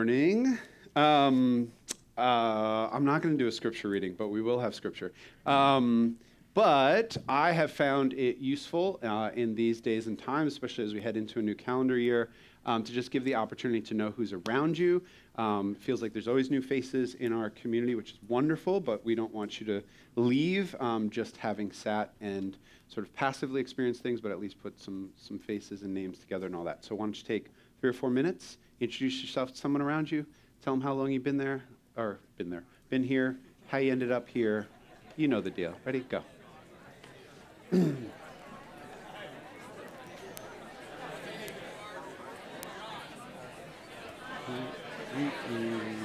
morning. 0.00 0.56
Um, 0.96 1.70
uh, 2.16 2.88
I'm 2.90 3.04
not 3.04 3.20
going 3.20 3.36
to 3.36 3.44
do 3.44 3.48
a 3.48 3.52
scripture 3.52 3.90
reading, 3.90 4.14
but 4.16 4.28
we 4.28 4.40
will 4.40 4.58
have 4.58 4.74
scripture. 4.74 5.12
Um, 5.44 6.16
but 6.54 7.18
I 7.28 7.52
have 7.52 7.70
found 7.70 8.14
it 8.14 8.38
useful 8.38 8.98
uh, 9.02 9.28
in 9.34 9.54
these 9.54 9.82
days 9.82 10.06
and 10.06 10.18
times, 10.18 10.54
especially 10.54 10.86
as 10.86 10.94
we 10.94 11.02
head 11.02 11.18
into 11.18 11.38
a 11.38 11.42
new 11.42 11.54
calendar 11.54 11.98
year, 11.98 12.30
um, 12.64 12.82
to 12.82 12.92
just 12.92 13.10
give 13.10 13.24
the 13.24 13.34
opportunity 13.34 13.82
to 13.82 13.92
know 13.92 14.10
who's 14.10 14.32
around 14.32 14.78
you. 14.78 15.02
Um, 15.36 15.74
feels 15.74 16.00
like 16.00 16.14
there's 16.14 16.28
always 16.28 16.50
new 16.50 16.62
faces 16.62 17.14
in 17.16 17.34
our 17.34 17.50
community, 17.50 17.94
which 17.94 18.12
is 18.12 18.18
wonderful, 18.26 18.80
but 18.80 19.04
we 19.04 19.14
don't 19.14 19.34
want 19.34 19.60
you 19.60 19.66
to 19.66 19.82
leave 20.16 20.74
um, 20.80 21.10
just 21.10 21.36
having 21.36 21.70
sat 21.72 22.14
and 22.22 22.56
sort 22.88 23.06
of 23.06 23.12
passively 23.12 23.60
experienced 23.60 24.02
things, 24.02 24.22
but 24.22 24.30
at 24.30 24.40
least 24.40 24.62
put 24.62 24.80
some, 24.80 25.10
some 25.18 25.38
faces 25.38 25.82
and 25.82 25.92
names 25.92 26.20
together 26.20 26.46
and 26.46 26.56
all 26.56 26.64
that. 26.64 26.86
So 26.86 26.94
why 26.94 27.04
don't 27.04 27.18
you 27.18 27.22
take 27.22 27.50
three 27.82 27.90
or 27.90 27.94
four 27.94 28.08
minutes, 28.08 28.56
introduce 28.80 29.20
yourself 29.22 29.52
to 29.52 29.56
someone 29.56 29.82
around 29.82 30.10
you, 30.10 30.26
tell 30.62 30.72
them 30.72 30.80
how 30.80 30.92
long 30.92 31.12
you've 31.12 31.24
been 31.24 31.36
there, 31.36 31.62
or 31.96 32.18
been 32.38 32.50
there, 32.50 32.64
been 32.88 33.04
here, 33.04 33.36
how 33.68 33.78
you 33.78 33.92
ended 33.92 34.10
up 34.10 34.28
here. 34.28 34.66
You 35.16 35.28
know 35.28 35.40
the 35.40 35.50
deal. 35.50 35.74
Ready? 35.84 36.00
Go. 36.00 36.22
All 45.50 45.99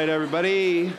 right, 0.00 0.08
everybody. 0.08 0.90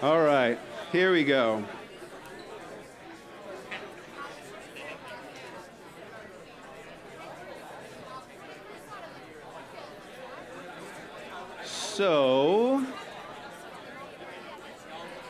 All 0.00 0.22
right, 0.22 0.56
here 0.92 1.12
we 1.12 1.22
go. 1.22 1.64
So, 11.64 12.86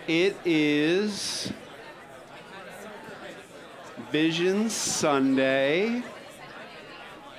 it 0.06 0.36
is 0.44 1.52
Vision 4.12 4.68
Sunday. 4.68 6.02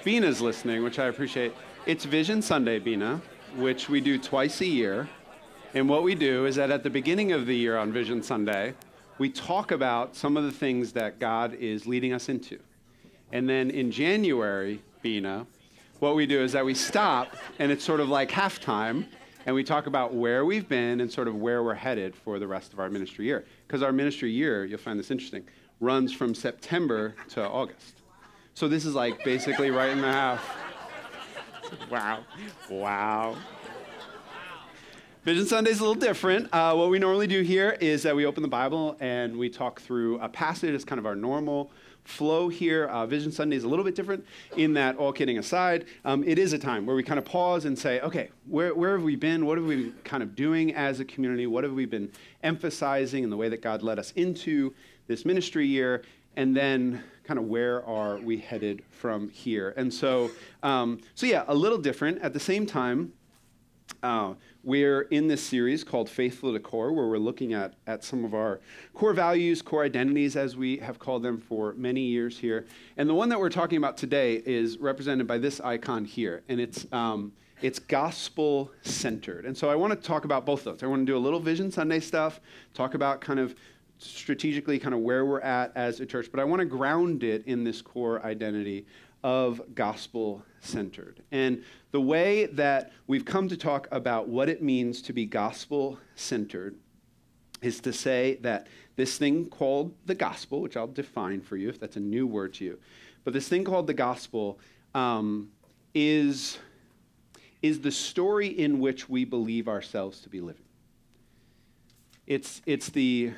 Bina's 0.03 0.41
listening, 0.41 0.83
which 0.83 0.97
I 0.99 1.05
appreciate. 1.05 1.53
It's 1.85 2.05
Vision 2.05 2.41
Sunday, 2.41 2.79
Bina, 2.79 3.21
which 3.55 3.87
we 3.87 4.01
do 4.01 4.17
twice 4.17 4.61
a 4.61 4.65
year. 4.65 5.07
And 5.75 5.87
what 5.87 6.01
we 6.01 6.15
do 6.15 6.47
is 6.47 6.55
that 6.55 6.71
at 6.71 6.81
the 6.81 6.89
beginning 6.89 7.31
of 7.31 7.45
the 7.45 7.55
year 7.55 7.77
on 7.77 7.91
Vision 7.91 8.23
Sunday, 8.23 8.73
we 9.19 9.29
talk 9.29 9.71
about 9.71 10.15
some 10.15 10.35
of 10.35 10.43
the 10.43 10.51
things 10.51 10.93
that 10.93 11.19
God 11.19 11.53
is 11.53 11.85
leading 11.85 12.11
us 12.11 12.27
into. 12.27 12.57
And 13.31 13.47
then 13.47 13.69
in 13.69 13.91
January, 13.91 14.81
Bina, 15.03 15.45
what 15.99 16.15
we 16.15 16.25
do 16.25 16.41
is 16.41 16.53
that 16.53 16.65
we 16.65 16.73
stop 16.73 17.35
and 17.59 17.71
it's 17.71 17.83
sort 17.83 17.99
of 17.99 18.09
like 18.09 18.31
halftime 18.31 19.05
and 19.45 19.53
we 19.53 19.63
talk 19.63 19.85
about 19.85 20.13
where 20.13 20.43
we've 20.43 20.67
been 20.67 21.01
and 21.01 21.11
sort 21.11 21.27
of 21.27 21.35
where 21.35 21.61
we're 21.61 21.75
headed 21.75 22.15
for 22.15 22.39
the 22.39 22.47
rest 22.47 22.73
of 22.73 22.79
our 22.79 22.89
ministry 22.89 23.25
year. 23.25 23.45
Because 23.67 23.83
our 23.83 23.91
ministry 23.91 24.31
year, 24.31 24.65
you'll 24.65 24.79
find 24.79 24.97
this 24.97 25.11
interesting, 25.11 25.43
runs 25.79 26.11
from 26.11 26.33
September 26.33 27.13
to 27.29 27.47
August. 27.47 28.01
So 28.55 28.67
this 28.67 28.85
is 28.85 28.95
like 28.95 29.23
basically 29.23 29.69
right 29.69 29.89
in 29.89 30.01
the 30.01 30.11
half. 30.11 30.57
Wow. 31.91 32.23
Wow. 32.69 33.35
Vision 35.25 35.45
Sunday 35.45 35.71
is 35.71 35.79
a 35.79 35.83
little 35.83 35.99
different. 35.99 36.47
Uh, 36.53 36.73
what 36.73 36.89
we 36.89 36.97
normally 36.97 37.27
do 37.27 37.41
here 37.41 37.75
is 37.81 38.03
that 38.03 38.15
we 38.15 38.25
open 38.25 38.41
the 38.41 38.47
Bible 38.47 38.95
and 39.01 39.37
we 39.37 39.49
talk 39.49 39.81
through 39.81 40.17
a 40.21 40.29
passage. 40.29 40.73
It's 40.73 40.85
kind 40.85 40.97
of 40.97 41.05
our 41.05 41.15
normal 41.15 41.71
flow 42.05 42.47
here. 42.47 42.85
Uh, 42.85 43.05
Vision 43.05 43.29
Sunday 43.29 43.57
is 43.57 43.65
a 43.65 43.67
little 43.67 43.83
bit 43.83 43.95
different 43.95 44.25
in 44.55 44.73
that, 44.75 44.95
all 44.95 45.11
kidding 45.11 45.37
aside, 45.37 45.87
um, 46.05 46.23
it 46.23 46.39
is 46.39 46.53
a 46.53 46.57
time 46.57 46.85
where 46.85 46.95
we 46.95 47.03
kind 47.03 47.19
of 47.19 47.25
pause 47.25 47.65
and 47.65 47.77
say, 47.77 47.99
okay, 47.99 48.29
where, 48.47 48.73
where 48.73 48.93
have 48.93 49.03
we 49.03 49.17
been? 49.17 49.45
What 49.45 49.57
have 49.57 49.67
we 49.67 49.75
been 49.75 49.93
kind 50.05 50.23
of 50.23 50.35
doing 50.35 50.73
as 50.73 51.01
a 51.01 51.05
community? 51.05 51.47
What 51.47 51.65
have 51.65 51.73
we 51.73 51.85
been 51.85 52.09
emphasizing 52.41 53.25
in 53.25 53.29
the 53.29 53.37
way 53.37 53.49
that 53.49 53.61
God 53.61 53.83
led 53.83 53.99
us 53.99 54.11
into 54.11 54.73
this 55.07 55.25
ministry 55.25 55.67
year? 55.67 56.01
And 56.37 56.55
then 56.55 57.03
kind 57.25 57.37
of 57.37 57.45
where 57.45 57.85
are 57.85 58.19
we 58.19 58.37
headed 58.37 58.83
from 58.89 59.27
here? 59.31 59.73
And 59.75 59.93
so, 59.93 60.31
um, 60.63 61.01
so 61.13 61.25
yeah, 61.25 61.43
a 61.49 61.53
little 61.53 61.77
different. 61.77 62.21
At 62.21 62.31
the 62.31 62.39
same 62.39 62.65
time, 62.65 63.11
uh, 64.03 64.33
we're 64.63 65.01
in 65.01 65.27
this 65.27 65.41
series 65.41 65.83
called 65.83 66.09
Faithful 66.09 66.53
to 66.53 66.59
Core, 66.59 66.91
where 66.91 67.07
we're 67.07 67.17
looking 67.17 67.53
at, 67.53 67.73
at 67.87 68.03
some 68.03 68.23
of 68.25 68.33
our 68.33 68.59
core 68.93 69.13
values, 69.13 69.61
core 69.61 69.83
identities, 69.83 70.35
as 70.35 70.55
we 70.55 70.77
have 70.77 70.99
called 70.99 71.23
them 71.23 71.37
for 71.39 71.73
many 71.73 72.01
years 72.01 72.37
here. 72.37 72.65
And 72.97 73.09
the 73.09 73.13
one 73.13 73.29
that 73.29 73.39
we're 73.39 73.49
talking 73.49 73.77
about 73.77 73.97
today 73.97 74.41
is 74.45 74.77
represented 74.77 75.27
by 75.27 75.37
this 75.37 75.59
icon 75.59 76.05
here, 76.05 76.43
and 76.49 76.59
it's, 76.59 76.85
um, 76.91 77.31
it's 77.61 77.79
gospel 77.79 78.71
centered. 78.81 79.45
And 79.45 79.57
so 79.57 79.69
I 79.69 79.75
want 79.75 79.91
to 79.91 80.07
talk 80.07 80.25
about 80.25 80.45
both 80.45 80.63
those. 80.63 80.83
I 80.83 80.87
want 80.87 81.01
to 81.01 81.05
do 81.05 81.17
a 81.17 81.19
little 81.19 81.39
Vision 81.39 81.71
Sunday 81.71 81.99
stuff, 81.99 82.39
talk 82.73 82.93
about 82.93 83.21
kind 83.21 83.39
of 83.39 83.55
strategically 83.97 84.79
kind 84.79 84.93
of 84.93 85.01
where 85.01 85.25
we're 85.25 85.41
at 85.41 85.73
as 85.75 85.99
a 85.99 86.05
church, 86.05 86.29
but 86.31 86.39
I 86.39 86.45
want 86.45 86.61
to 86.61 86.65
ground 86.65 87.23
it 87.23 87.45
in 87.45 87.63
this 87.63 87.81
core 87.81 88.25
identity 88.25 88.85
of 89.23 89.61
gospel 89.75 90.43
centered. 90.61 91.21
And 91.31 91.63
the 91.91 92.01
way 92.01 92.45
that 92.47 92.91
we've 93.07 93.25
come 93.25 93.47
to 93.49 93.57
talk 93.57 93.87
about 93.91 94.27
what 94.27 94.49
it 94.49 94.61
means 94.61 95.01
to 95.03 95.13
be 95.13 95.25
gospel 95.25 95.97
centered 96.15 96.75
is 97.61 97.79
to 97.81 97.91
say 97.91 98.37
that 98.41 98.67
this 98.95 99.17
thing 99.17 99.45
called 99.45 99.93
the 100.05 100.15
gospel, 100.15 100.61
which 100.61 100.77
I'll 100.77 100.87
define 100.87 101.41
for 101.41 101.57
you 101.57 101.69
if 101.69 101.79
that's 101.79 101.97
a 101.97 102.01
new 102.01 102.27
word 102.27 102.53
to 102.55 102.65
you, 102.65 102.79
but 103.23 103.33
this 103.33 103.47
thing 103.47 103.63
called 103.63 103.87
the 103.87 103.93
gospel 103.93 104.59
um, 104.95 105.49
is, 105.93 106.57
is 107.61 107.81
the 107.81 107.91
story 107.91 108.47
in 108.47 108.79
which 108.79 109.09
we 109.09 109.25
believe 109.25 109.67
ourselves 109.67 110.21
to 110.21 110.29
be 110.29 110.39
living. 110.39 110.63
It's, 112.27 112.61
it's 112.65 112.89
the 112.89 113.33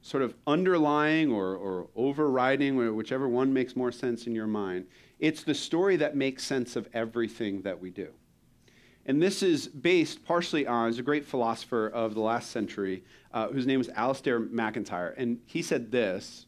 sort 0.00 0.22
of 0.22 0.34
underlying 0.46 1.30
or, 1.30 1.56
or 1.56 1.88
overriding, 1.96 2.78
or 2.78 2.92
whichever 2.94 3.28
one 3.28 3.52
makes 3.52 3.76
more 3.76 3.92
sense 3.92 4.26
in 4.26 4.34
your 4.34 4.46
mind, 4.46 4.86
it's 5.18 5.42
the 5.42 5.54
story 5.54 5.96
that 5.96 6.16
makes 6.16 6.44
sense 6.44 6.76
of 6.76 6.88
everything 6.94 7.62
that 7.62 7.80
we 7.80 7.90
do. 7.90 8.08
And 9.06 9.22
this 9.22 9.42
is 9.42 9.66
based 9.66 10.24
partially 10.24 10.66
on, 10.66 10.92
a 10.92 11.02
great 11.02 11.24
philosopher 11.24 11.88
of 11.88 12.14
the 12.14 12.20
last 12.20 12.50
century 12.50 13.04
uh, 13.32 13.48
whose 13.48 13.66
name 13.66 13.78
was 13.78 13.88
Alasdair 13.88 14.50
MacIntyre. 14.50 15.14
And 15.16 15.38
he 15.46 15.62
said 15.62 15.90
this 15.90 16.46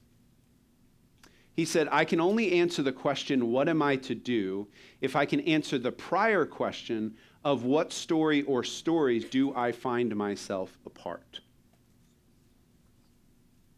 He 1.55 1.65
said, 1.65 1.89
I 1.91 2.05
can 2.05 2.21
only 2.21 2.53
answer 2.61 2.83
the 2.83 2.93
question, 2.93 3.51
what 3.51 3.69
am 3.69 3.81
I 3.81 3.97
to 3.97 4.15
do, 4.15 4.69
if 5.01 5.17
I 5.17 5.25
can 5.25 5.41
answer 5.41 5.79
the 5.79 5.93
prior 5.93 6.45
question 6.45 7.17
of 7.45 7.65
what 7.65 7.93
story 7.93 8.43
or 8.43 8.63
stories 8.63 9.25
do 9.25 9.55
I 9.55 9.73
find 9.73 10.15
myself 10.15 10.79
a 10.85 10.91
part. 10.91 11.41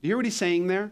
You 0.00 0.08
hear 0.08 0.16
what 0.16 0.24
he's 0.24 0.36
saying 0.36 0.66
there? 0.66 0.90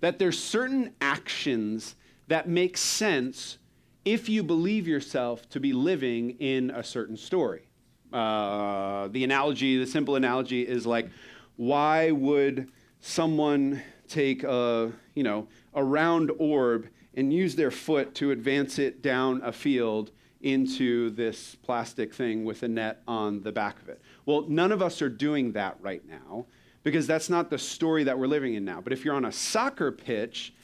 That 0.00 0.18
there's 0.18 0.42
certain 0.42 0.94
actions 1.02 1.96
that 2.30 2.48
makes 2.48 2.80
sense 2.80 3.58
if 4.04 4.28
you 4.28 4.44
believe 4.44 4.86
yourself 4.86 5.48
to 5.50 5.58
be 5.58 5.72
living 5.72 6.30
in 6.38 6.70
a 6.70 6.82
certain 6.82 7.16
story. 7.16 7.62
Uh, 8.12 9.08
the 9.08 9.24
analogy, 9.24 9.78
the 9.78 9.86
simple 9.86 10.14
analogy 10.14 10.62
is 10.62 10.86
like, 10.86 11.10
why 11.56 12.12
would 12.12 12.70
someone 13.00 13.82
take 14.06 14.44
a, 14.44 14.92
you 15.14 15.24
know, 15.24 15.48
a 15.74 15.82
round 15.82 16.30
orb 16.38 16.86
and 17.14 17.32
use 17.32 17.56
their 17.56 17.72
foot 17.72 18.14
to 18.14 18.30
advance 18.30 18.78
it 18.78 19.02
down 19.02 19.40
a 19.42 19.52
field 19.52 20.12
into 20.40 21.10
this 21.10 21.56
plastic 21.56 22.14
thing 22.14 22.44
with 22.44 22.62
a 22.62 22.68
net 22.68 23.02
on 23.08 23.42
the 23.42 23.50
back 23.50 23.82
of 23.82 23.88
it? 23.88 24.00
Well, 24.24 24.42
none 24.48 24.70
of 24.70 24.80
us 24.80 25.02
are 25.02 25.08
doing 25.08 25.50
that 25.52 25.78
right 25.80 26.06
now 26.08 26.46
because 26.84 27.08
that's 27.08 27.28
not 27.28 27.50
the 27.50 27.58
story 27.58 28.04
that 28.04 28.16
we're 28.16 28.28
living 28.28 28.54
in 28.54 28.64
now. 28.64 28.80
But 28.80 28.92
if 28.92 29.04
you're 29.04 29.16
on 29.16 29.24
a 29.24 29.32
soccer 29.32 29.90
pitch 29.90 30.54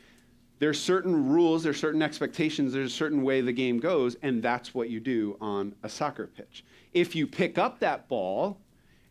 there's 0.58 0.80
certain 0.80 1.28
rules, 1.28 1.62
there's 1.62 1.78
certain 1.78 2.02
expectations, 2.02 2.72
there's 2.72 2.92
a 2.92 2.96
certain 2.96 3.22
way 3.22 3.40
the 3.40 3.52
game 3.52 3.78
goes, 3.78 4.16
and 4.22 4.42
that's 4.42 4.74
what 4.74 4.88
you 4.88 5.00
do 5.00 5.36
on 5.40 5.74
a 5.82 5.88
soccer 5.88 6.26
pitch. 6.26 6.64
If 6.92 7.14
you 7.14 7.26
pick 7.26 7.58
up 7.58 7.80
that 7.80 8.08
ball 8.08 8.58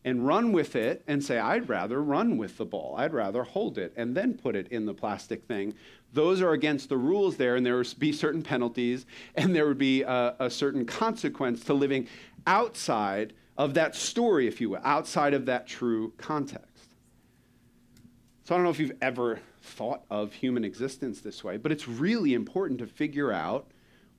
and 0.03 0.25
run 0.25 0.51
with 0.51 0.75
it 0.75 1.03
and 1.07 1.23
say, 1.23 1.37
I'd 1.37 1.69
rather 1.69 2.01
run 2.01 2.37
with 2.37 2.57
the 2.57 2.65
ball, 2.65 2.95
I'd 2.97 3.13
rather 3.13 3.43
hold 3.43 3.77
it, 3.77 3.93
and 3.95 4.15
then 4.15 4.33
put 4.35 4.55
it 4.55 4.67
in 4.69 4.85
the 4.85 4.93
plastic 4.93 5.43
thing, 5.45 5.75
those 6.13 6.41
are 6.41 6.53
against 6.53 6.89
the 6.89 6.97
rules 6.97 7.37
there, 7.37 7.55
and 7.55 7.65
there 7.65 7.77
would 7.77 7.93
be 7.99 8.11
certain 8.11 8.41
penalties, 8.41 9.05
and 9.35 9.55
there 9.55 9.67
would 9.67 9.77
be 9.77 10.01
a, 10.01 10.35
a 10.39 10.49
certain 10.49 10.85
consequence 10.85 11.63
to 11.65 11.73
living 11.73 12.07
outside 12.47 13.33
of 13.57 13.73
that 13.75 13.95
story, 13.95 14.47
if 14.47 14.59
you 14.59 14.71
will, 14.71 14.81
outside 14.83 15.33
of 15.33 15.45
that 15.45 15.67
true 15.67 16.11
context. 16.17 16.89
So 18.45 18.53
I 18.53 18.57
don't 18.57 18.63
know 18.63 18.69
if 18.69 18.79
you've 18.79 18.97
ever 19.01 19.39
thought 19.65 20.03
of 20.09 20.33
human 20.33 20.63
existence 20.63 21.21
this 21.21 21.43
way, 21.43 21.57
but 21.57 21.71
it's 21.71 21.87
really 21.87 22.33
important 22.33 22.79
to 22.79 22.87
figure 22.87 23.31
out 23.31 23.67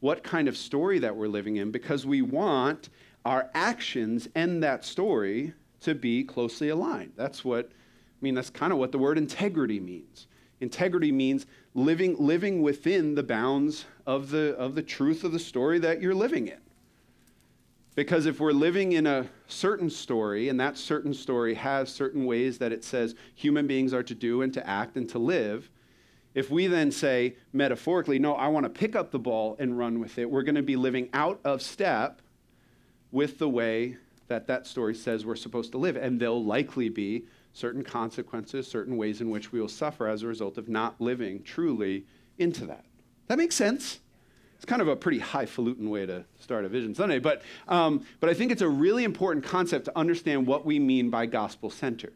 what 0.01 0.23
kind 0.23 0.49
of 0.49 0.57
story 0.57 0.99
that 0.99 1.17
we're 1.17 1.29
living 1.29 1.57
in 1.57 1.71
because 1.71 2.05
we 2.05 2.23
want 2.23 2.91
our 3.25 3.51
actions 3.55 4.29
and 4.35 4.63
that 4.63 4.85
story 4.85 5.53
to 5.81 5.95
be 5.95 6.23
closely 6.23 6.69
aligned. 6.69 7.13
That's 7.17 7.45
what 7.45 7.71
I 7.71 8.19
mean 8.21 8.35
that's 8.35 8.51
kind 8.51 8.73
of 8.73 8.79
what 8.79 8.93
the 8.93 8.99
word 8.99 9.19
integrity 9.19 9.81
means. 9.81 10.27
Integrity 10.61 11.13
means 11.13 11.47
living 11.75 12.17
living 12.19 12.63
within 12.63 13.15
the 13.15 13.23
bounds 13.23 13.85
of 14.07 14.31
the 14.31 14.55
of 14.57 14.75
the 14.75 14.83
truth 14.83 15.25
of 15.25 15.33
the 15.33 15.39
story 15.39 15.79
that 15.81 16.01
you're 16.01 16.15
living 16.15 16.49
in. 16.49 16.59
Because 17.97 18.27
if 18.27 18.41
we're 18.41 18.53
living 18.53 18.93
in 18.93 19.07
a 19.07 19.27
certain 19.49 19.89
story, 19.89 20.51
and 20.51 20.61
that 20.61 20.77
certain 20.77 21.15
story 21.15 21.55
has 21.55 21.89
certain 21.89 22.27
ways 22.27 22.59
that 22.59 22.71
it 22.71 22.85
says 22.85 23.15
human 23.35 23.67
beings 23.67 23.95
are 23.95 24.03
to 24.03 24.15
do 24.15 24.43
and 24.43 24.53
to 24.53 24.65
act 24.69 24.97
and 24.97 25.09
to 25.09 25.19
live, 25.19 25.71
if 26.35 26.51
we 26.51 26.67
then 26.67 26.93
say 26.93 27.37
metaphorically, 27.55 28.19
no, 28.19 28.35
I 28.35 28.49
want 28.49 28.65
to 28.65 28.71
pick 28.71 28.95
up 28.95 29.11
the 29.11 29.19
ball 29.19 29.57
and 29.59 29.79
run 29.79 29.99
with 29.99 30.19
it, 30.19 30.31
we're 30.31 30.43
going 30.43 30.57
to 30.57 30.63
be 30.63 30.77
living 30.77 31.09
out 31.15 31.41
of 31.43 31.63
step 31.63 32.21
with 33.11 33.39
the 33.39 33.49
way 33.49 33.97
that 34.29 34.47
that 34.47 34.67
story 34.67 34.95
says 34.95 35.25
we're 35.25 35.35
supposed 35.35 35.73
to 35.73 35.79
live. 35.79 35.97
And 35.97 36.21
there'll 36.21 36.45
likely 36.45 36.91
be 36.91 37.25
certain 37.55 37.83
consequences, 37.83 38.69
certain 38.69 38.99
ways 38.99 39.23
in 39.23 39.31
which 39.31 39.53
we 39.53 39.61
will 39.61 39.69
suffer 39.69 40.07
as 40.07 40.23
a 40.23 40.27
result 40.27 40.59
of 40.59 40.69
not 40.69 41.01
living 41.01 41.43
truly 41.43 42.05
into 42.37 42.67
that. 42.67 42.85
That 43.29 43.39
makes 43.39 43.55
sense? 43.55 44.01
It's 44.57 44.65
kind 44.65 44.81
of 44.81 44.89
a 44.89 44.97
pretty 44.97 45.19
highfalutin 45.19 45.91
way 45.91 46.07
to 46.07 46.25
start 46.41 46.65
a 46.65 46.69
Vision 46.69 46.95
Sunday, 46.95 47.19
but, 47.19 47.43
um, 47.69 48.07
but 48.21 48.31
I 48.31 48.35
think 48.35 48.51
it's 48.51 48.63
a 48.63 48.69
really 48.69 49.05
important 49.05 49.45
concept 49.45 49.85
to 49.85 49.99
understand 49.99 50.47
what 50.47 50.65
we 50.65 50.79
mean 50.79 51.11
by 51.11 51.27
gospel 51.27 51.71
centered. 51.71 52.15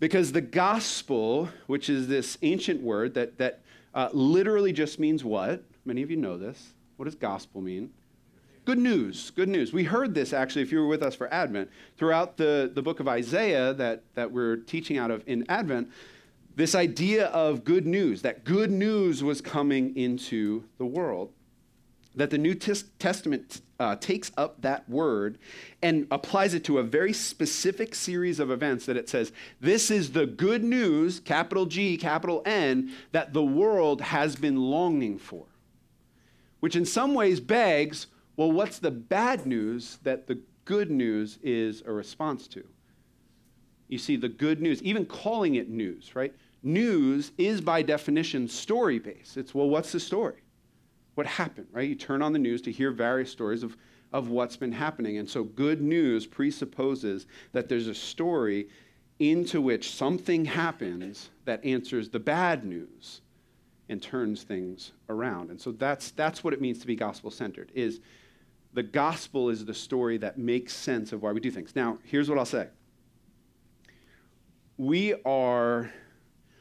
Because 0.00 0.32
the 0.32 0.40
gospel, 0.40 1.50
which 1.66 1.90
is 1.90 2.08
this 2.08 2.38
ancient 2.42 2.80
word 2.80 3.14
that, 3.14 3.36
that 3.38 3.60
uh, 3.94 4.08
literally 4.12 4.72
just 4.72 4.98
means 4.98 5.22
what? 5.22 5.64
Many 5.84 6.02
of 6.02 6.10
you 6.10 6.16
know 6.16 6.38
this. 6.38 6.72
What 6.96 7.04
does 7.04 7.14
gospel 7.14 7.60
mean? 7.60 7.90
Good 8.64 8.78
news, 8.78 9.30
good 9.30 9.48
news. 9.48 9.72
We 9.72 9.84
heard 9.84 10.14
this 10.14 10.32
actually, 10.32 10.62
if 10.62 10.72
you 10.72 10.78
were 10.78 10.86
with 10.86 11.02
us 11.02 11.14
for 11.14 11.32
Advent, 11.32 11.70
throughout 11.96 12.36
the, 12.36 12.70
the 12.72 12.82
book 12.82 13.00
of 13.00 13.08
Isaiah 13.08 13.72
that, 13.74 14.02
that 14.14 14.30
we're 14.30 14.56
teaching 14.56 14.98
out 14.98 15.10
of 15.10 15.22
in 15.26 15.44
Advent 15.48 15.90
this 16.58 16.74
idea 16.74 17.26
of 17.26 17.62
good 17.62 17.86
news, 17.86 18.22
that 18.22 18.42
good 18.42 18.68
news 18.68 19.22
was 19.22 19.40
coming 19.40 19.96
into 19.96 20.64
the 20.76 20.84
world. 20.84 21.32
That 22.16 22.30
the 22.30 22.38
New 22.38 22.56
Testament 22.56 23.60
uh, 23.78 23.94
takes 23.94 24.32
up 24.36 24.60
that 24.62 24.88
word 24.88 25.38
and 25.82 26.08
applies 26.10 26.54
it 26.54 26.64
to 26.64 26.78
a 26.78 26.82
very 26.82 27.12
specific 27.12 27.94
series 27.94 28.40
of 28.40 28.50
events 28.50 28.86
that 28.86 28.96
it 28.96 29.08
says, 29.08 29.30
This 29.60 29.88
is 29.88 30.10
the 30.10 30.26
good 30.26 30.64
news, 30.64 31.20
capital 31.20 31.64
G, 31.64 31.96
capital 31.96 32.42
N, 32.44 32.92
that 33.12 33.32
the 33.32 33.44
world 33.44 34.00
has 34.00 34.34
been 34.34 34.56
longing 34.56 35.16
for. 35.16 35.46
Which 36.58 36.74
in 36.74 36.84
some 36.84 37.14
ways 37.14 37.38
begs, 37.38 38.08
well, 38.36 38.50
what's 38.50 38.80
the 38.80 38.90
bad 38.90 39.46
news 39.46 40.00
that 40.02 40.26
the 40.26 40.40
good 40.64 40.90
news 40.90 41.38
is 41.40 41.84
a 41.86 41.92
response 41.92 42.48
to? 42.48 42.64
You 43.86 43.98
see, 43.98 44.16
the 44.16 44.28
good 44.28 44.60
news, 44.60 44.82
even 44.82 45.06
calling 45.06 45.54
it 45.54 45.68
news, 45.68 46.16
right? 46.16 46.34
News 46.62 47.32
is 47.38 47.60
by 47.60 47.82
definition 47.82 48.48
story 48.48 48.98
based. 48.98 49.36
It's, 49.36 49.54
well, 49.54 49.68
what's 49.68 49.92
the 49.92 50.00
story? 50.00 50.42
What 51.14 51.26
happened, 51.26 51.68
right? 51.72 51.88
You 51.88 51.94
turn 51.94 52.22
on 52.22 52.32
the 52.32 52.38
news 52.38 52.62
to 52.62 52.72
hear 52.72 52.90
various 52.90 53.30
stories 53.30 53.62
of, 53.62 53.76
of 54.12 54.28
what's 54.28 54.56
been 54.56 54.72
happening. 54.72 55.18
And 55.18 55.28
so 55.28 55.44
good 55.44 55.80
news 55.80 56.26
presupposes 56.26 57.26
that 57.52 57.68
there's 57.68 57.88
a 57.88 57.94
story 57.94 58.68
into 59.18 59.60
which 59.60 59.90
something 59.90 60.44
happens 60.44 61.30
that 61.44 61.64
answers 61.64 62.08
the 62.08 62.20
bad 62.20 62.64
news 62.64 63.20
and 63.88 64.00
turns 64.00 64.42
things 64.42 64.92
around. 65.08 65.50
And 65.50 65.60
so 65.60 65.72
that's, 65.72 66.10
that's 66.12 66.44
what 66.44 66.52
it 66.52 66.60
means 66.60 66.78
to 66.80 66.86
be 66.86 66.94
gospel 66.94 67.30
centered 67.30 67.72
is 67.74 68.00
the 68.74 68.82
gospel 68.82 69.48
is 69.48 69.64
the 69.64 69.74
story 69.74 70.18
that 70.18 70.38
makes 70.38 70.74
sense 70.74 71.12
of 71.12 71.22
why 71.22 71.32
we 71.32 71.40
do 71.40 71.50
things. 71.50 71.74
Now, 71.74 71.98
here's 72.04 72.28
what 72.28 72.38
I'll 72.38 72.44
say. 72.44 72.68
We 74.76 75.14
are 75.24 75.90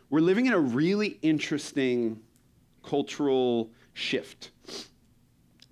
we're 0.09 0.21
living 0.21 0.45
in 0.45 0.53
a 0.53 0.59
really 0.59 1.19
interesting 1.21 2.21
cultural 2.83 3.69
shift, 3.93 4.51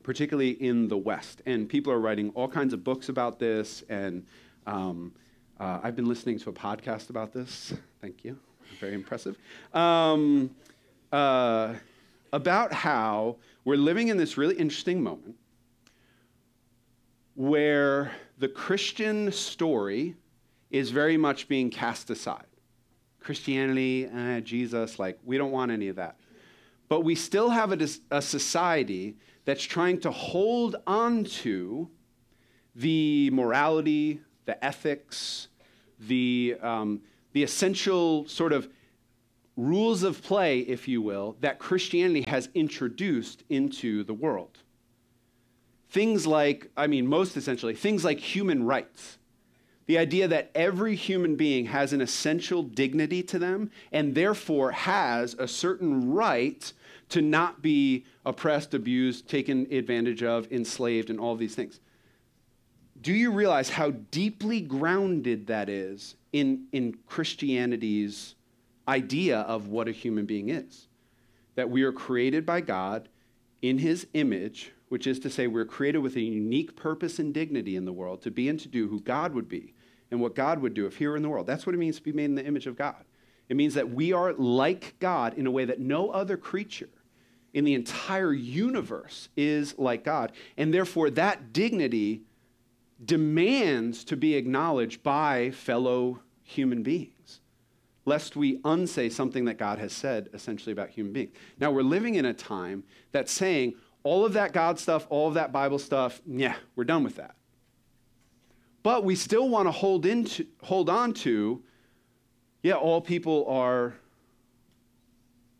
particularly 0.03 0.51
in 0.51 0.87
the 0.87 0.97
West. 0.97 1.41
And 1.45 1.69
people 1.69 1.93
are 1.93 1.99
writing 1.99 2.31
all 2.35 2.47
kinds 2.47 2.73
of 2.73 2.83
books 2.83 3.09
about 3.09 3.39
this. 3.39 3.83
And 3.89 4.25
um, 4.67 5.13
uh, 5.59 5.79
I've 5.83 5.95
been 5.95 6.07
listening 6.07 6.39
to 6.39 6.49
a 6.49 6.53
podcast 6.53 7.09
about 7.09 7.31
this. 7.31 7.73
Thank 8.01 8.25
you. 8.25 8.37
Very 8.79 8.93
impressive. 8.93 9.37
Um, 9.73 10.49
uh, 11.11 11.75
about 12.33 12.73
how 12.73 13.37
we're 13.63 13.77
living 13.77 14.09
in 14.09 14.17
this 14.17 14.37
really 14.37 14.55
interesting 14.55 15.01
moment 15.01 15.35
where 17.35 18.11
the 18.37 18.47
Christian 18.47 19.31
story 19.31 20.15
is 20.71 20.89
very 20.89 21.15
much 21.15 21.47
being 21.47 21.69
cast 21.69 22.09
aside. 22.09 22.45
Christianity, 23.25 24.05
eh, 24.05 24.39
Jesus, 24.41 24.99
like, 24.99 25.17
we 25.25 25.37
don't 25.37 25.51
want 25.51 25.71
any 25.71 25.87
of 25.87 25.95
that. 25.95 26.15
But 26.87 27.01
we 27.01 27.15
still 27.15 27.49
have 27.49 27.71
a, 27.71 27.87
a 28.11 28.21
society 28.21 29.17
that's 29.45 29.63
trying 29.63 29.99
to 30.01 30.11
hold 30.11 30.75
on 30.85 31.23
to 31.23 31.89
the 32.75 33.31
morality, 33.31 34.21
the 34.45 34.63
ethics, 34.63 35.47
the, 35.99 36.55
um, 36.61 37.01
the 37.33 37.41
essential 37.41 38.27
sort 38.27 38.53
of 38.53 38.69
rules 39.57 40.03
of 40.03 40.21
play, 40.21 40.59
if 40.59 40.87
you 40.87 41.01
will, 41.01 41.35
that 41.39 41.57
Christianity 41.57 42.29
has 42.29 42.49
introduced 42.53 43.43
into 43.49 44.03
the 44.03 44.13
world. 44.13 44.59
Things 45.89 46.27
like, 46.27 46.69
I 46.77 46.85
mean, 46.85 47.07
most 47.07 47.37
essentially, 47.37 47.73
things 47.73 48.05
like 48.05 48.19
human 48.19 48.63
rights 48.65 49.17
the 49.87 49.97
idea 49.97 50.27
that 50.27 50.49
every 50.55 50.95
human 50.95 51.35
being 51.35 51.65
has 51.65 51.93
an 51.93 52.01
essential 52.01 52.63
dignity 52.63 53.21
to 53.23 53.37
them 53.37 53.69
and 53.91 54.15
therefore 54.15 54.71
has 54.71 55.35
a 55.35 55.47
certain 55.47 56.11
right 56.11 56.73
to 57.09 57.21
not 57.21 57.61
be 57.61 58.05
oppressed, 58.25 58.73
abused, 58.73 59.27
taken 59.27 59.71
advantage 59.71 60.23
of, 60.23 60.51
enslaved, 60.51 61.11
and 61.11 61.19
all 61.19 61.33
of 61.33 61.39
these 61.39 61.53
things. 61.53 61.79
Do 62.99 63.13
you 63.13 63.31
realize 63.31 63.69
how 63.69 63.91
deeply 63.91 64.61
grounded 64.61 65.45
that 65.47 65.69
is 65.69 66.15
in, 66.33 66.65
in 66.71 66.97
Christianity's 67.05 68.33
idea 68.87 69.41
of 69.41 69.67
what 69.67 69.87
a 69.87 69.91
human 69.91 70.25
being 70.25 70.49
is? 70.49 70.87
That 71.53 71.69
we 71.69 71.83
are 71.83 71.91
created 71.91 72.43
by 72.43 72.61
God 72.61 73.07
in 73.61 73.77
his 73.77 74.07
image, 74.15 74.71
which 74.89 75.05
is 75.05 75.19
to 75.19 75.29
say, 75.29 75.45
we're 75.45 75.65
created 75.65 75.99
with 75.99 76.15
a 76.15 76.21
unique 76.21 76.75
purpose 76.75 77.19
and 77.19 77.31
dignity 77.31 77.75
in 77.75 77.85
the 77.85 77.93
world 77.93 78.23
to 78.23 78.31
be 78.31 78.49
and 78.49 78.59
to 78.61 78.67
do 78.67 78.87
who 78.87 78.99
God 78.99 79.35
would 79.35 79.47
be 79.47 79.74
and 80.11 80.21
what 80.21 80.35
God 80.35 80.59
would 80.59 80.73
do 80.73 80.85
if 80.85 80.97
He 80.97 81.07
were 81.07 81.15
in 81.15 81.23
the 81.23 81.29
world. 81.29 81.47
That's 81.47 81.65
what 81.65 81.75
it 81.75 81.79
means 81.79 81.97
to 81.97 82.03
be 82.03 82.11
made 82.11 82.25
in 82.25 82.35
the 82.35 82.45
image 82.45 82.67
of 82.67 82.75
God. 82.75 83.03
It 83.49 83.55
means 83.55 83.75
that 83.75 83.91
we 83.91 84.13
are 84.13 84.33
like 84.33 84.95
God 84.99 85.35
in 85.37 85.45
a 85.47 85.51
way 85.51 85.65
that 85.65 85.79
no 85.79 86.09
other 86.09 86.37
creature 86.37 86.89
in 87.53 87.63
the 87.63 87.73
entire 87.73 88.33
universe 88.33 89.29
is 89.37 89.77
like 89.77 90.03
God. 90.03 90.31
And 90.57 90.73
therefore, 90.73 91.09
that 91.11 91.53
dignity 91.53 92.21
demands 93.03 94.03
to 94.05 94.17
be 94.17 94.35
acknowledged 94.35 95.03
by 95.03 95.51
fellow 95.51 96.19
human 96.43 96.83
beings, 96.83 97.41
lest 98.05 98.35
we 98.35 98.59
unsay 98.65 99.09
something 99.09 99.45
that 99.45 99.57
God 99.57 99.79
has 99.79 99.93
said 99.93 100.29
essentially 100.33 100.73
about 100.73 100.89
human 100.89 101.13
beings. 101.13 101.33
Now, 101.59 101.71
we're 101.71 101.81
living 101.81 102.15
in 102.15 102.25
a 102.25 102.33
time 102.33 102.83
that's 103.11 103.31
saying 103.31 103.75
all 104.03 104.25
of 104.25 104.33
that 104.33 104.53
God 104.53 104.79
stuff, 104.79 105.07
all 105.09 105.27
of 105.27 105.33
that 105.35 105.51
Bible 105.51 105.79
stuff, 105.79 106.21
yeah, 106.27 106.55
we're 106.75 106.83
done 106.83 107.03
with 107.03 107.15
that. 107.15 107.35
But 108.85 109.03
we 109.03 109.15
still 109.15 109.49
want 109.49 109.67
to 109.67 109.71
hold, 109.71 110.05
into, 110.05 110.45
hold 110.61 110.91
on 110.91 111.13
to, 111.13 111.63
yeah, 112.61 112.75
all 112.75 113.01
people 113.01 113.47
are 113.49 113.95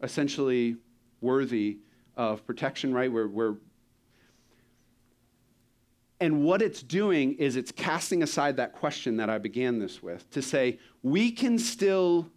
essentially 0.04 0.76
worthy 1.22 1.80
of 2.16 2.46
protection, 2.46 2.94
right? 2.94 3.12
We're, 3.12 3.28
we're, 3.28 3.56
and 6.20 6.44
what 6.44 6.62
it's 6.62 6.84
doing 6.84 7.34
is 7.40 7.56
it's 7.56 7.72
casting 7.72 8.22
aside 8.22 8.58
that 8.58 8.74
question 8.74 9.18
that 9.18 9.28
I 9.28 9.40
began 9.40 9.80
this 9.80 10.04
with 10.04 10.30
to 10.30 10.44
say, 10.44 10.78
we 11.02 11.32
can 11.32 11.58
still 11.58 12.30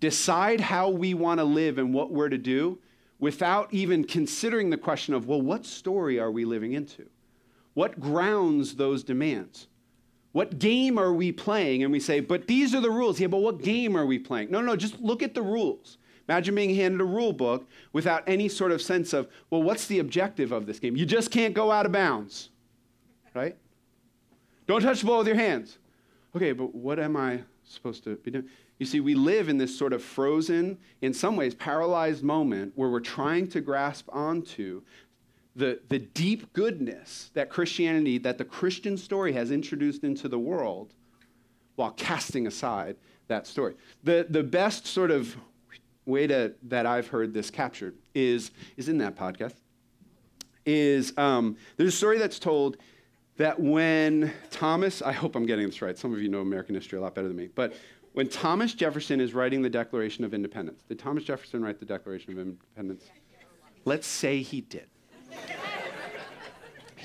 decide 0.00 0.62
how 0.62 0.88
we 0.88 1.12
want 1.12 1.40
to 1.40 1.44
live 1.44 1.76
and 1.76 1.92
what 1.92 2.10
we're 2.10 2.30
to 2.30 2.38
do 2.38 2.78
without 3.18 3.68
even 3.70 4.02
considering 4.02 4.70
the 4.70 4.78
question 4.78 5.12
of, 5.12 5.26
well, 5.26 5.42
what 5.42 5.66
story 5.66 6.18
are 6.18 6.30
we 6.30 6.46
living 6.46 6.72
into? 6.72 7.04
What 7.74 8.00
grounds 8.00 8.76
those 8.76 9.04
demands? 9.04 9.66
What 10.36 10.58
game 10.58 10.98
are 10.98 11.14
we 11.14 11.32
playing? 11.32 11.82
And 11.82 11.90
we 11.90 11.98
say, 11.98 12.20
but 12.20 12.46
these 12.46 12.74
are 12.74 12.80
the 12.82 12.90
rules. 12.90 13.18
Yeah, 13.18 13.28
but 13.28 13.38
what 13.38 13.62
game 13.62 13.96
are 13.96 14.04
we 14.04 14.18
playing? 14.18 14.50
No, 14.50 14.60
no, 14.60 14.76
just 14.76 15.00
look 15.00 15.22
at 15.22 15.32
the 15.32 15.40
rules. 15.40 15.96
Imagine 16.28 16.54
being 16.54 16.74
handed 16.74 17.00
a 17.00 17.04
rule 17.04 17.32
book 17.32 17.66
without 17.94 18.22
any 18.26 18.50
sort 18.50 18.70
of 18.70 18.82
sense 18.82 19.14
of, 19.14 19.28
well, 19.48 19.62
what's 19.62 19.86
the 19.86 19.98
objective 19.98 20.52
of 20.52 20.66
this 20.66 20.78
game? 20.78 20.94
You 20.94 21.06
just 21.06 21.30
can't 21.30 21.54
go 21.54 21.72
out 21.72 21.86
of 21.86 21.92
bounds, 21.92 22.50
right? 23.34 23.56
Don't 24.66 24.82
touch 24.82 25.00
the 25.00 25.06
ball 25.06 25.20
with 25.20 25.26
your 25.26 25.36
hands. 25.36 25.78
Okay, 26.36 26.52
but 26.52 26.74
what 26.74 26.98
am 26.98 27.16
I 27.16 27.40
supposed 27.64 28.04
to 28.04 28.16
be 28.16 28.30
doing? 28.30 28.46
You 28.78 28.84
see, 28.84 29.00
we 29.00 29.14
live 29.14 29.48
in 29.48 29.56
this 29.56 29.74
sort 29.74 29.94
of 29.94 30.02
frozen, 30.02 30.76
in 31.00 31.14
some 31.14 31.36
ways 31.36 31.54
paralyzed 31.54 32.22
moment 32.22 32.72
where 32.74 32.90
we're 32.90 33.00
trying 33.00 33.48
to 33.48 33.62
grasp 33.62 34.06
onto 34.12 34.82
the, 35.56 35.80
the 35.88 35.98
deep 35.98 36.52
goodness 36.52 37.30
that 37.32 37.48
Christianity, 37.48 38.18
that 38.18 38.36
the 38.36 38.44
Christian 38.44 38.96
story 38.96 39.32
has 39.32 39.50
introduced 39.50 40.04
into 40.04 40.28
the 40.28 40.38
world 40.38 40.92
while 41.76 41.92
casting 41.92 42.46
aside 42.46 42.96
that 43.28 43.46
story. 43.46 43.74
The, 44.04 44.26
the 44.28 44.42
best 44.42 44.86
sort 44.86 45.10
of 45.10 45.34
way 46.04 46.26
to, 46.26 46.52
that 46.64 46.84
I've 46.84 47.08
heard 47.08 47.32
this 47.32 47.50
captured 47.50 47.96
is, 48.14 48.50
is 48.76 48.88
in 48.88 48.98
that 48.98 49.16
podcast. 49.16 49.54
Is 50.66 51.16
um, 51.16 51.56
there's 51.76 51.94
a 51.94 51.96
story 51.96 52.18
that's 52.18 52.38
told 52.38 52.76
that 53.36 53.58
when 53.58 54.32
Thomas, 54.50 55.00
I 55.00 55.12
hope 55.12 55.36
I'm 55.36 55.46
getting 55.46 55.66
this 55.66 55.80
right, 55.80 55.96
some 55.96 56.12
of 56.12 56.20
you 56.20 56.28
know 56.28 56.40
American 56.40 56.74
history 56.74 56.98
a 56.98 57.00
lot 57.00 57.14
better 57.14 57.28
than 57.28 57.36
me, 57.36 57.48
but 57.54 57.74
when 58.14 58.28
Thomas 58.28 58.74
Jefferson 58.74 59.20
is 59.20 59.32
writing 59.32 59.62
the 59.62 59.70
Declaration 59.70 60.24
of 60.24 60.34
Independence, 60.34 60.82
did 60.88 60.98
Thomas 60.98 61.22
Jefferson 61.22 61.62
write 61.62 61.78
the 61.78 61.86
Declaration 61.86 62.32
of 62.32 62.38
Independence? 62.38 63.04
Let's 63.84 64.06
say 64.06 64.42
he 64.42 64.62
did. 64.62 64.88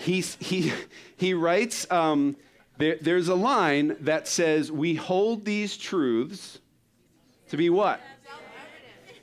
He's, 0.01 0.35
he, 0.35 0.73
he 1.17 1.33
writes, 1.33 1.89
um, 1.91 2.35
there, 2.77 2.97
there's 2.99 3.27
a 3.27 3.35
line 3.35 3.95
that 4.01 4.27
says, 4.27 4.71
We 4.71 4.95
hold 4.95 5.45
these 5.45 5.77
truths 5.77 6.59
to 7.49 7.57
be 7.57 7.69
what? 7.69 8.01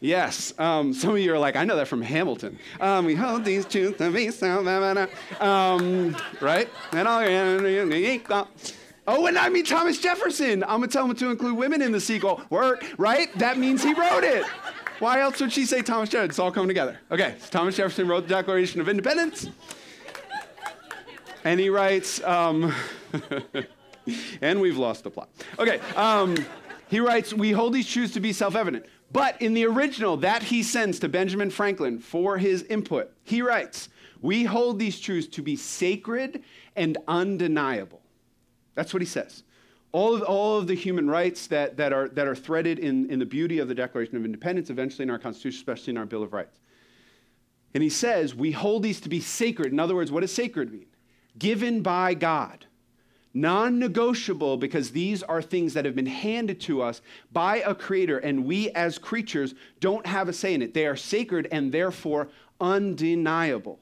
Yes. 0.01 0.55
Um, 0.59 0.95
some 0.95 1.11
of 1.11 1.19
you 1.19 1.35
are 1.35 1.39
like, 1.39 1.57
I 1.57 1.65
know 1.65 1.75
that 1.77 1.89
from 1.89 2.03
Hamilton. 2.03 2.59
Um, 2.81 3.05
we 3.05 3.17
hold 3.17 3.45
these 3.45 3.65
truths 3.65 3.99
to 3.99 4.13
be 4.13 4.31
so. 4.31 5.09
Um, 5.41 6.17
right? 6.41 6.69
And 6.93 7.09
oh, 7.09 7.19
and 9.27 9.39
I 9.39 9.49
mean 9.49 9.65
Thomas 9.65 9.99
Jefferson. 9.99 10.63
I'm 10.63 10.79
going 10.79 10.83
to 10.83 10.89
tell 10.89 11.05
him 11.05 11.17
to 11.17 11.31
include 11.31 11.57
women 11.57 11.83
in 11.83 11.91
the 11.91 12.01
sequel. 12.01 12.41
Work, 12.51 12.85
right? 12.97 13.37
That 13.39 13.59
means 13.59 13.83
he 13.83 13.95
wrote 13.95 14.23
it. 14.23 14.47
Why 15.01 15.21
else 15.21 15.41
would 15.41 15.53
she 15.53 15.65
say 15.65 15.83
Thomas 15.83 16.11
Jefferson? 16.11 16.31
It's 16.31 16.39
all 16.39 16.53
coming 16.53 16.69
together. 16.69 16.99
Okay, 17.11 17.35
so 17.41 17.51
Thomas 17.51 17.77
Jefferson 17.77 18.07
wrote 18.07 18.23
the 18.23 18.35
Declaration 18.35 18.81
of 18.81 18.89
Independence. 18.89 19.49
And 21.45 21.61
he 21.61 21.71
writes, 21.71 22.23
um, 22.25 22.75
and 24.40 24.61
we've 24.61 24.76
lost 24.76 25.04
the 25.04 25.11
plot. 25.11 25.28
Okay, 25.59 25.78
um, 25.97 26.37
he 26.88 27.00
writes, 27.00 27.33
We 27.33 27.52
hold 27.52 27.73
these 27.73 27.88
truths 27.88 28.14
to 28.14 28.21
be 28.21 28.33
self 28.33 28.54
evident. 28.54 28.87
But 29.11 29.40
in 29.40 29.54
the 29.54 29.64
original 29.64 30.18
that 30.18 30.42
he 30.42 30.62
sends 30.62 30.99
to 31.00 31.09
Benjamin 31.09 31.50
Franklin 31.50 31.99
for 31.99 32.37
his 32.37 32.62
input, 32.64 33.12
he 33.25 33.40
writes, 33.40 33.88
We 34.21 34.45
hold 34.45 34.78
these 34.78 35.00
truths 35.00 35.28
to 35.28 35.42
be 35.42 35.57
sacred 35.57 36.42
and 36.76 36.99
undeniable. 37.07 38.02
That's 38.75 38.92
what 38.92 39.02
he 39.02 39.07
says. 39.07 39.45
All 39.90 40.14
of, 40.14 40.23
all 40.23 40.59
of 40.59 40.66
the 40.66 40.75
human 40.75 41.09
rights 41.09 41.47
that, 41.47 41.78
that, 41.78 41.95
are, 41.95 42.09
that 42.11 42.26
are 42.26 42.35
threaded 42.35 42.78
in, 42.78 43.11
in 43.11 43.18
the 43.18 43.26
beauty 43.26 43.59
of 43.59 43.68
the 43.68 43.75
Declaration 43.75 44.16
of 44.16 44.25
Independence, 44.26 44.68
eventually 44.68 45.04
in 45.04 45.11
our 45.11 45.18
Constitution, 45.18 45.59
especially 45.59 45.92
in 45.92 45.97
our 45.97 46.04
Bill 46.04 46.23
of 46.23 46.35
Rights. 46.35 46.59
And 47.73 47.83
he 47.83 47.88
says, 47.88 48.35
we 48.35 48.52
hold 48.52 48.83
these 48.83 49.00
to 49.00 49.09
be 49.09 49.21
sacred. 49.21 49.73
In 49.73 49.80
other 49.80 49.95
words, 49.95 50.12
what 50.12 50.21
does 50.21 50.33
sacred 50.33 50.71
mean? 50.71 50.87
Given 51.38 51.83
by 51.83 52.14
God, 52.14 52.66
non 53.35 53.78
negotiable 53.78 54.57
because 54.57 54.90
these 54.90 55.23
are 55.23 55.42
things 55.42 55.75
that 55.75 55.85
have 55.85 55.95
been 55.95 56.07
handed 56.07 56.61
to 56.62 56.83
us 56.83 57.00
by 57.33 57.59
a 57.59 57.75
creator, 57.75 58.18
and 58.18 58.45
we 58.45 58.71
as 58.71 58.99
creatures 58.99 59.54
don't 59.80 60.07
have 60.07 60.28
a 60.28 60.33
say 60.33 60.54
in 60.54 60.62
it. 60.62 60.75
They 60.75 60.87
are 60.87 60.97
sacred 60.97 61.49
and 61.52 61.71
therefore 61.71 62.28
undeniable. 62.61 63.78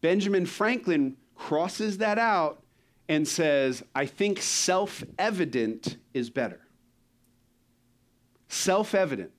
Benjamin 0.00 0.46
Franklin 0.46 1.16
crosses 1.34 1.98
that 1.98 2.18
out 2.18 2.62
and 3.08 3.26
says, 3.26 3.82
I 3.94 4.06
think 4.06 4.40
self 4.40 5.04
evident 5.18 5.96
is 6.14 6.30
better. 6.30 6.60
Self 8.48 8.94
evident. 8.94 9.32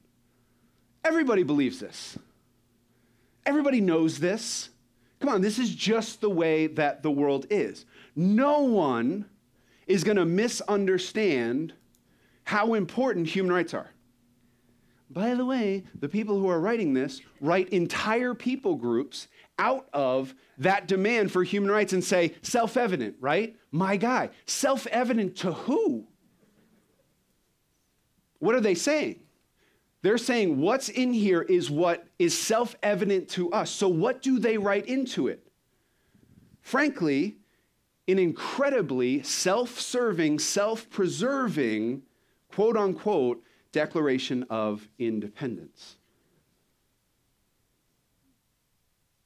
Everybody 1.04 1.44
believes 1.44 1.80
this. 1.80 2.18
Everybody 3.46 3.80
knows 3.80 4.20
this. 4.20 4.70
Come 5.20 5.30
on, 5.30 5.42
this 5.42 5.60
is 5.60 5.74
just 5.74 6.22
the 6.22 6.30
way 6.30 6.68
that 6.68 7.04
the 7.04 7.12
world 7.12 7.48
is. 7.50 7.86
No 8.16 8.62
one 8.62 9.26
is 9.88 10.04
going 10.04 10.18
to 10.18 10.26
misunderstand 10.26 11.74
how 12.44 12.76
important 12.76 13.28
human 13.28 13.52
rights 13.52 13.74
are. 13.74 13.92
By 15.10 15.36
the 15.36 15.46
way, 15.46 15.86
the 16.00 16.10
people 16.10 16.40
who 16.40 16.50
are 16.50 16.60
writing 16.60 16.94
this 16.94 17.22
write 17.40 17.70
entire 17.70 18.34
people 18.34 18.76
groups 18.76 19.28
out 19.58 19.88
of 19.94 20.36
that 20.58 20.88
demand 20.88 21.32
for 21.32 21.44
human 21.44 21.72
rights 21.72 21.94
and 21.94 22.04
say, 22.04 22.36
self 22.42 22.78
evident, 22.78 23.16
right? 23.20 23.56
My 23.72 23.96
guy. 23.96 24.30
Self 24.46 24.86
evident 24.88 25.38
to 25.38 25.54
who? 25.54 26.08
What 28.40 28.54
are 28.56 28.62
they 28.62 28.76
saying? 28.76 29.22
They're 30.02 30.18
saying 30.18 30.60
what's 30.60 30.90
in 30.90 31.12
here 31.12 31.42
is 31.42 31.72
what 31.72 32.06
is 32.20 32.38
self 32.38 32.76
evident 32.84 33.30
to 33.30 33.52
us. 33.52 33.72
So, 33.72 33.88
what 33.88 34.22
do 34.22 34.40
they 34.40 34.58
write 34.58 34.86
into 34.86 35.28
it? 35.28 35.48
Frankly, 36.62 37.38
an 38.08 38.20
incredibly 38.20 39.24
self 39.24 39.80
serving, 39.80 40.40
self 40.40 40.90
preserving, 40.90 42.04
quote 42.52 42.78
unquote, 42.78 43.44
Declaration 43.72 44.44
of 44.50 44.88
Independence. 44.98 45.98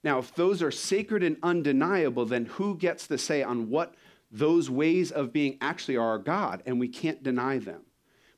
Now, 0.03 0.17
if 0.17 0.33
those 0.33 0.63
are 0.63 0.71
sacred 0.71 1.21
and 1.21 1.37
undeniable, 1.43 2.25
then 2.25 2.45
who 2.45 2.75
gets 2.75 3.05
the 3.05 3.17
say 3.17 3.43
on 3.43 3.69
what 3.69 3.93
those 4.31 4.69
ways 4.69 5.11
of 5.11 5.31
being 5.31 5.57
actually 5.61 5.97
are 5.97 6.17
God? 6.17 6.63
And 6.65 6.79
we 6.79 6.87
can't 6.87 7.21
deny 7.21 7.59
them. 7.59 7.81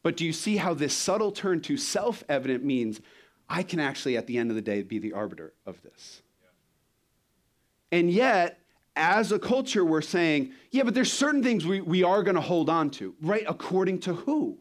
But 0.03 0.17
do 0.17 0.25
you 0.25 0.33
see 0.33 0.57
how 0.57 0.73
this 0.73 0.93
subtle 0.93 1.31
turn 1.31 1.61
to 1.61 1.77
self 1.77 2.23
evident 2.29 2.63
means 2.63 3.01
I 3.49 3.63
can 3.63 3.79
actually, 3.79 4.17
at 4.17 4.27
the 4.27 4.37
end 4.37 4.51
of 4.51 4.55
the 4.55 4.61
day, 4.61 4.83
be 4.83 4.99
the 4.99 5.13
arbiter 5.13 5.53
of 5.65 5.81
this? 5.81 6.21
Yeah. 6.41 7.99
And 7.99 8.11
yet, 8.11 8.59
as 8.95 9.31
a 9.31 9.39
culture, 9.39 9.83
we're 9.83 10.01
saying, 10.01 10.51
yeah, 10.71 10.83
but 10.83 10.93
there's 10.93 11.11
certain 11.11 11.41
things 11.41 11.65
we, 11.65 11.81
we 11.81 12.03
are 12.03 12.21
going 12.21 12.35
to 12.35 12.41
hold 12.41 12.69
on 12.69 12.89
to, 12.91 13.15
right? 13.21 13.45
According 13.47 13.99
to 14.01 14.13
who? 14.13 14.59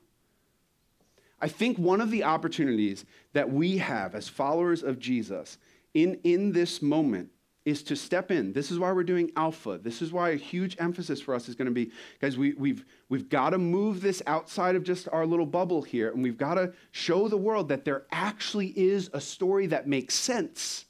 I 1.41 1.49
think 1.49 1.77
one 1.77 2.01
of 2.01 2.11
the 2.11 2.23
opportunities 2.23 3.05
that 3.33 3.51
we 3.51 3.79
have 3.79 4.15
as 4.15 4.29
followers 4.29 4.85
of 4.85 5.01
Jesus 5.01 5.59
in, 5.93 6.21
in 6.23 6.53
this 6.53 6.81
moment 6.81 7.31
is 7.65 7.83
to 7.85 7.97
step 7.97 8.31
in. 8.31 8.53
This 8.53 8.71
is 8.71 8.79
why 8.79 8.91
we're 8.93 9.05
doing 9.05 9.31
alpha. 9.37 9.79
This 9.79 10.03
is 10.03 10.13
why 10.13 10.31
a 10.31 10.37
huge 10.37 10.77
emphasis 10.81 11.21
for 11.21 11.35
us 11.35 11.49
is 11.49 11.55
going 11.55 11.67
to 11.67 11.73
be, 11.73 11.93
guys, 12.21 12.37
we, 12.37 12.55
we've, 12.55 12.85
we've 13.09 13.29
got 13.29 13.51
to 13.51 13.59
move 13.59 14.01
this 14.01 14.21
outside 14.27 14.75
of 14.75 14.83
just 14.83 15.09
our 15.13 15.25
little 15.25 15.47
bubble 15.47 15.83
here, 15.83 16.11
and 16.11 16.23
we've 16.23 16.39
got 16.39 16.55
to 16.55 16.73
show 16.91 17.29
the 17.29 17.37
world 17.37 17.69
that 17.69 17.85
there 17.85 18.05
actually 18.11 18.69
is 18.69 19.11
a 19.13 19.21
story 19.21 19.67
that 19.69 19.87
makes 19.87 20.15
sense 20.15 20.87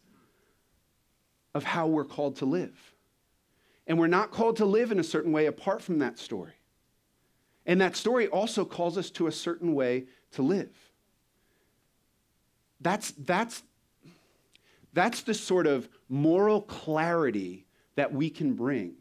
of 1.55 1.65
how 1.65 1.87
we're 1.87 2.05
called 2.05 2.37
to 2.37 2.47
live. 2.47 2.95
And 3.87 3.99
we're 3.99 4.07
not 4.07 4.31
called 4.31 4.57
to 4.57 4.65
live 4.65 4.93
in 4.93 4.99
a 4.99 5.05
certain 5.05 5.33
way 5.33 5.47
apart 5.47 5.83
from 5.83 5.99
that 5.99 6.19
story. 6.19 6.55
And 7.67 7.81
that 7.81 7.97
story 7.97 8.29
also 8.29 8.65
calls 8.65 8.97
us 8.97 9.11
to 9.11 9.27
a 9.27 9.33
certain 9.33 9.75
way 9.75 10.07
to 10.33 10.43
live. 10.43 10.71
That's, 12.81 13.13
that's, 13.13 13.63
that's 14.93 15.23
the 15.23 15.35
sort 15.35 15.67
of 15.67 15.89
moral 16.09 16.61
clarity 16.63 17.67
that 17.97 18.13
we 18.13 18.31
can 18.31 18.55
bring 18.55 18.95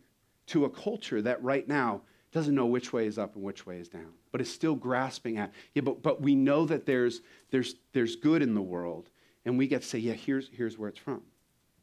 to 0.48 0.66
a 0.66 0.70
culture 0.70 1.22
that 1.22 1.42
right 1.44 1.68
now 1.68 2.02
doesn't 2.32 2.56
know 2.56 2.66
which 2.66 2.94
way 2.94 3.06
is 3.06 3.18
up 3.18 3.36
and 3.36 3.44
which 3.44 3.66
way 3.66 3.78
is 3.78 3.90
down, 3.90 4.14
but 4.32 4.42
is 4.42 4.52
still 4.52 4.76
grasping 4.76 5.38
at, 5.38 5.52
yeah, 5.74 5.82
but, 5.82 6.02
but 6.02 6.22
we 6.22 6.34
know 6.34 6.66
that 6.66 6.86
there's, 6.86 7.22
there's, 7.52 7.76
there's 7.94 8.16
good 8.16 8.42
in 8.42 8.54
the 8.54 8.62
world, 8.62 9.10
and 9.46 9.58
we 9.58 9.68
get 9.68 9.82
to 9.82 9.88
say, 9.88 10.00
yeah, 10.00 10.14
here's, 10.14 10.50
here's 10.54 10.78
where 10.78 10.90
it's 10.90 11.00
from. 11.00 11.22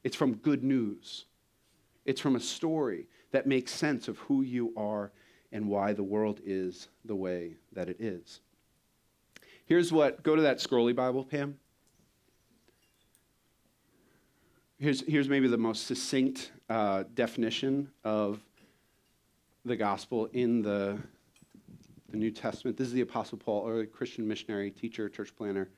It's 0.04 0.16
from 0.16 0.37
good 0.37 0.64
news. 0.64 1.26
It's 2.06 2.20
from 2.20 2.37
a 2.37 2.40
story 2.40 3.06
that 3.33 3.46
makes 3.46 3.72
sense 3.72 4.09
of 4.09 4.16
who 4.18 4.42
you 4.42 4.72
are 4.76 5.12
and 5.52 5.68
why 5.68 5.92
the 5.92 6.02
world 6.02 6.40
is 6.44 6.88
the 7.04 7.16
way 7.16 7.56
that 7.72 7.88
it 7.88 8.00
is. 8.00 8.40
Here's 9.66 9.92
what, 9.92 10.22
go 10.22 10.35
to 10.35 10.42
that 10.42 10.59
scrolly 10.59 10.96
Bible, 10.96 11.24
Pam. 11.24 11.59
Here's, 14.80 15.00
here's 15.08 15.28
maybe 15.28 15.48
the 15.48 15.58
most 15.58 15.88
succinct 15.88 16.52
uh, 16.70 17.02
definition 17.14 17.90
of 18.04 18.38
the 19.64 19.74
gospel 19.74 20.26
in 20.26 20.62
the, 20.62 20.96
the 22.10 22.16
New 22.16 22.30
Testament. 22.30 22.76
This 22.76 22.86
is 22.86 22.92
the 22.92 23.00
Apostle 23.00 23.38
Paul, 23.38 23.68
early 23.68 23.86
Christian 23.86 24.28
missionary, 24.28 24.70
teacher, 24.70 25.08
church 25.08 25.34
planner. 25.36 25.68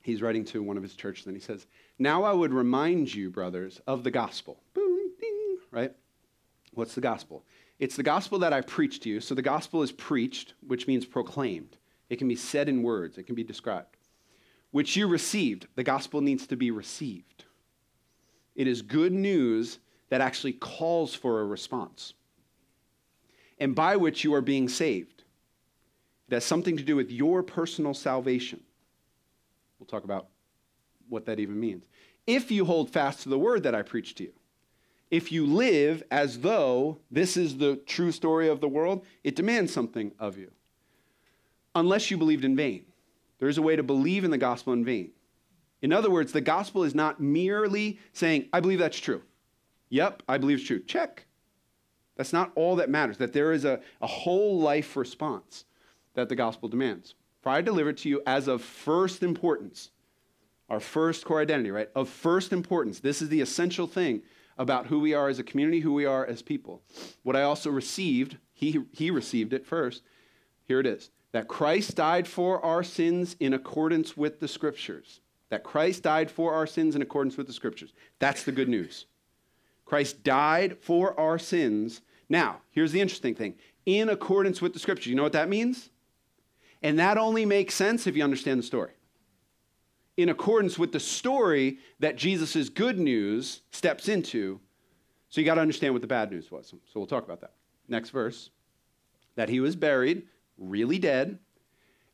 He's 0.00 0.22
writing 0.22 0.46
to 0.46 0.62
one 0.62 0.78
of 0.78 0.82
his 0.82 0.94
churches 0.94 1.26
and 1.26 1.36
he 1.36 1.42
says, 1.42 1.66
Now 1.98 2.22
I 2.22 2.32
would 2.32 2.54
remind 2.54 3.12
you, 3.12 3.28
brothers, 3.28 3.78
of 3.86 4.02
the 4.02 4.10
gospel. 4.10 4.62
Boom, 4.72 5.10
ding, 5.20 5.58
right? 5.70 5.92
What's 6.72 6.94
the 6.94 7.02
gospel? 7.02 7.44
It's 7.78 7.96
the 7.96 8.02
gospel 8.02 8.38
that 8.38 8.54
I 8.54 8.62
preached 8.62 9.02
to 9.02 9.10
you. 9.10 9.20
So 9.20 9.34
the 9.34 9.42
gospel 9.42 9.82
is 9.82 9.92
preached, 9.92 10.54
which 10.66 10.86
means 10.86 11.04
proclaimed. 11.04 11.76
It 12.08 12.16
can 12.16 12.28
be 12.28 12.36
said 12.36 12.70
in 12.70 12.82
words, 12.82 13.18
it 13.18 13.24
can 13.24 13.34
be 13.34 13.44
described. 13.44 13.98
Which 14.70 14.96
you 14.96 15.08
received. 15.08 15.66
The 15.74 15.82
gospel 15.82 16.20
needs 16.20 16.46
to 16.48 16.56
be 16.56 16.70
received. 16.70 17.44
It 18.54 18.66
is 18.66 18.82
good 18.82 19.12
news 19.12 19.78
that 20.10 20.20
actually 20.20 20.52
calls 20.52 21.14
for 21.14 21.40
a 21.40 21.44
response, 21.44 22.14
and 23.58 23.74
by 23.74 23.96
which 23.96 24.24
you 24.24 24.34
are 24.34 24.40
being 24.40 24.68
saved. 24.68 25.24
It 26.28 26.34
has 26.34 26.44
something 26.44 26.76
to 26.76 26.82
do 26.82 26.96
with 26.96 27.10
your 27.10 27.42
personal 27.42 27.94
salvation. 27.94 28.60
We'll 29.78 29.86
talk 29.86 30.04
about 30.04 30.28
what 31.08 31.26
that 31.26 31.40
even 31.40 31.58
means. 31.58 31.84
If 32.26 32.50
you 32.50 32.64
hold 32.64 32.90
fast 32.90 33.22
to 33.22 33.28
the 33.28 33.38
word 33.38 33.62
that 33.62 33.74
I 33.74 33.82
preached 33.82 34.18
to 34.18 34.24
you, 34.24 34.32
if 35.10 35.32
you 35.32 35.46
live 35.46 36.02
as 36.10 36.40
though 36.40 36.98
this 37.10 37.36
is 37.36 37.56
the 37.56 37.76
true 37.86 38.12
story 38.12 38.48
of 38.48 38.60
the 38.60 38.68
world, 38.68 39.04
it 39.24 39.34
demands 39.34 39.72
something 39.72 40.12
of 40.18 40.38
you. 40.38 40.50
Unless 41.74 42.10
you 42.10 42.16
believed 42.16 42.44
in 42.44 42.54
vain. 42.54 42.84
There 43.40 43.48
is 43.48 43.58
a 43.58 43.62
way 43.62 43.74
to 43.74 43.82
believe 43.82 44.22
in 44.22 44.30
the 44.30 44.38
gospel 44.38 44.72
in 44.72 44.84
vain. 44.84 45.10
In 45.82 45.92
other 45.92 46.10
words, 46.10 46.32
the 46.32 46.42
gospel 46.42 46.84
is 46.84 46.94
not 46.94 47.20
merely 47.20 47.98
saying, 48.12 48.48
I 48.52 48.60
believe 48.60 48.78
that's 48.78 49.00
true. 49.00 49.22
Yep, 49.88 50.22
I 50.28 50.38
believe 50.38 50.58
it's 50.58 50.66
true. 50.66 50.82
Check. 50.82 51.26
That's 52.16 52.34
not 52.34 52.52
all 52.54 52.76
that 52.76 52.90
matters, 52.90 53.16
that 53.16 53.32
there 53.32 53.52
is 53.52 53.64
a, 53.64 53.80
a 54.02 54.06
whole 54.06 54.60
life 54.60 54.94
response 54.94 55.64
that 56.14 56.28
the 56.28 56.36
gospel 56.36 56.68
demands. 56.68 57.14
For 57.40 57.48
I 57.48 57.62
delivered 57.62 57.96
to 57.98 58.10
you 58.10 58.22
as 58.26 58.46
of 58.46 58.62
first 58.62 59.22
importance, 59.22 59.90
our 60.68 60.80
first 60.80 61.24
core 61.24 61.40
identity, 61.40 61.70
right? 61.70 61.88
Of 61.94 62.10
first 62.10 62.52
importance. 62.52 63.00
This 63.00 63.22
is 63.22 63.30
the 63.30 63.40
essential 63.40 63.86
thing 63.86 64.22
about 64.58 64.88
who 64.88 65.00
we 65.00 65.14
are 65.14 65.28
as 65.28 65.38
a 65.38 65.42
community, 65.44 65.80
who 65.80 65.94
we 65.94 66.04
are 66.04 66.26
as 66.26 66.42
people. 66.42 66.82
What 67.22 67.36
I 67.36 67.42
also 67.42 67.70
received, 67.70 68.36
he, 68.52 68.82
he 68.92 69.10
received 69.10 69.54
it 69.54 69.66
first. 69.66 70.02
Here 70.68 70.78
it 70.78 70.86
is 70.86 71.10
that 71.32 71.48
Christ 71.48 71.94
died 71.94 72.26
for 72.26 72.64
our 72.64 72.82
sins 72.82 73.36
in 73.40 73.54
accordance 73.54 74.16
with 74.16 74.40
the 74.40 74.48
scriptures. 74.48 75.20
That 75.50 75.64
Christ 75.64 76.02
died 76.02 76.30
for 76.30 76.54
our 76.54 76.66
sins 76.66 76.94
in 76.94 77.02
accordance 77.02 77.36
with 77.36 77.46
the 77.46 77.52
scriptures. 77.52 77.92
That's 78.18 78.44
the 78.44 78.52
good 78.52 78.68
news. 78.68 79.06
Christ 79.84 80.22
died 80.22 80.78
for 80.78 81.18
our 81.18 81.38
sins. 81.38 82.02
Now, 82.28 82.60
here's 82.70 82.92
the 82.92 83.00
interesting 83.00 83.34
thing 83.34 83.54
in 83.86 84.08
accordance 84.08 84.60
with 84.60 84.72
the 84.72 84.78
scriptures. 84.78 85.08
You 85.08 85.16
know 85.16 85.22
what 85.22 85.32
that 85.32 85.48
means? 85.48 85.90
And 86.82 86.98
that 86.98 87.18
only 87.18 87.44
makes 87.44 87.74
sense 87.74 88.06
if 88.06 88.16
you 88.16 88.22
understand 88.22 88.58
the 88.58 88.64
story 88.64 88.92
in 90.16 90.28
accordance 90.28 90.78
with 90.78 90.92
the 90.92 91.00
story 91.00 91.78
that 91.98 92.16
Jesus' 92.16 92.68
good 92.68 92.98
news 92.98 93.62
steps 93.70 94.08
into. 94.08 94.60
So 95.30 95.40
you 95.40 95.44
got 95.44 95.54
to 95.54 95.60
understand 95.60 95.94
what 95.94 96.02
the 96.02 96.08
bad 96.08 96.30
news 96.30 96.50
was. 96.50 96.68
So 96.68 96.78
we'll 96.94 97.06
talk 97.06 97.24
about 97.24 97.40
that. 97.40 97.52
Next 97.88 98.10
verse 98.10 98.50
that 99.36 99.48
he 99.48 99.60
was 99.60 99.76
buried, 99.76 100.24
really 100.60 100.98
dead, 100.98 101.38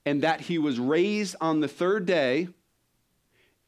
and 0.06 0.22
that 0.22 0.42
he 0.42 0.56
was 0.56 0.78
raised 0.78 1.36
on 1.40 1.60
the 1.60 1.68
third 1.68 2.06
day 2.06 2.48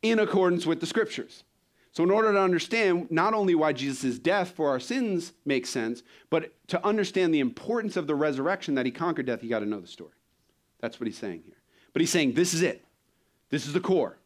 in 0.00 0.18
accordance 0.18 0.64
with 0.64 0.80
the 0.80 0.86
scriptures. 0.86 1.44
So, 1.92 2.04
in 2.04 2.10
order 2.10 2.32
to 2.32 2.40
understand 2.40 3.10
not 3.10 3.34
only 3.34 3.54
why 3.54 3.72
Jesus' 3.72 4.18
death 4.18 4.50
for 4.50 4.68
our 4.68 4.78
sins 4.78 5.32
makes 5.44 5.68
sense, 5.68 6.02
but 6.30 6.52
to 6.68 6.86
understand 6.86 7.34
the 7.34 7.40
importance 7.40 7.96
of 7.96 8.06
the 8.06 8.14
resurrection 8.14 8.74
that 8.76 8.86
he 8.86 8.92
conquered 8.92 9.26
death, 9.26 9.42
you 9.42 9.48
got 9.48 9.60
to 9.60 9.66
know 9.66 9.80
the 9.80 9.88
story. 9.88 10.12
That's 10.80 11.00
what 11.00 11.08
he's 11.08 11.18
saying 11.18 11.42
here. 11.44 11.56
But 11.92 12.00
he's 12.00 12.10
saying 12.10 12.34
this 12.34 12.54
is 12.54 12.62
it. 12.62 12.84
This 13.50 13.66
is 13.66 13.72
the 13.72 13.80
core. 13.80 14.18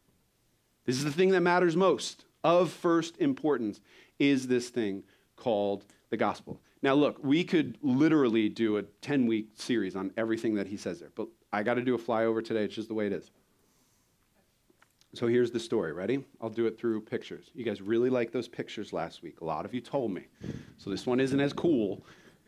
This 0.85 0.97
is 0.97 1.05
the 1.05 1.13
thing 1.13 1.31
that 1.31 1.41
matters 1.41 1.77
most, 1.77 2.25
of 2.45 2.71
first 2.71 3.17
importance, 3.19 3.81
is 4.19 4.49
this 4.49 4.69
thing 4.69 5.05
called 5.37 5.85
the 6.11 6.17
gospel. 6.17 6.61
Now, 6.83 6.95
look, 6.95 7.23
we 7.23 7.45
could 7.45 7.79
literally 7.81 8.49
do 8.49 8.77
a 8.77 8.83
10 8.83 9.27
week 9.27 9.51
series 9.55 9.95
on 9.95 10.13
everything 10.17 10.55
that 10.57 10.67
he 10.67 10.77
says 10.77 10.99
there, 10.99 11.13
but 11.15 11.29
I 11.53 11.63
got 11.63 11.75
to 11.75 11.83
do 11.83 11.95
a 11.95 11.99
flyover 11.99 12.45
today. 12.45 12.65
It's 12.65 12.75
just 12.75 12.89
the 12.89 12.95
way 12.95 13.07
it 13.07 13.13
is. 13.13 13.31
So 15.15 15.27
here's 15.27 15.51
the 15.51 15.61
story. 15.61 15.93
Ready? 15.93 16.25
I'll 16.41 16.51
do 16.51 16.67
it 16.67 16.79
through 16.79 17.03
pictures. 17.03 17.51
You 17.55 17.65
guys 17.65 17.81
really 17.83 18.11
liked 18.11 18.33
those 18.33 18.49
pictures 18.49 18.93
last 18.93 19.23
week. 19.23 19.43
A 19.43 19.45
lot 19.45 19.65
of 19.65 19.75
you 19.75 19.81
told 19.81 20.11
me. 20.11 20.27
So 20.79 20.91
this 20.91 21.07
one 21.07 21.21
isn't 21.21 21.39
as 21.39 21.53
cool, 21.53 22.05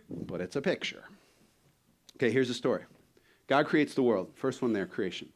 but 0.08 0.40
it's 0.40 0.56
a 0.56 0.62
picture. 0.62 1.04
Okay, 2.16 2.30
here's 2.30 2.48
the 2.48 2.54
story 2.54 2.84
God 3.46 3.66
creates 3.66 3.94
the 3.94 4.02
world. 4.02 4.32
First 4.34 4.62
one 4.62 4.72
there, 4.72 4.86
creation. 4.86 5.28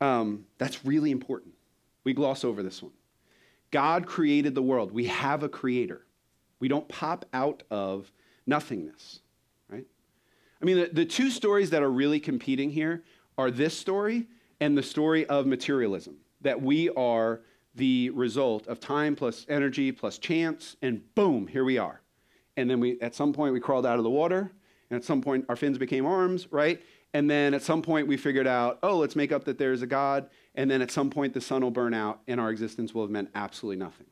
Um, 0.00 0.46
that's 0.58 0.84
really 0.84 1.10
important. 1.10 1.54
We 2.04 2.14
gloss 2.14 2.44
over 2.44 2.62
this 2.62 2.82
one. 2.82 2.92
God 3.70 4.06
created 4.06 4.54
the 4.54 4.62
world. 4.62 4.92
We 4.92 5.06
have 5.06 5.42
a 5.42 5.48
creator. 5.48 6.06
We 6.60 6.68
don't 6.68 6.88
pop 6.88 7.24
out 7.32 7.62
of 7.70 8.12
nothingness, 8.46 9.20
right? 9.68 9.86
I 10.60 10.64
mean, 10.64 10.78
the, 10.78 10.90
the 10.92 11.04
two 11.04 11.30
stories 11.30 11.70
that 11.70 11.82
are 11.82 11.90
really 11.90 12.20
competing 12.20 12.70
here 12.70 13.04
are 13.38 13.50
this 13.50 13.76
story 13.76 14.26
and 14.60 14.76
the 14.76 14.82
story 14.82 15.26
of 15.26 15.46
materialism 15.46 16.16
that 16.40 16.60
we 16.60 16.88
are 16.90 17.40
the 17.74 18.10
result 18.10 18.66
of 18.66 18.80
time 18.80 19.16
plus 19.16 19.46
energy 19.48 19.92
plus 19.92 20.18
chance, 20.18 20.76
and 20.82 21.02
boom, 21.14 21.46
here 21.46 21.64
we 21.64 21.78
are. 21.78 22.02
And 22.56 22.68
then 22.68 22.80
we, 22.80 23.00
at 23.00 23.14
some 23.14 23.32
point, 23.32 23.54
we 23.54 23.60
crawled 23.60 23.86
out 23.86 23.98
of 23.98 24.04
the 24.04 24.10
water, 24.10 24.52
and 24.90 24.96
at 24.96 25.04
some 25.04 25.22
point, 25.22 25.46
our 25.48 25.56
fins 25.56 25.78
became 25.78 26.04
arms, 26.04 26.52
right? 26.52 26.82
And 27.14 27.30
then 27.30 27.54
at 27.54 27.62
some 27.62 27.82
point, 27.82 28.06
we 28.06 28.16
figured 28.16 28.46
out, 28.46 28.78
oh, 28.82 28.98
let's 28.98 29.16
make 29.16 29.32
up 29.32 29.44
that 29.44 29.58
there's 29.58 29.82
a 29.82 29.86
God. 29.86 30.28
And 30.54 30.70
then 30.70 30.82
at 30.82 30.90
some 30.90 31.10
point, 31.10 31.34
the 31.34 31.40
sun 31.40 31.62
will 31.62 31.70
burn 31.70 31.94
out, 31.94 32.20
and 32.26 32.40
our 32.40 32.50
existence 32.50 32.94
will 32.94 33.02
have 33.02 33.10
meant 33.10 33.30
absolutely 33.34 33.82
nothing. 33.82 34.06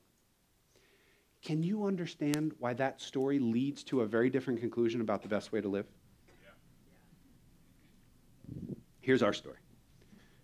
Can 1.43 1.63
you 1.63 1.87
understand 1.87 2.53
why 2.59 2.75
that 2.75 3.01
story 3.01 3.39
leads 3.39 3.83
to 3.85 4.03
a 4.03 4.07
very 4.07 4.29
different 4.29 4.61
conclusion 4.61 5.01
about 5.01 5.23
the 5.23 5.29
best 5.29 5.53
way 5.53 5.61
to 5.61 5.69
live? 5.69 5.87
Here's 9.01 9.23
our 9.23 9.33
story. 9.33 9.57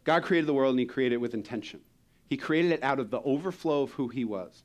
God 0.04 0.22
created 0.22 0.46
the 0.46 0.54
world 0.54 0.70
and 0.70 0.80
he 0.80 0.86
created 0.86 1.16
it 1.16 1.20
with 1.20 1.34
intention. 1.34 1.80
He 2.28 2.36
created 2.36 2.72
it 2.72 2.82
out 2.82 2.98
of 2.98 3.10
the 3.10 3.20
overflow 3.20 3.82
of 3.82 3.92
who 3.92 4.08
he 4.08 4.24
was. 4.24 4.64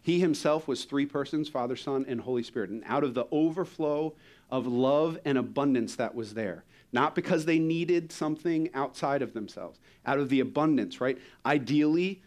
He 0.00 0.20
himself 0.20 0.68
was 0.68 0.84
three 0.84 1.06
persons 1.06 1.48
Father, 1.48 1.76
Son, 1.76 2.04
and 2.06 2.20
Holy 2.20 2.42
Spirit. 2.42 2.70
And 2.70 2.82
out 2.86 3.04
of 3.04 3.14
the 3.14 3.26
overflow 3.32 4.14
of 4.50 4.66
love 4.66 5.18
and 5.24 5.38
abundance 5.38 5.96
that 5.96 6.14
was 6.14 6.34
there, 6.34 6.64
not 6.92 7.14
because 7.14 7.46
they 7.46 7.58
needed 7.58 8.12
something 8.12 8.68
outside 8.74 9.22
of 9.22 9.32
themselves, 9.32 9.80
out 10.06 10.18
of 10.18 10.28
the 10.28 10.40
abundance, 10.40 11.00
right? 11.00 11.18
Ideally, 11.44 12.22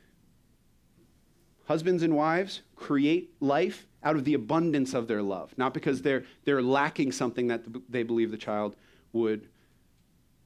husbands 1.67 2.01
and 2.01 2.15
wives 2.15 2.61
create 2.75 3.29
life 3.39 3.85
out 4.03 4.15
of 4.15 4.23
the 4.23 4.33
abundance 4.33 4.93
of 4.93 5.07
their 5.07 5.21
love, 5.21 5.53
not 5.57 5.73
because 5.73 6.01
they're, 6.01 6.23
they're 6.45 6.61
lacking 6.61 7.11
something 7.11 7.47
that 7.47 7.61
they 7.89 8.03
believe 8.03 8.31
the 8.31 8.37
child 8.37 8.75
would 9.11 9.47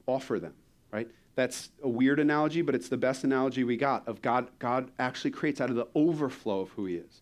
offer 0.07 0.39
them, 0.39 0.53
right? 0.91 1.07
That's 1.36 1.69
a 1.84 1.89
weird 1.89 2.19
analogy, 2.19 2.62
but 2.62 2.75
it's 2.75 2.89
the 2.89 2.97
best 2.97 3.23
analogy 3.23 3.63
we 3.63 3.77
got 3.77 4.07
of 4.07 4.21
God. 4.21 4.49
God 4.60 4.91
actually 4.99 5.31
creates 5.31 5.62
out 5.62 5.69
of 5.69 5.75
the 5.75 5.88
overflow 5.93 6.62
of 6.62 6.69
who 6.71 6.86
He 6.86 6.95
is, 6.95 7.21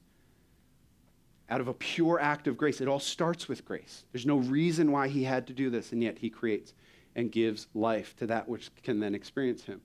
out 1.50 1.60
of 1.60 1.68
a 1.68 1.74
pure 1.74 2.20
act 2.22 2.48
of 2.48 2.58
grace. 2.58 2.80
It 2.80 2.88
all 2.88 3.00
starts 3.00 3.50
with 3.50 3.66
grace. 3.66 4.06
There's 4.14 4.26
no 4.26 4.38
reason 4.38 4.92
why 4.92 5.10
He 5.10 5.24
had 5.26 5.46
to 5.48 5.54
do 5.54 5.70
this, 5.70 5.92
and 5.92 6.02
yet 6.02 6.20
He 6.20 6.30
creates 6.30 6.74
and 7.16 7.32
gives 7.32 7.68
life 7.74 8.16
to 8.18 8.28
that 8.28 8.48
which 8.48 8.72
can 8.82 9.00
then 9.00 9.14
experience 9.14 9.64
Him. 9.64 9.82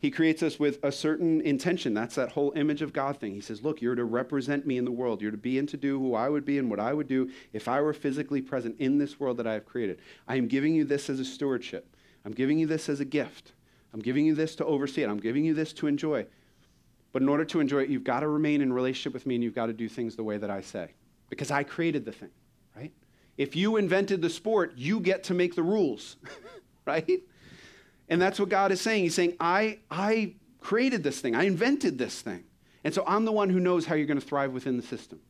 He 0.00 0.12
creates 0.12 0.44
us 0.44 0.60
with 0.60 0.78
a 0.84 0.92
certain 0.92 1.40
intention. 1.40 1.92
That's 1.92 2.14
that 2.14 2.32
whole 2.32 2.52
image 2.54 2.82
of 2.82 2.92
God 2.92 3.18
thing. 3.18 3.34
He 3.34 3.40
says, 3.40 3.62
Look, 3.62 3.82
you're 3.82 3.96
to 3.96 4.04
represent 4.04 4.64
me 4.64 4.78
in 4.78 4.84
the 4.84 4.92
world. 4.92 5.20
You're 5.20 5.32
to 5.32 5.36
be 5.36 5.58
and 5.58 5.68
to 5.70 5.76
do 5.76 5.98
who 5.98 6.14
I 6.14 6.28
would 6.28 6.44
be 6.44 6.58
and 6.58 6.70
what 6.70 6.78
I 6.78 6.92
would 6.92 7.08
do 7.08 7.30
if 7.52 7.66
I 7.66 7.80
were 7.80 7.92
physically 7.92 8.40
present 8.40 8.76
in 8.78 8.98
this 8.98 9.18
world 9.18 9.38
that 9.38 9.46
I 9.46 9.54
have 9.54 9.66
created. 9.66 10.00
I 10.28 10.36
am 10.36 10.46
giving 10.46 10.74
you 10.74 10.84
this 10.84 11.10
as 11.10 11.18
a 11.18 11.24
stewardship. 11.24 11.96
I'm 12.24 12.32
giving 12.32 12.58
you 12.58 12.66
this 12.66 12.88
as 12.88 13.00
a 13.00 13.04
gift. 13.04 13.52
I'm 13.92 14.00
giving 14.00 14.24
you 14.24 14.34
this 14.34 14.54
to 14.56 14.64
oversee 14.64 15.02
it. 15.02 15.08
I'm 15.08 15.18
giving 15.18 15.44
you 15.44 15.54
this 15.54 15.72
to 15.74 15.88
enjoy. 15.88 16.26
But 17.12 17.22
in 17.22 17.28
order 17.28 17.44
to 17.46 17.60
enjoy 17.60 17.82
it, 17.82 17.88
you've 17.88 18.04
got 18.04 18.20
to 18.20 18.28
remain 18.28 18.60
in 18.60 18.72
relationship 18.72 19.14
with 19.14 19.26
me 19.26 19.34
and 19.34 19.42
you've 19.42 19.54
got 19.54 19.66
to 19.66 19.72
do 19.72 19.88
things 19.88 20.14
the 20.14 20.22
way 20.22 20.38
that 20.38 20.50
I 20.50 20.60
say. 20.60 20.90
Because 21.30 21.50
I 21.50 21.64
created 21.64 22.04
the 22.04 22.12
thing, 22.12 22.30
right? 22.76 22.92
If 23.36 23.56
you 23.56 23.76
invented 23.76 24.22
the 24.22 24.30
sport, 24.30 24.74
you 24.76 25.00
get 25.00 25.24
to 25.24 25.34
make 25.34 25.54
the 25.54 25.62
rules, 25.62 26.16
right? 26.84 27.22
And 28.08 28.20
that's 28.20 28.40
what 28.40 28.48
God 28.48 28.72
is 28.72 28.80
saying. 28.80 29.04
He's 29.04 29.14
saying, 29.14 29.36
I, 29.38 29.78
I 29.90 30.34
created 30.60 31.02
this 31.02 31.20
thing, 31.20 31.34
I 31.34 31.44
invented 31.44 31.98
this 31.98 32.20
thing. 32.20 32.44
And 32.84 32.94
so 32.94 33.04
I'm 33.06 33.24
the 33.24 33.32
one 33.32 33.50
who 33.50 33.60
knows 33.60 33.86
how 33.86 33.94
you're 33.94 34.06
going 34.06 34.20
to 34.20 34.26
thrive 34.26 34.52
within 34.52 34.76
the 34.76 34.82
system. 34.82 35.20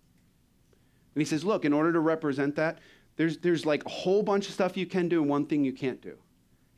And 1.15 1.23
he 1.23 1.25
says, 1.25 1.45
Look, 1.45 1.65
in 1.65 1.73
order 1.73 1.93
to 1.93 2.01
represent 2.01 2.57
that, 2.57 2.79
there's, 3.17 3.39
there's 3.39 3.67
like 3.67 3.85
a 3.85 3.89
whole 3.89 4.23
bunch 4.23 4.47
of 4.47 4.55
stuff 4.55 4.77
you 4.77 4.87
can 4.87 5.09
do 5.09 5.21
and 5.21 5.31
one 5.31 5.47
thing 5.47 5.65
you 5.65 5.73
can't 5.73 6.01
do. 6.01 6.17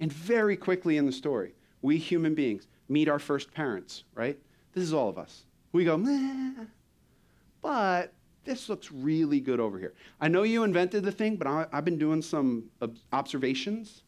And 0.01 0.11
very 0.11 0.57
quickly 0.57 0.97
in 0.97 1.05
the 1.05 1.13
story, 1.13 1.55
we 1.83 1.99
human 1.99 2.35
beings 2.35 2.67
meet 2.89 3.09
our 3.09 3.19
first 3.19 3.53
parents, 3.53 4.05
right? 4.15 4.39
This 4.73 4.85
is 4.85 4.95
all 4.95 5.09
of 5.09 5.19
us. 5.19 5.45
We 5.73 5.85
go, 5.85 5.97
Meh, 5.97 6.65
but 7.61 8.15
this 8.45 8.69
looks 8.69 8.91
really 8.91 9.41
good 9.41 9.61
over 9.61 9.79
here. 9.79 9.93
I 10.21 10.29
know 10.29 10.43
you 10.43 10.65
invented 10.65 11.05
the 11.05 11.13
thing, 11.13 11.37
but 11.37 11.47
I, 11.47 11.67
have 11.73 11.85
been 11.85 11.99
doing 11.99 12.23
some 12.23 12.71
observations 13.13 14.03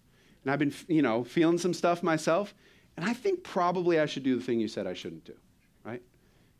and 0.44 0.50
I've 0.50 0.58
been, 0.58 0.74
you 0.88 1.02
know, 1.02 1.24
feeling 1.24 1.58
some 1.58 1.74
stuff 1.74 2.02
myself. 2.02 2.54
And 2.96 3.06
I 3.06 3.12
think 3.12 3.42
probably 3.42 4.00
I 4.00 4.06
should 4.06 4.22
do 4.22 4.36
the 4.36 4.42
thing 4.42 4.60
you 4.60 4.68
said 4.68 4.86
I 4.86 4.94
shouldn't 4.94 5.24
do, 5.24 5.34
right? 5.84 6.02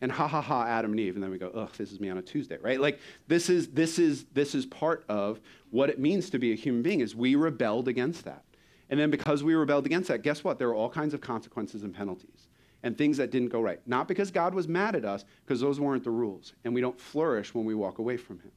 And 0.00 0.10
ha 0.10 0.26
ha 0.26 0.40
ha, 0.40 0.64
Adam 0.66 0.92
and 0.92 1.00
Eve, 1.00 1.14
and 1.14 1.22
then 1.22 1.30
we 1.30 1.38
go, 1.38 1.50
ugh, 1.54 1.70
this 1.76 1.92
is 1.92 2.00
me 2.00 2.08
on 2.08 2.18
a 2.18 2.22
Tuesday, 2.22 2.58
right? 2.60 2.80
Like 2.80 2.98
this 3.28 3.48
is 3.48 3.68
this 3.68 3.98
is 3.98 4.24
this 4.32 4.54
is 4.54 4.66
part 4.66 5.04
of 5.08 5.40
what 5.70 5.90
it 5.90 5.98
means 5.98 6.30
to 6.30 6.38
be 6.38 6.52
a 6.52 6.56
human 6.56 6.82
being. 6.82 7.00
Is 7.00 7.14
we 7.14 7.34
rebelled 7.34 7.88
against 7.88 8.24
that. 8.24 8.44
And 8.90 8.98
then 8.98 9.10
because 9.10 9.44
we 9.44 9.54
rebelled 9.54 9.86
against 9.86 10.08
that, 10.08 10.22
guess 10.22 10.42
what? 10.42 10.58
There 10.58 10.68
are 10.68 10.74
all 10.74 10.90
kinds 10.90 11.14
of 11.14 11.20
consequences 11.20 11.82
and 11.82 11.94
penalties 11.94 12.48
and 12.82 12.98
things 12.98 13.16
that 13.16 13.30
didn't 13.30 13.48
go 13.48 13.60
right. 13.60 13.80
Not 13.86 14.08
because 14.08 14.30
God 14.30 14.54
was 14.54 14.68
mad 14.68 14.96
at 14.96 15.04
us, 15.04 15.24
because 15.44 15.60
those 15.60 15.78
weren't 15.78 16.04
the 16.04 16.10
rules. 16.10 16.52
And 16.64 16.74
we 16.74 16.80
don't 16.80 17.00
flourish 17.00 17.54
when 17.54 17.64
we 17.64 17.74
walk 17.74 17.98
away 17.98 18.16
from 18.16 18.40
Him. 18.40 18.50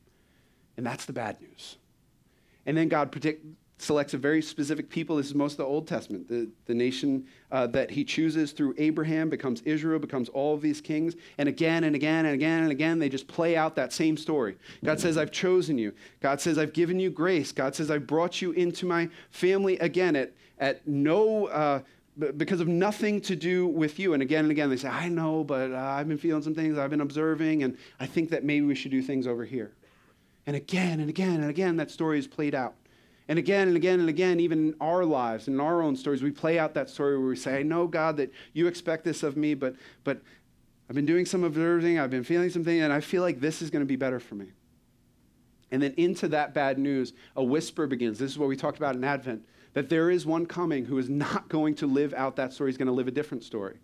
And 0.77 0.85
that's 0.85 1.05
the 1.05 1.13
bad 1.13 1.39
news. 1.41 1.77
And 2.65 2.75
then 2.75 2.89
God 2.89 3.11
predict, 3.11 3.45
selects 3.77 4.13
a 4.13 4.17
very 4.17 4.41
specific 4.41 4.89
people. 4.89 5.17
This 5.17 5.27
is 5.27 5.35
most 5.35 5.53
of 5.53 5.57
the 5.57 5.65
Old 5.65 5.87
Testament. 5.87 6.27
The, 6.27 6.49
the 6.65 6.73
nation 6.73 7.25
uh, 7.51 7.67
that 7.67 7.91
he 7.91 8.05
chooses 8.05 8.51
through 8.51 8.73
Abraham 8.77 9.29
becomes 9.29 9.61
Israel, 9.61 9.99
becomes 9.99 10.29
all 10.29 10.53
of 10.53 10.61
these 10.61 10.79
kings. 10.79 11.15
And 11.37 11.49
again 11.49 11.83
and 11.83 11.95
again 11.95 12.25
and 12.25 12.33
again 12.33 12.63
and 12.63 12.71
again, 12.71 12.99
they 12.99 13.09
just 13.09 13.27
play 13.27 13.57
out 13.57 13.75
that 13.75 13.91
same 13.91 14.15
story. 14.15 14.57
God 14.83 14.99
says, 14.99 15.17
I've 15.17 15.31
chosen 15.31 15.77
you. 15.77 15.93
God 16.21 16.39
says, 16.39 16.57
I've 16.57 16.73
given 16.73 16.99
you 16.99 17.09
grace. 17.09 17.51
God 17.51 17.75
says, 17.75 17.91
I've 17.91 18.07
brought 18.07 18.41
you 18.41 18.51
into 18.51 18.85
my 18.85 19.09
family 19.29 19.77
again 19.79 20.15
at, 20.15 20.33
at 20.57 20.87
no. 20.87 21.47
Uh, 21.47 21.79
because 22.37 22.61
of 22.61 22.69
nothing 22.69 23.19
to 23.19 23.35
do 23.35 23.67
with 23.67 23.99
you. 23.99 24.13
And 24.13 24.23
again 24.23 24.45
and 24.45 24.51
again, 24.51 24.69
they 24.69 24.77
say, 24.77 24.87
I 24.87 25.09
know, 25.09 25.43
but 25.43 25.73
uh, 25.73 25.75
I've 25.75 26.07
been 26.07 26.17
feeling 26.17 26.41
some 26.41 26.55
things, 26.55 26.77
I've 26.77 26.89
been 26.89 27.01
observing, 27.01 27.63
and 27.63 27.77
I 27.99 28.05
think 28.05 28.29
that 28.29 28.45
maybe 28.45 28.65
we 28.65 28.73
should 28.73 28.91
do 28.91 29.01
things 29.01 29.27
over 29.27 29.43
here. 29.43 29.73
And 30.47 30.55
again 30.55 31.01
and 31.01 31.09
again 31.09 31.41
and 31.41 31.49
again, 31.49 31.75
that 31.75 31.91
story 31.91 32.17
is 32.17 32.25
played 32.25 32.55
out. 32.55 32.75
And 33.27 33.39
again 33.39 33.67
and 33.67 33.75
again 33.75 33.99
and 33.99 34.09
again, 34.09 34.39
even 34.39 34.69
in 34.69 34.75
our 34.79 35.03
lives, 35.03 35.47
and 35.47 35.55
in 35.55 35.59
our 35.59 35.81
own 35.81 35.95
stories, 35.95 36.21
we 36.21 36.31
play 36.31 36.59
out 36.59 36.73
that 36.75 36.89
story 36.89 37.17
where 37.17 37.27
we 37.27 37.35
say, 37.35 37.59
I 37.59 37.63
know, 37.63 37.87
God, 37.87 38.17
that 38.17 38.31
you 38.53 38.67
expect 38.67 39.03
this 39.03 39.23
of 39.23 39.35
me, 39.35 39.55
but, 39.55 39.75
but 40.03 40.21
I've 40.89 40.95
been 40.95 41.07
doing 41.07 41.25
some 41.25 41.43
observing, 41.43 41.97
I've 41.97 42.11
been 42.11 42.23
feeling 42.23 42.49
something, 42.49 42.81
and 42.81 42.93
I 42.93 42.99
feel 42.99 43.23
like 43.23 43.39
this 43.39 43.61
is 43.61 43.71
going 43.71 43.81
to 43.81 43.87
be 43.87 43.95
better 43.95 44.19
for 44.19 44.35
me. 44.35 44.47
And 45.71 45.81
then 45.81 45.93
into 45.97 46.27
that 46.29 46.53
bad 46.53 46.77
news, 46.77 47.13
a 47.35 47.43
whisper 47.43 47.87
begins. 47.87 48.19
This 48.19 48.31
is 48.31 48.37
what 48.37 48.47
we 48.47 48.55
talked 48.55 48.77
about 48.77 48.95
in 48.95 49.03
Advent 49.03 49.43
that 49.73 49.89
there 49.89 50.09
is 50.09 50.25
one 50.25 50.45
coming 50.45 50.85
who 50.85 50.97
is 50.97 51.09
not 51.09 51.49
going 51.49 51.75
to 51.75 51.85
live 51.85 52.13
out 52.13 52.37
that 52.37 52.53
story, 52.53 52.71
he's 52.71 52.77
going 52.77 52.87
to 52.87 52.93
live 52.93 53.07
a 53.07 53.11
different 53.11 53.43
story. 53.43 53.77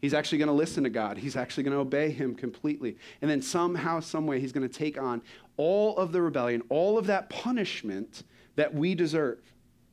He's 0.00 0.14
actually 0.14 0.38
going 0.38 0.48
to 0.48 0.54
listen 0.54 0.84
to 0.84 0.90
God. 0.90 1.16
He's 1.16 1.34
actually 1.34 1.64
going 1.64 1.74
to 1.74 1.80
obey 1.80 2.10
him 2.10 2.34
completely. 2.34 2.96
And 3.20 3.28
then 3.28 3.42
somehow, 3.42 3.98
someway, 3.98 4.40
he's 4.40 4.52
going 4.52 4.68
to 4.68 4.72
take 4.72 5.00
on 5.00 5.22
all 5.56 5.96
of 5.96 6.12
the 6.12 6.22
rebellion, 6.22 6.62
all 6.68 6.98
of 6.98 7.06
that 7.06 7.28
punishment 7.30 8.22
that 8.58 8.74
we 8.74 8.92
deserve. 8.92 9.38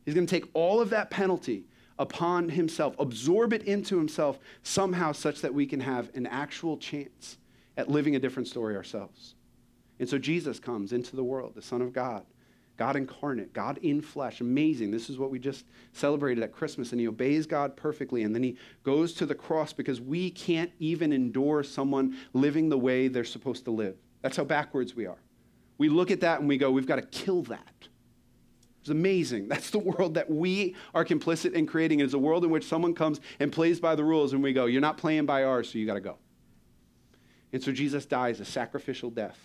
He's 0.06 0.16
going 0.16 0.26
to 0.26 0.40
take 0.40 0.50
all 0.56 0.82
of 0.82 0.90
that 0.90 1.12
penalty 1.12 1.66
upon 2.00 2.50
himself, 2.50 2.96
absorb 2.98 3.54
it 3.54 3.62
into 3.64 3.96
himself 3.96 4.40
somehow 4.64 5.12
such 5.12 5.42
that 5.42 5.54
we 5.54 5.68
can 5.68 5.80
have 5.80 6.10
an 6.16 6.26
actual 6.26 6.76
chance 6.76 7.38
at 7.78 7.92
living 7.92 8.16
a 8.16 8.20
different 8.20 8.48
story 8.48 8.76
ourselves. 8.76 9.36
And 10.00 10.10
so 10.10 10.18
Jesus 10.18 10.60
comes 10.60 10.94
into 10.94 11.16
the 11.16 11.24
world, 11.24 11.54
the 11.54 11.62
Son 11.62 11.80
of 11.80 11.94
God, 11.94 12.26
God 12.76 12.96
incarnate, 12.96 13.54
God 13.54 13.78
in 13.84 14.02
flesh. 14.02 14.42
Amazing. 14.42 14.90
This 14.90 15.12
is 15.12 15.20
what 15.20 15.30
we 15.30 15.38
just 15.38 15.66
celebrated 15.94 16.44
at 16.44 16.52
Christmas. 16.52 16.92
And 16.92 17.00
he 17.00 17.08
obeys 17.08 17.46
God 17.46 17.78
perfectly. 17.78 18.24
And 18.24 18.34
then 18.34 18.42
he 18.42 18.58
goes 18.82 19.14
to 19.14 19.28
the 19.28 19.36
cross 19.36 19.74
because 19.74 20.02
we 20.02 20.32
can't 20.32 20.72
even 20.80 21.14
endure 21.14 21.64
someone 21.64 22.18
living 22.34 22.70
the 22.70 22.80
way 22.80 23.10
they're 23.10 23.26
supposed 23.26 23.64
to 23.66 23.72
live. 23.72 23.96
That's 24.24 24.38
how 24.38 24.44
backwards 24.44 24.96
we 24.96 25.06
are. 25.06 25.20
We 25.78 25.88
look 25.88 26.10
at 26.10 26.22
that 26.22 26.40
and 26.40 26.50
we 26.50 26.58
go, 26.58 26.72
we've 26.72 26.88
got 26.88 26.96
to 26.96 27.04
kill 27.04 27.44
that. 27.44 27.88
It's 28.86 28.92
amazing. 28.92 29.48
That's 29.50 29.72
the 29.72 29.80
world 29.80 30.14
that 30.14 30.30
we 30.30 30.76
are 30.94 31.04
complicit 31.04 31.54
in 31.54 31.66
creating. 31.66 32.02
It's 32.02 32.14
a 32.14 32.20
world 32.20 32.46
in 32.46 32.52
which 32.52 32.66
someone 32.66 32.94
comes 32.94 33.20
and 33.40 33.52
plays 33.52 33.80
by 33.80 33.96
the 33.96 34.04
rules, 34.04 34.34
and 34.34 34.44
we 34.44 34.54
go, 34.54 34.68
You're 34.68 34.80
not 34.80 34.98
playing 34.98 35.26
by 35.26 35.44
ours, 35.44 35.72
so 35.72 35.80
you 35.80 35.88
got 35.88 35.96
to 35.96 36.02
go. 36.02 36.18
And 37.52 37.64
so 37.64 37.72
Jesus 37.72 38.06
dies 38.06 38.40
a 38.40 38.46
sacrificial 38.46 39.10
death 39.10 39.40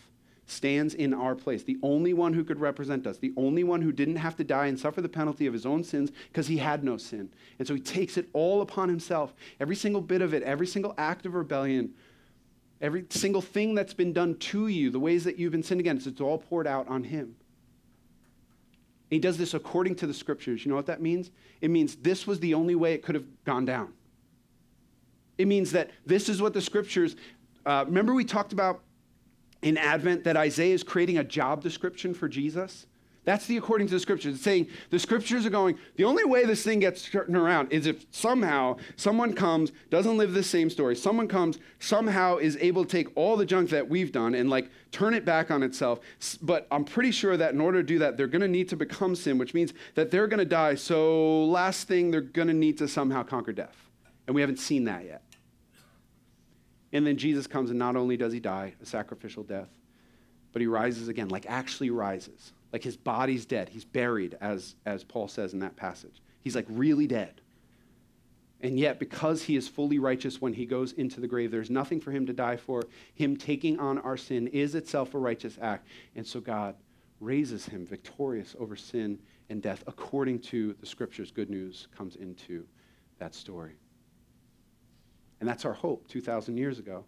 stands 0.45 0.95
in 0.95 1.15
our 1.15 1.35
place, 1.35 1.63
the 1.63 1.79
only 1.81 2.13
one 2.13 2.33
who 2.33 2.43
could 2.43 2.59
represent 2.59 3.07
us, 3.07 3.19
the 3.19 3.33
only 3.37 3.63
one 3.63 3.81
who 3.81 3.93
didn't 3.93 4.17
have 4.17 4.37
to 4.37 4.43
die 4.43 4.67
and 4.67 4.79
suffer 4.79 5.01
the 5.01 5.09
penalty 5.09 5.47
of 5.47 5.53
his 5.53 5.65
own 5.65 5.85
sins 5.85 6.11
because 6.29 6.49
he 6.49 6.57
had 6.57 6.83
no 6.83 6.97
sin. 6.97 7.31
And 7.61 7.69
so 7.69 7.75
he 7.75 7.81
takes 7.81 8.17
it 8.17 8.29
all 8.33 8.61
upon 8.61 8.89
himself, 8.89 9.33
every 9.61 9.77
single 9.77 10.01
bit 10.01 10.23
of 10.23 10.35
it, 10.35 10.43
every 10.43 10.67
single 10.67 10.93
act 10.99 11.25
of 11.25 11.35
rebellion, 11.35 11.95
every 12.81 13.07
single 13.11 13.41
thing 13.41 13.77
that's 13.77 13.95
been 13.95 14.13
done 14.13 14.35
to 14.39 14.67
you, 14.67 14.91
the 14.91 14.99
ways 14.99 15.23
that 15.23 15.39
you've 15.39 15.53
been 15.53 15.63
sinned 15.63 15.81
against, 15.81 16.09
it's 16.09 16.21
all 16.21 16.39
poured 16.39 16.67
out 16.67 16.89
on 16.89 17.05
him. 17.05 17.37
He 19.11 19.19
does 19.19 19.37
this 19.37 19.55
according 19.55 19.97
to 19.97 20.07
the 20.07 20.15
scriptures. 20.15 20.65
You 20.65 20.71
know 20.71 20.77
what 20.77 20.87
that 20.87 21.03
means? 21.03 21.31
It 21.61 21.71
means 21.71 21.97
this 21.97 22.27
was 22.27 22.41
the 22.41 22.55
only 22.55 22.77
way 22.77 22.95
it 22.95 23.03
could 23.03 23.17
have 23.17 23.27
gone 23.45 23.65
down. 23.65 23.93
It 25.37 25.49
means 25.49 25.73
that 25.73 25.91
this 26.07 26.29
is 26.29 26.41
what 26.41 26.55
the 26.55 26.61
scriptures. 26.61 27.17
Uh, 27.67 27.85
remember, 27.87 28.15
we 28.15 28.25
talked 28.25 28.53
about 28.53 28.83
in 29.63 29.77
Advent 29.77 30.25
that 30.25 30.37
Isaiah 30.37 30.75
is 30.75 30.83
creating 30.83 31.19
a 31.19 31.25
job 31.25 31.63
description 31.63 32.15
for 32.15 32.29
Jesus? 32.29 32.87
That's 33.25 33.47
the 33.47 33.59
according 33.59 33.89
to 33.89 33.93
the 33.93 34.01
scriptures. 34.01 34.35
It's 34.35 34.43
saying 34.43 34.69
the 34.89 34.99
scriptures 34.99 35.45
are 35.45 35.51
going, 35.51 35.79
the 35.97 36.05
only 36.05 36.25
way 36.25 36.47
this 36.47 36.63
thing 36.63 36.81
gets 36.81 37.03
turned 37.03 37.37
around 37.37 37.71
is 37.71 37.87
if 37.87 38.07
somehow 38.11 38.79
someone 38.97 39.35
comes, 39.35 39.73
doesn't 39.91 40.17
live 40.17 40.33
the 40.33 40.43
same 40.43 40.71
story, 40.71 40.97
someone 40.97 41.29
comes, 41.29 41.59
somehow 41.81 42.39
is 42.39 42.57
able 42.61 42.85
to 42.85 42.91
take 42.91 43.15
all 43.17 43.37
the 43.37 43.45
junk 43.45 43.69
that 43.71 43.87
we've 43.87 44.11
done 44.11 44.35
and 44.35 44.49
like 44.49 44.71
turn 44.91 45.13
it 45.13 45.27
back 45.27 45.51
on 45.51 45.63
itself. 45.63 46.01
But 46.41 46.67
I'm 46.71 46.85
pretty 46.85 47.11
sure 47.11 47.37
that 47.37 47.53
in 47.53 47.61
order 47.61 47.83
to 47.83 47.87
do 47.87 47.99
that, 47.99 48.17
they're 48.17 48.27
going 48.27 48.41
to 48.41 48.49
need 48.49 48.71
to 48.71 48.77
become 48.77 49.15
sin, 49.15 49.37
which 49.37 49.53
means 49.53 49.75
that 49.97 50.11
they're 50.11 50.27
going 50.27 50.39
to 50.39 50.47
die. 50.47 50.75
So, 50.75 51.45
last 51.45 51.89
thing, 51.89 52.11
they're 52.11 52.23
going 52.23 52.49
to 52.49 52.55
need 52.55 52.79
to 52.79 52.89
somehow 52.89 53.23
conquer 53.23 53.53
death. 53.53 53.77
And 54.27 54.35
we 54.35 54.41
haven't 54.41 54.59
seen 54.59 54.85
that 54.85 55.05
yet. 55.05 55.23
And 56.93 57.07
then 57.07 57.19
Jesus 57.19 57.47
comes, 57.47 57.71
and 57.71 57.79
not 57.79 57.97
only 57.97 58.17
does 58.17 58.33
he 58.33 58.41
die 58.41 58.75
a 58.83 58.87
sacrificial 58.87 59.43
death, 59.43 59.69
but 60.53 60.61
he 60.61 60.67
rises 60.67 61.09
again, 61.09 61.29
like 61.29 61.47
actually 61.49 61.91
rises. 61.91 62.53
Like 62.73 62.85
his 62.85 62.97
body's 62.97 63.47
dead. 63.47 63.69
He's 63.69 63.85
buried, 63.85 64.37
as, 64.41 64.77
as 64.87 65.05
Paul 65.05 65.29
says 65.29 65.53
in 65.53 65.59
that 65.61 65.77
passage. 65.77 66.23
He's 66.41 66.55
like 66.55 66.67
really 66.69 67.07
dead. 67.07 67.41
And 68.63 68.79
yet, 68.79 68.99
because 68.99 69.43
he 69.43 69.57
is 69.57 69.69
fully 69.69 69.99
righteous 69.99 70.41
when 70.41 70.53
he 70.53 70.67
goes 70.67 70.93
into 70.93 71.21
the 71.21 71.27
grave, 71.27 71.51
there's 71.51 71.71
nothing 71.71 72.01
for 72.01 72.11
him 72.11 72.27
to 72.27 72.33
die 72.33 72.57
for. 72.57 72.83
Him 73.15 73.37
taking 73.37 73.79
on 73.81 73.99
our 73.99 74.19
sin 74.19 74.49
is 74.49 74.75
itself 74.75 75.15
a 75.15 75.19
righteous 75.19 75.59
act. 75.63 75.87
And 76.15 76.27
so 76.27 76.41
God 76.41 76.77
raises 77.21 77.67
him 77.67 77.87
victorious 77.87 78.55
over 78.59 78.77
sin 78.77 79.19
and 79.49 79.63
death 79.63 79.83
according 79.87 80.41
to 80.41 80.75
the 80.81 80.87
scriptures. 80.87 81.31
Good 81.31 81.51
news 81.51 81.89
comes 81.97 82.17
into 82.17 82.67
that 83.19 83.35
story. 83.35 83.77
And 85.41 85.49
that's 85.49 85.65
our 85.65 85.73
hope 85.73 86.07
2,000 86.09 86.57
years 86.59 86.79
ago, 86.79 87.05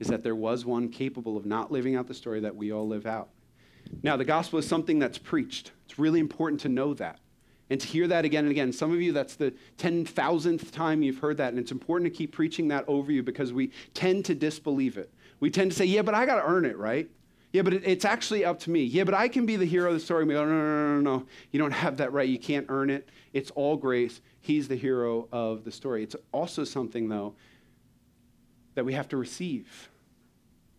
is 0.00 0.08
that 0.08 0.24
there 0.24 0.34
was 0.34 0.64
one 0.64 0.88
capable 0.88 1.36
of 1.36 1.46
not 1.46 1.70
living 1.70 1.94
out 1.94 2.08
the 2.08 2.14
story 2.14 2.40
that 2.40 2.54
we 2.54 2.72
all 2.72 2.86
live 2.86 3.06
out. 3.06 3.28
Now, 4.02 4.16
the 4.16 4.24
gospel 4.24 4.58
is 4.58 4.68
something 4.68 4.98
that's 4.98 5.18
preached. 5.18 5.72
It's 5.84 5.98
really 5.98 6.20
important 6.20 6.60
to 6.62 6.68
know 6.68 6.94
that 6.94 7.18
and 7.70 7.80
to 7.80 7.86
hear 7.86 8.06
that 8.08 8.24
again 8.24 8.44
and 8.44 8.50
again. 8.50 8.72
Some 8.72 8.92
of 8.92 9.00
you, 9.00 9.12
that's 9.12 9.34
the 9.36 9.52
10,000th 9.78 10.70
time 10.70 11.02
you've 11.02 11.18
heard 11.18 11.36
that, 11.38 11.50
and 11.50 11.58
it's 11.58 11.72
important 11.72 12.12
to 12.12 12.16
keep 12.16 12.32
preaching 12.32 12.68
that 12.68 12.84
over 12.86 13.10
you 13.10 13.22
because 13.22 13.52
we 13.52 13.72
tend 13.94 14.24
to 14.26 14.34
disbelieve 14.34 14.96
it. 14.96 15.12
We 15.40 15.50
tend 15.50 15.72
to 15.72 15.76
say, 15.76 15.84
yeah, 15.84 16.02
but 16.02 16.14
I 16.14 16.26
got 16.26 16.36
to 16.36 16.46
earn 16.46 16.64
it, 16.64 16.76
right? 16.76 17.10
Yeah, 17.52 17.62
but 17.62 17.74
it, 17.74 17.82
it's 17.84 18.04
actually 18.04 18.44
up 18.44 18.58
to 18.60 18.70
me. 18.70 18.84
Yeah, 18.84 19.04
but 19.04 19.14
I 19.14 19.28
can 19.28 19.46
be 19.46 19.56
the 19.56 19.64
hero 19.64 19.88
of 19.88 19.94
the 19.94 20.00
story. 20.00 20.24
We 20.24 20.34
go, 20.34 20.44
no, 20.44 20.50
no, 20.50 20.58
no, 20.58 21.00
no, 21.00 21.18
no. 21.18 21.26
You 21.50 21.58
don't 21.58 21.72
have 21.72 21.96
that 21.98 22.12
right. 22.12 22.28
You 22.28 22.38
can't 22.38 22.66
earn 22.68 22.90
it. 22.90 23.08
It's 23.32 23.50
all 23.52 23.76
grace. 23.76 24.20
He's 24.40 24.68
the 24.68 24.76
hero 24.76 25.28
of 25.32 25.64
the 25.64 25.72
story. 25.72 26.02
It's 26.02 26.16
also 26.32 26.64
something, 26.64 27.08
though, 27.08 27.34
that 28.74 28.84
we 28.84 28.92
have 28.92 29.08
to 29.08 29.16
receive 29.16 29.90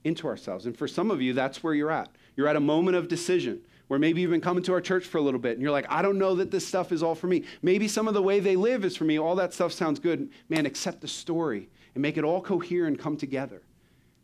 into 0.04 0.28
ourselves. 0.28 0.65
And 0.65 0.78
for 0.78 0.88
some 0.88 1.12
of 1.12 1.22
you, 1.22 1.34
that's 1.34 1.63
where 1.63 1.74
you're 1.74 1.91
at. 1.91 2.10
You're 2.38 2.47
at 2.47 2.56
a 2.56 2.62
moment 2.62 2.95
of 2.95 3.10
decision 3.10 3.62
where 3.88 4.00
maybe 4.00 4.21
you've 4.21 4.32
been 4.32 4.41
coming 4.41 4.63
to 4.63 4.73
our 4.73 4.82
church 4.82 5.06
for 5.06 5.17
a 5.17 5.21
little 5.21 5.39
bit 5.39 5.54
and 5.54 5.62
you're 5.62 5.71
like, 5.71 5.88
I 5.89 6.02
don't 6.02 6.17
know 6.17 6.36
that 6.36 6.52
this 6.52 6.65
stuff 6.65 6.91
is 6.91 7.02
all 7.04 7.15
for 7.15 7.28
me. 7.28 7.43
Maybe 7.62 7.88
some 7.88 8.08
of 8.08 8.13
the 8.13 8.21
way 8.21 8.39
they 8.39 8.56
live 8.56 8.86
is 8.86 8.95
for 8.95 9.06
me. 9.06 9.17
All 9.17 9.36
that 9.36 9.54
stuff 9.54 9.73
sounds 9.73 10.00
good. 10.00 10.30
Man, 10.47 10.65
accept 10.65 11.02
the 11.02 11.08
story 11.08 11.67
and 11.95 12.02
make 12.02 12.17
it 12.17 12.23
all 12.23 12.41
cohere 12.41 12.86
and 12.86 12.97
come 12.97 13.17
together 13.17 13.63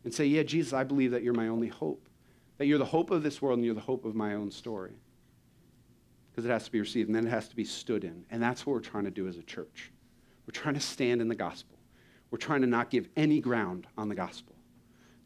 and 0.04 0.14
say, 0.14 0.26
Yeah, 0.26 0.44
Jesus, 0.44 0.72
I 0.72 0.84
believe 0.84 1.10
that 1.10 1.22
you're 1.22 1.34
my 1.34 1.48
only 1.48 1.68
hope, 1.68 2.08
that 2.58 2.66
you're 2.66 2.78
the 2.78 2.84
hope 2.84 3.10
of 3.10 3.22
this 3.22 3.42
world 3.42 3.58
and 3.58 3.66
you're 3.66 3.74
the 3.74 3.80
hope 3.80 4.04
of 4.04 4.14
my 4.14 4.34
own 4.34 4.50
story. 4.50 4.92
Because 6.30 6.44
it 6.44 6.50
has 6.50 6.64
to 6.64 6.72
be 6.72 6.80
received 6.80 7.08
and 7.08 7.16
then 7.16 7.26
it 7.26 7.30
has 7.30 7.48
to 7.48 7.56
be 7.56 7.64
stood 7.64 8.04
in. 8.04 8.24
And 8.30 8.42
that's 8.42 8.66
what 8.66 8.74
we're 8.74 8.80
trying 8.80 9.04
to 9.04 9.10
do 9.10 9.28
as 9.28 9.38
a 9.38 9.42
church. 9.42 9.92
We're 10.46 10.52
trying 10.52 10.74
to 10.74 10.80
stand 10.80 11.20
in 11.20 11.28
the 11.28 11.34
gospel. 11.34 11.78
We're 12.30 12.38
trying 12.38 12.60
to 12.62 12.66
not 12.66 12.90
give 12.90 13.08
any 13.16 13.40
ground 13.40 13.86
on 13.96 14.08
the 14.08 14.14
gospel, 14.14 14.53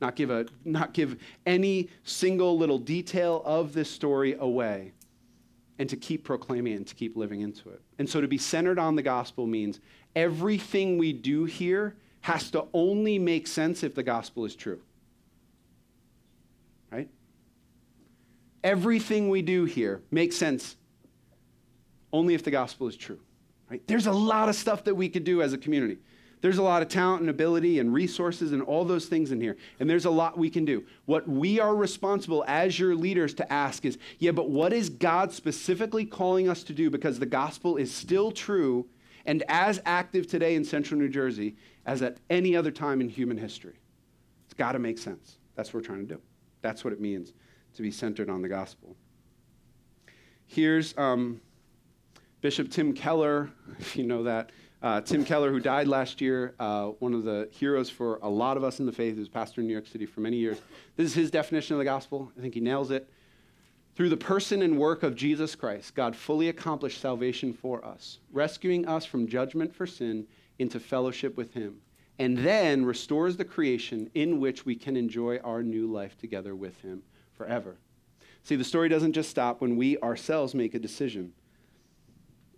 not 0.00 0.16
give, 0.16 0.30
a, 0.30 0.46
not 0.64 0.92
give 0.92 1.16
any 1.46 1.88
single 2.04 2.56
little 2.56 2.78
detail 2.78 3.42
of 3.44 3.72
this 3.72 3.90
story 3.90 4.36
away, 4.38 4.92
and 5.78 5.88
to 5.88 5.96
keep 5.96 6.24
proclaiming 6.24 6.72
it 6.72 6.76
and 6.76 6.86
to 6.86 6.94
keep 6.94 7.16
living 7.16 7.40
into 7.40 7.68
it. 7.70 7.80
And 7.98 8.08
so 8.08 8.20
to 8.20 8.28
be 8.28 8.38
centered 8.38 8.78
on 8.78 8.96
the 8.96 9.02
gospel 9.02 9.46
means 9.46 9.80
everything 10.16 10.98
we 10.98 11.12
do 11.12 11.44
here 11.44 11.96
has 12.20 12.50
to 12.50 12.66
only 12.72 13.18
make 13.18 13.46
sense 13.46 13.82
if 13.82 13.94
the 13.94 14.02
gospel 14.02 14.44
is 14.44 14.56
true. 14.56 14.80
Right? 16.90 17.08
Everything 18.64 19.28
we 19.28 19.42
do 19.42 19.64
here 19.64 20.02
makes 20.10 20.36
sense 20.36 20.76
only 22.12 22.34
if 22.34 22.42
the 22.42 22.50
gospel 22.50 22.88
is 22.88 22.96
true. 22.96 23.20
Right? 23.70 23.82
There's 23.86 24.06
a 24.06 24.12
lot 24.12 24.48
of 24.48 24.54
stuff 24.54 24.84
that 24.84 24.94
we 24.94 25.08
could 25.08 25.24
do 25.24 25.42
as 25.42 25.52
a 25.52 25.58
community. 25.58 25.98
There's 26.40 26.58
a 26.58 26.62
lot 26.62 26.82
of 26.82 26.88
talent 26.88 27.22
and 27.22 27.30
ability 27.30 27.78
and 27.78 27.92
resources 27.92 28.52
and 28.52 28.62
all 28.62 28.84
those 28.84 29.06
things 29.06 29.32
in 29.32 29.40
here. 29.40 29.56
And 29.80 29.90
there's 29.90 30.04
a 30.04 30.10
lot 30.10 30.38
we 30.38 30.50
can 30.50 30.64
do. 30.64 30.84
What 31.06 31.28
we 31.28 31.58
are 31.58 31.74
responsible 31.74 32.44
as 32.46 32.78
your 32.78 32.94
leaders 32.94 33.34
to 33.34 33.52
ask 33.52 33.84
is 33.84 33.98
yeah, 34.18 34.30
but 34.30 34.50
what 34.50 34.72
is 34.72 34.88
God 34.88 35.32
specifically 35.32 36.04
calling 36.04 36.48
us 36.48 36.62
to 36.64 36.72
do? 36.72 36.90
Because 36.90 37.18
the 37.18 37.26
gospel 37.26 37.76
is 37.76 37.92
still 37.92 38.30
true 38.30 38.86
and 39.26 39.42
as 39.48 39.80
active 39.84 40.26
today 40.26 40.54
in 40.54 40.64
central 40.64 40.98
New 40.98 41.08
Jersey 41.08 41.56
as 41.84 42.02
at 42.02 42.18
any 42.30 42.56
other 42.56 42.70
time 42.70 43.00
in 43.00 43.08
human 43.08 43.36
history. 43.36 43.74
It's 44.46 44.54
got 44.54 44.72
to 44.72 44.78
make 44.78 44.98
sense. 44.98 45.38
That's 45.54 45.68
what 45.74 45.82
we're 45.82 45.86
trying 45.86 46.06
to 46.06 46.14
do. 46.14 46.20
That's 46.62 46.84
what 46.84 46.92
it 46.92 47.00
means 47.00 47.32
to 47.74 47.82
be 47.82 47.90
centered 47.90 48.30
on 48.30 48.42
the 48.42 48.48
gospel. 48.48 48.96
Here's 50.46 50.96
um, 50.96 51.40
Bishop 52.40 52.70
Tim 52.70 52.94
Keller, 52.94 53.50
if 53.78 53.96
you 53.96 54.04
know 54.04 54.22
that. 54.22 54.50
Uh, 54.80 55.00
Tim 55.00 55.24
Keller, 55.24 55.50
who 55.50 55.58
died 55.58 55.88
last 55.88 56.20
year, 56.20 56.54
uh, 56.60 56.86
one 57.00 57.12
of 57.12 57.24
the 57.24 57.48
heroes 57.50 57.90
for 57.90 58.20
a 58.22 58.28
lot 58.28 58.56
of 58.56 58.62
us 58.62 58.78
in 58.78 58.86
the 58.86 58.92
faith, 58.92 59.16
who's 59.16 59.28
pastor 59.28 59.60
in 59.60 59.66
New 59.66 59.72
York 59.72 59.88
City 59.88 60.06
for 60.06 60.20
many 60.20 60.36
years. 60.36 60.60
This 60.96 61.08
is 61.08 61.14
his 61.14 61.30
definition 61.32 61.74
of 61.74 61.78
the 61.78 61.84
gospel. 61.84 62.30
I 62.38 62.40
think 62.40 62.54
he 62.54 62.60
nails 62.60 62.92
it. 62.92 63.10
Through 63.96 64.10
the 64.10 64.16
person 64.16 64.62
and 64.62 64.78
work 64.78 65.02
of 65.02 65.16
Jesus 65.16 65.56
Christ, 65.56 65.96
God 65.96 66.14
fully 66.14 66.48
accomplished 66.48 67.00
salvation 67.00 67.52
for 67.52 67.84
us, 67.84 68.20
rescuing 68.30 68.86
us 68.86 69.04
from 69.04 69.26
judgment 69.26 69.74
for 69.74 69.88
sin 69.88 70.28
into 70.60 70.78
fellowship 70.78 71.36
with 71.36 71.54
Him, 71.54 71.80
and 72.20 72.38
then 72.38 72.84
restores 72.84 73.36
the 73.36 73.44
creation 73.44 74.08
in 74.14 74.38
which 74.38 74.64
we 74.64 74.76
can 74.76 74.96
enjoy 74.96 75.38
our 75.38 75.64
new 75.64 75.88
life 75.90 76.16
together 76.16 76.54
with 76.54 76.80
Him 76.82 77.02
forever. 77.32 77.78
See, 78.44 78.54
the 78.54 78.62
story 78.62 78.88
doesn't 78.88 79.14
just 79.14 79.30
stop 79.30 79.60
when 79.60 79.76
we 79.76 79.98
ourselves 79.98 80.54
make 80.54 80.74
a 80.74 80.78
decision 80.78 81.32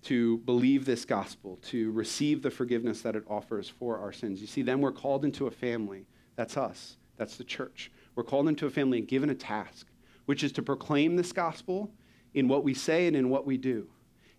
to 0.02 0.38
believe 0.38 0.84
this 0.84 1.04
gospel, 1.04 1.58
to 1.62 1.90
receive 1.92 2.42
the 2.42 2.50
forgiveness 2.50 3.02
that 3.02 3.16
it 3.16 3.24
offers 3.28 3.68
for 3.68 3.98
our 3.98 4.12
sins. 4.12 4.40
You 4.40 4.46
see, 4.46 4.62
then 4.62 4.80
we're 4.80 4.92
called 4.92 5.24
into 5.24 5.46
a 5.46 5.50
family. 5.50 6.06
That's 6.36 6.56
us, 6.56 6.96
that's 7.16 7.36
the 7.36 7.44
church. 7.44 7.90
We're 8.14 8.24
called 8.24 8.48
into 8.48 8.66
a 8.66 8.70
family 8.70 8.98
and 8.98 9.08
given 9.08 9.30
a 9.30 9.34
task, 9.34 9.86
which 10.26 10.42
is 10.42 10.52
to 10.52 10.62
proclaim 10.62 11.16
this 11.16 11.32
gospel 11.32 11.90
in 12.34 12.48
what 12.48 12.64
we 12.64 12.74
say 12.74 13.06
and 13.06 13.16
in 13.16 13.28
what 13.28 13.46
we 13.46 13.56
do. 13.56 13.88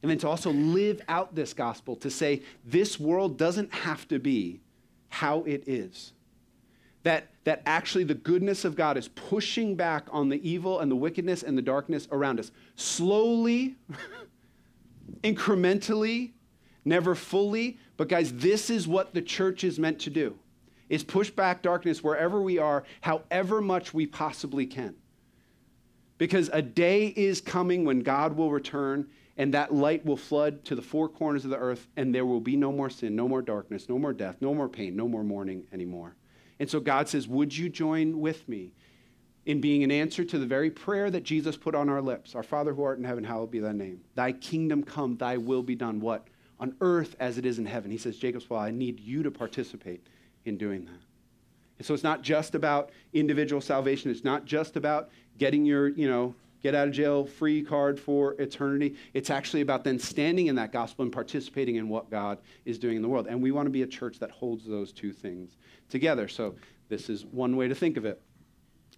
And 0.02 0.10
then 0.10 0.18
to 0.20 0.28
also 0.28 0.52
live 0.52 1.02
out 1.08 1.36
this 1.36 1.54
gospel, 1.54 1.96
to 1.98 2.10
say 2.10 2.42
this 2.66 3.00
world 3.00 3.38
doesn't 3.38 3.72
have 3.74 4.08
to 4.08 4.20
be 4.20 4.62
how 5.10 5.44
it 5.44 5.64
is. 5.68 6.14
That, 7.04 7.30
that 7.44 7.62
actually 7.66 8.04
the 8.04 8.16
goodness 8.16 8.66
of 8.66 8.76
God 8.76 8.98
is 8.98 9.08
pushing 9.10 9.76
back 9.76 10.08
on 10.12 10.30
the 10.30 10.48
evil 10.48 10.80
and 10.80 10.90
the 10.90 10.96
wickedness 10.96 11.44
and 11.44 11.58
the 11.58 11.62
darkness 11.62 12.08
around 12.12 12.40
us. 12.40 12.52
Slowly, 12.76 13.76
incrementally, 15.24 16.32
never 16.86 17.16
fully. 17.16 17.78
But 17.98 18.10
guys, 18.10 18.34
this 18.34 18.70
is 18.70 18.88
what 18.88 19.14
the 19.14 19.22
church 19.22 19.64
is 19.64 19.80
meant 19.80 20.00
to 20.00 20.10
do. 20.10 20.38
Is 20.90 21.04
push 21.04 21.30
back 21.30 21.62
darkness 21.62 22.04
wherever 22.04 22.42
we 22.42 22.58
are, 22.58 22.84
however 23.02 23.62
much 23.62 23.94
we 23.94 24.06
possibly 24.06 24.66
can. 24.66 24.96
Because 26.18 26.50
a 26.54 26.62
day 26.62 27.08
is 27.08 27.42
coming 27.42 27.86
when 27.86 28.02
God 28.02 28.36
will 28.36 28.52
return 28.52 29.08
and 29.38 29.54
that 29.54 29.74
light 29.74 30.06
will 30.06 30.18
flood 30.18 30.64
to 30.66 30.76
the 30.76 30.82
four 30.82 31.10
corners 31.10 31.46
of 31.46 31.50
the 31.50 31.58
earth, 31.58 31.88
and 31.98 32.14
there 32.14 32.26
will 32.26 32.42
be 32.42 32.56
no 32.56 32.72
more 32.72 32.90
sin, 32.90 33.16
no 33.16 33.28
more 33.28 33.42
darkness, 33.42 33.90
no 33.90 33.98
more 33.98 34.14
death, 34.14 34.36
no 34.42 34.54
more 34.54 34.70
pain, 34.70 34.96
no 34.96 35.08
more 35.08 35.24
mourning 35.24 35.64
anymore. 35.72 36.16
And 36.60 36.70
so 36.70 36.80
God 36.80 37.10
says, 37.10 37.28
Would 37.28 37.58
you 37.58 37.70
join 37.70 38.20
with 38.20 38.48
me 38.48 38.74
in 39.52 39.60
being 39.60 39.84
an 39.84 39.92
answer 39.92 40.24
to 40.24 40.40
the 40.40 40.46
very 40.46 40.72
prayer 40.72 41.12
that 41.12 41.26
Jesus 41.26 41.58
put 41.58 41.76
on 41.76 41.90
our 41.90 42.02
lips. 42.02 42.36
Our 42.36 42.44
Father 42.44 42.74
who 42.74 42.84
art 42.84 43.00
in 43.00 43.04
heaven, 43.04 43.22
hallowed 43.22 43.52
be 43.52 43.60
thy 43.60 43.74
name. 43.74 44.00
Thy 44.16 44.32
kingdom 44.32 44.82
come, 44.82 45.18
thy 45.18 45.36
will 45.36 45.62
be 45.62 45.76
done. 45.76 46.00
What? 46.00 46.26
On 46.62 46.74
earth 46.80 47.18
as 47.20 47.38
it 47.38 47.46
is 47.46 47.60
in 47.60 47.66
heaven. 47.66 47.92
He 47.92 47.98
says, 47.98 48.16
Jacob's 48.16 48.50
well, 48.50 48.62
I 48.62 48.72
need 48.72 49.02
you 49.02 49.24
to 49.24 49.30
participate 49.30 50.08
in 50.46 50.58
doing 50.58 50.86
that. 50.86 51.86
so 51.86 51.94
it's 51.94 52.02
not 52.02 52.22
just 52.22 52.56
about 52.56 52.92
individual 53.12 53.60
salvation. 53.60 54.10
It's 54.10 54.24
not 54.24 54.46
just 54.46 54.78
about 54.78 55.10
getting 55.38 55.66
your, 55.66 55.90
you 55.90 56.10
know, 56.10 56.34
get 56.64 56.74
out 56.74 56.88
of 56.88 56.94
jail 56.94 57.26
free 57.26 57.62
card 57.62 58.00
for 58.00 58.40
eternity. 58.40 58.96
It's 59.14 59.30
actually 59.30 59.60
about 59.60 59.84
then 59.84 60.00
standing 60.00 60.48
in 60.48 60.56
that 60.56 60.72
gospel 60.72 61.04
and 61.04 61.12
participating 61.12 61.76
in 61.76 61.90
what 61.90 62.10
God 62.10 62.38
is 62.64 62.80
doing 62.80 62.96
in 62.96 63.02
the 63.02 63.10
world. 63.10 63.28
And 63.28 63.42
we 63.42 63.52
want 63.52 63.66
to 63.66 63.72
be 63.72 63.82
a 63.82 63.88
church 63.88 64.18
that 64.20 64.32
holds 64.32 64.66
those 64.66 64.94
two 64.94 65.12
things 65.12 65.58
together. 65.90 66.30
So 66.30 66.56
this 66.88 67.10
is 67.10 67.26
one 67.26 67.58
way 67.58 67.68
to 67.68 67.76
think 67.76 67.98
of 67.98 68.06
it. 68.06 68.22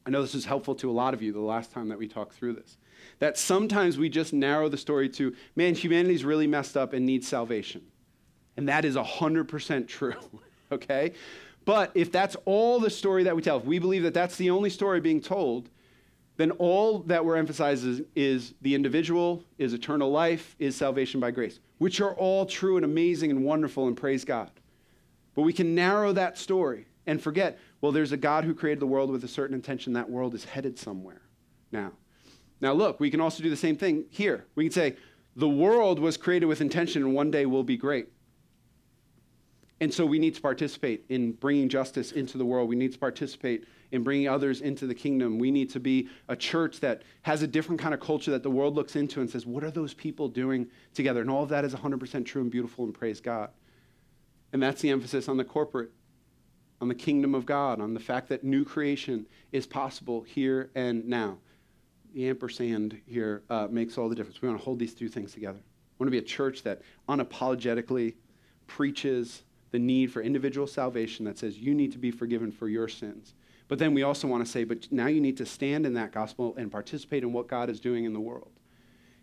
I 0.05 0.09
know 0.09 0.21
this 0.21 0.35
is 0.35 0.45
helpful 0.45 0.75
to 0.75 0.89
a 0.89 0.91
lot 0.91 1.13
of 1.13 1.21
you 1.21 1.31
the 1.31 1.39
last 1.39 1.71
time 1.71 1.89
that 1.89 1.97
we 1.97 2.07
talked 2.07 2.33
through 2.33 2.53
this. 2.53 2.77
That 3.19 3.37
sometimes 3.37 3.97
we 3.97 4.09
just 4.09 4.33
narrow 4.33 4.67
the 4.69 4.77
story 4.77 5.07
to, 5.09 5.33
man, 5.55 5.75
humanity's 5.75 6.25
really 6.25 6.47
messed 6.47 6.75
up 6.75 6.93
and 6.93 7.05
needs 7.05 7.27
salvation. 7.27 7.81
And 8.57 8.67
that 8.67 8.85
is 8.85 8.95
100% 8.95 9.87
true, 9.87 10.15
okay? 10.71 11.13
But 11.65 11.91
if 11.95 12.11
that's 12.11 12.35
all 12.45 12.79
the 12.79 12.89
story 12.89 13.23
that 13.23 13.35
we 13.35 13.41
tell, 13.41 13.57
if 13.57 13.65
we 13.65 13.79
believe 13.79 14.03
that 14.03 14.13
that's 14.13 14.35
the 14.35 14.49
only 14.49 14.69
story 14.69 14.99
being 14.99 15.21
told, 15.21 15.69
then 16.35 16.51
all 16.51 16.99
that 16.99 17.23
we're 17.23 17.37
emphasizing 17.37 18.05
is 18.15 18.53
the 18.61 18.75
individual, 18.75 19.43
is 19.57 19.73
eternal 19.73 20.11
life, 20.11 20.55
is 20.59 20.75
salvation 20.75 21.19
by 21.19 21.31
grace, 21.31 21.59
which 21.77 22.01
are 22.01 22.13
all 22.15 22.45
true 22.45 22.75
and 22.75 22.83
amazing 22.83 23.31
and 23.31 23.43
wonderful, 23.43 23.87
and 23.87 23.95
praise 23.95 24.25
God. 24.25 24.51
But 25.35 25.43
we 25.43 25.53
can 25.53 25.75
narrow 25.75 26.11
that 26.13 26.37
story 26.37 26.87
and 27.05 27.21
forget, 27.21 27.59
well, 27.83 27.91
there's 27.91 28.13
a 28.13 28.17
God 28.17 28.45
who 28.45 28.55
created 28.55 28.79
the 28.79 28.87
world 28.87 29.09
with 29.09 29.25
a 29.25 29.27
certain 29.27 29.53
intention. 29.53 29.91
That 29.91 30.09
world 30.09 30.33
is 30.33 30.45
headed 30.45 30.79
somewhere 30.79 31.21
now. 31.69 31.91
Now, 32.61 32.71
look, 32.71 33.01
we 33.01 33.11
can 33.11 33.19
also 33.19 33.43
do 33.43 33.49
the 33.49 33.57
same 33.57 33.75
thing 33.75 34.05
here. 34.09 34.45
We 34.55 34.63
can 34.63 34.71
say, 34.71 34.95
the 35.35 35.49
world 35.49 35.99
was 35.99 36.15
created 36.15 36.45
with 36.45 36.61
intention 36.61 37.03
and 37.03 37.13
one 37.13 37.29
day 37.29 37.45
will 37.45 37.65
be 37.65 37.75
great. 37.75 38.07
And 39.81 39.93
so 39.93 40.05
we 40.05 40.17
need 40.17 40.33
to 40.35 40.41
participate 40.41 41.03
in 41.09 41.33
bringing 41.33 41.67
justice 41.67 42.13
into 42.13 42.37
the 42.37 42.45
world. 42.45 42.69
We 42.69 42.77
need 42.77 42.93
to 42.93 42.99
participate 42.99 43.65
in 43.91 44.01
bringing 44.01 44.29
others 44.29 44.61
into 44.61 44.87
the 44.87 44.95
kingdom. 44.95 45.37
We 45.37 45.51
need 45.51 45.69
to 45.71 45.81
be 45.81 46.07
a 46.29 46.37
church 46.37 46.79
that 46.79 47.01
has 47.23 47.41
a 47.41 47.47
different 47.47 47.81
kind 47.81 47.93
of 47.93 47.99
culture 47.99 48.31
that 48.31 48.43
the 48.43 48.49
world 48.49 48.75
looks 48.75 48.95
into 48.95 49.19
and 49.19 49.29
says, 49.29 49.45
what 49.45 49.61
are 49.61 49.71
those 49.71 49.93
people 49.93 50.29
doing 50.29 50.67
together? 50.93 51.19
And 51.19 51.29
all 51.29 51.43
of 51.43 51.49
that 51.49 51.65
is 51.65 51.75
100% 51.75 52.25
true 52.25 52.43
and 52.43 52.49
beautiful 52.49 52.85
and 52.85 52.93
praise 52.93 53.19
God. 53.19 53.49
And 54.53 54.63
that's 54.63 54.79
the 54.79 54.89
emphasis 54.89 55.27
on 55.27 55.35
the 55.35 55.43
corporate, 55.43 55.91
on 56.83 56.89
the 56.89 56.93
kingdom 56.93 57.33
of 57.33 57.45
God, 57.45 57.79
on 57.79 57.93
the 57.93 57.99
fact 58.01 58.27
that 58.27 58.43
new 58.43 58.65
creation 58.65 59.25
is 59.53 59.65
possible 59.65 60.21
here 60.21 60.69
and 60.75 61.07
now. 61.07 61.37
The 62.13 62.27
ampersand 62.27 62.99
here 63.07 63.41
uh, 63.49 63.69
makes 63.71 63.97
all 63.97 64.09
the 64.09 64.15
difference. 64.15 64.41
We 64.41 64.49
want 64.49 64.59
to 64.59 64.65
hold 64.65 64.79
these 64.79 64.93
two 64.93 65.07
things 65.07 65.31
together. 65.31 65.59
We 65.97 66.03
want 66.03 66.07
to 66.07 66.11
be 66.11 66.17
a 66.17 66.27
church 66.27 66.61
that 66.63 66.81
unapologetically 67.07 68.15
preaches 68.67 69.43
the 69.71 69.79
need 69.79 70.11
for 70.11 70.21
individual 70.21 70.67
salvation 70.67 71.23
that 71.23 71.37
says 71.37 71.57
you 71.57 71.73
need 71.73 71.93
to 71.93 71.97
be 71.97 72.11
forgiven 72.11 72.51
for 72.51 72.67
your 72.67 72.89
sins. 72.89 73.33
But 73.69 73.79
then 73.79 73.93
we 73.93 74.03
also 74.03 74.27
want 74.27 74.45
to 74.45 74.51
say, 74.51 74.65
but 74.65 74.91
now 74.91 75.07
you 75.07 75.21
need 75.21 75.37
to 75.37 75.45
stand 75.45 75.85
in 75.85 75.93
that 75.93 76.11
gospel 76.11 76.53
and 76.57 76.69
participate 76.69 77.23
in 77.23 77.31
what 77.31 77.47
God 77.47 77.69
is 77.69 77.79
doing 77.79 78.03
in 78.03 78.11
the 78.11 78.19
world. 78.19 78.51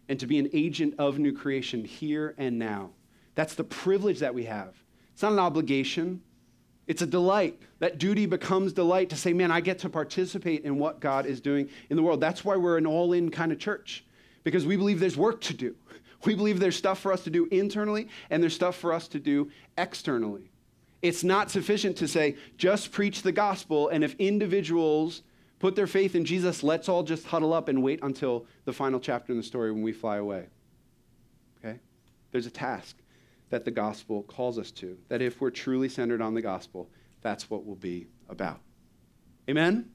And 0.09 0.19
to 0.19 0.27
be 0.27 0.39
an 0.39 0.49
agent 0.55 0.95
of 0.99 1.19
new 1.19 1.35
creation 1.35 1.85
here 1.85 2.35
and 2.39 2.59
now. 2.59 2.93
That's 3.35 3.55
the 3.55 3.65
privilege 3.65 4.21
that 4.21 4.33
we 4.33 4.45
have. 4.45 4.75
It's 5.13 5.21
not 5.21 5.33
an 5.33 5.39
obligation, 5.39 6.23
it's 6.91 7.03
a 7.03 7.07
delight. 7.07 7.57
That 7.79 7.99
duty 7.99 8.27
becomes 8.27 8.73
delight 8.73 9.11
to 9.11 9.17
say, 9.17 9.33
man, 9.33 9.53
I 9.53 9.61
get 9.61 9.79
to 9.79 9.89
participate 9.89 10.65
in 10.65 10.77
what 10.77 10.99
God 10.99 11.25
is 11.25 11.41
doing 11.41 11.69
in 11.89 11.97
the 11.97 12.03
world. 12.03 12.21
That's 12.21 12.45
why 12.45 12.57
we're 12.57 12.79
an 12.79 12.85
all 12.85 13.13
in 13.13 13.31
kind 13.31 13.53
of 13.53 13.61
church, 13.61 14.05
because 14.43 14.67
we 14.67 14.77
believe 14.77 14.99
there's 14.99 15.17
work 15.17 15.41
to 15.43 15.55
do. 15.55 15.77
We 16.27 16.35
believe 16.35 16.61
there's 16.61 16.77
stuff 16.77 16.99
for 16.99 17.15
us 17.15 17.25
to 17.25 17.31
do 17.31 17.49
internally 17.51 18.07
and 18.29 18.43
there's 18.43 18.55
stuff 18.55 18.77
for 18.77 18.93
us 18.93 19.09
to 19.09 19.19
do 19.19 19.51
externally. 19.79 20.51
It's 21.01 21.25
not 21.25 21.51
sufficient 21.51 21.97
to 21.97 22.09
say, 22.09 22.37
just 22.59 22.93
preach 22.93 23.23
the 23.23 23.33
gospel, 23.33 23.89
and 23.89 24.05
if 24.05 24.15
individuals 24.19 25.23
put 25.61 25.77
their 25.77 25.87
faith 25.87 26.15
in 26.15 26.27
Jesus, 26.27 26.63
let's 26.63 26.91
all 26.91 27.05
just 27.05 27.25
huddle 27.25 27.55
up 27.55 27.69
and 27.69 27.83
wait 27.83 28.01
until 28.03 28.45
the 28.67 28.73
final 28.75 29.01
chapter 29.01 29.33
in 29.33 29.39
the 29.39 29.43
story 29.43 29.73
when 29.73 29.81
we 29.81 29.93
fly 29.93 30.19
away. 30.19 30.49
Okay? 31.65 31.79
There's 32.33 32.45
a 32.45 32.51
task 32.51 32.97
that 33.51 33.65
the 33.65 33.71
gospel 33.71 34.23
calls 34.23 34.59
us 34.59 34.71
to, 34.71 34.97
that 35.09 35.21
if 35.21 35.41
we're 35.41 35.51
truly 35.51 35.89
centered 35.89 36.23
on 36.23 36.35
the 36.35 36.43
gospel, 36.43 36.89
that's 37.21 37.51
what 37.51 37.65
we'll 37.65 37.77
be 37.77 38.07
about. 38.29 38.61
Amen? 39.49 39.91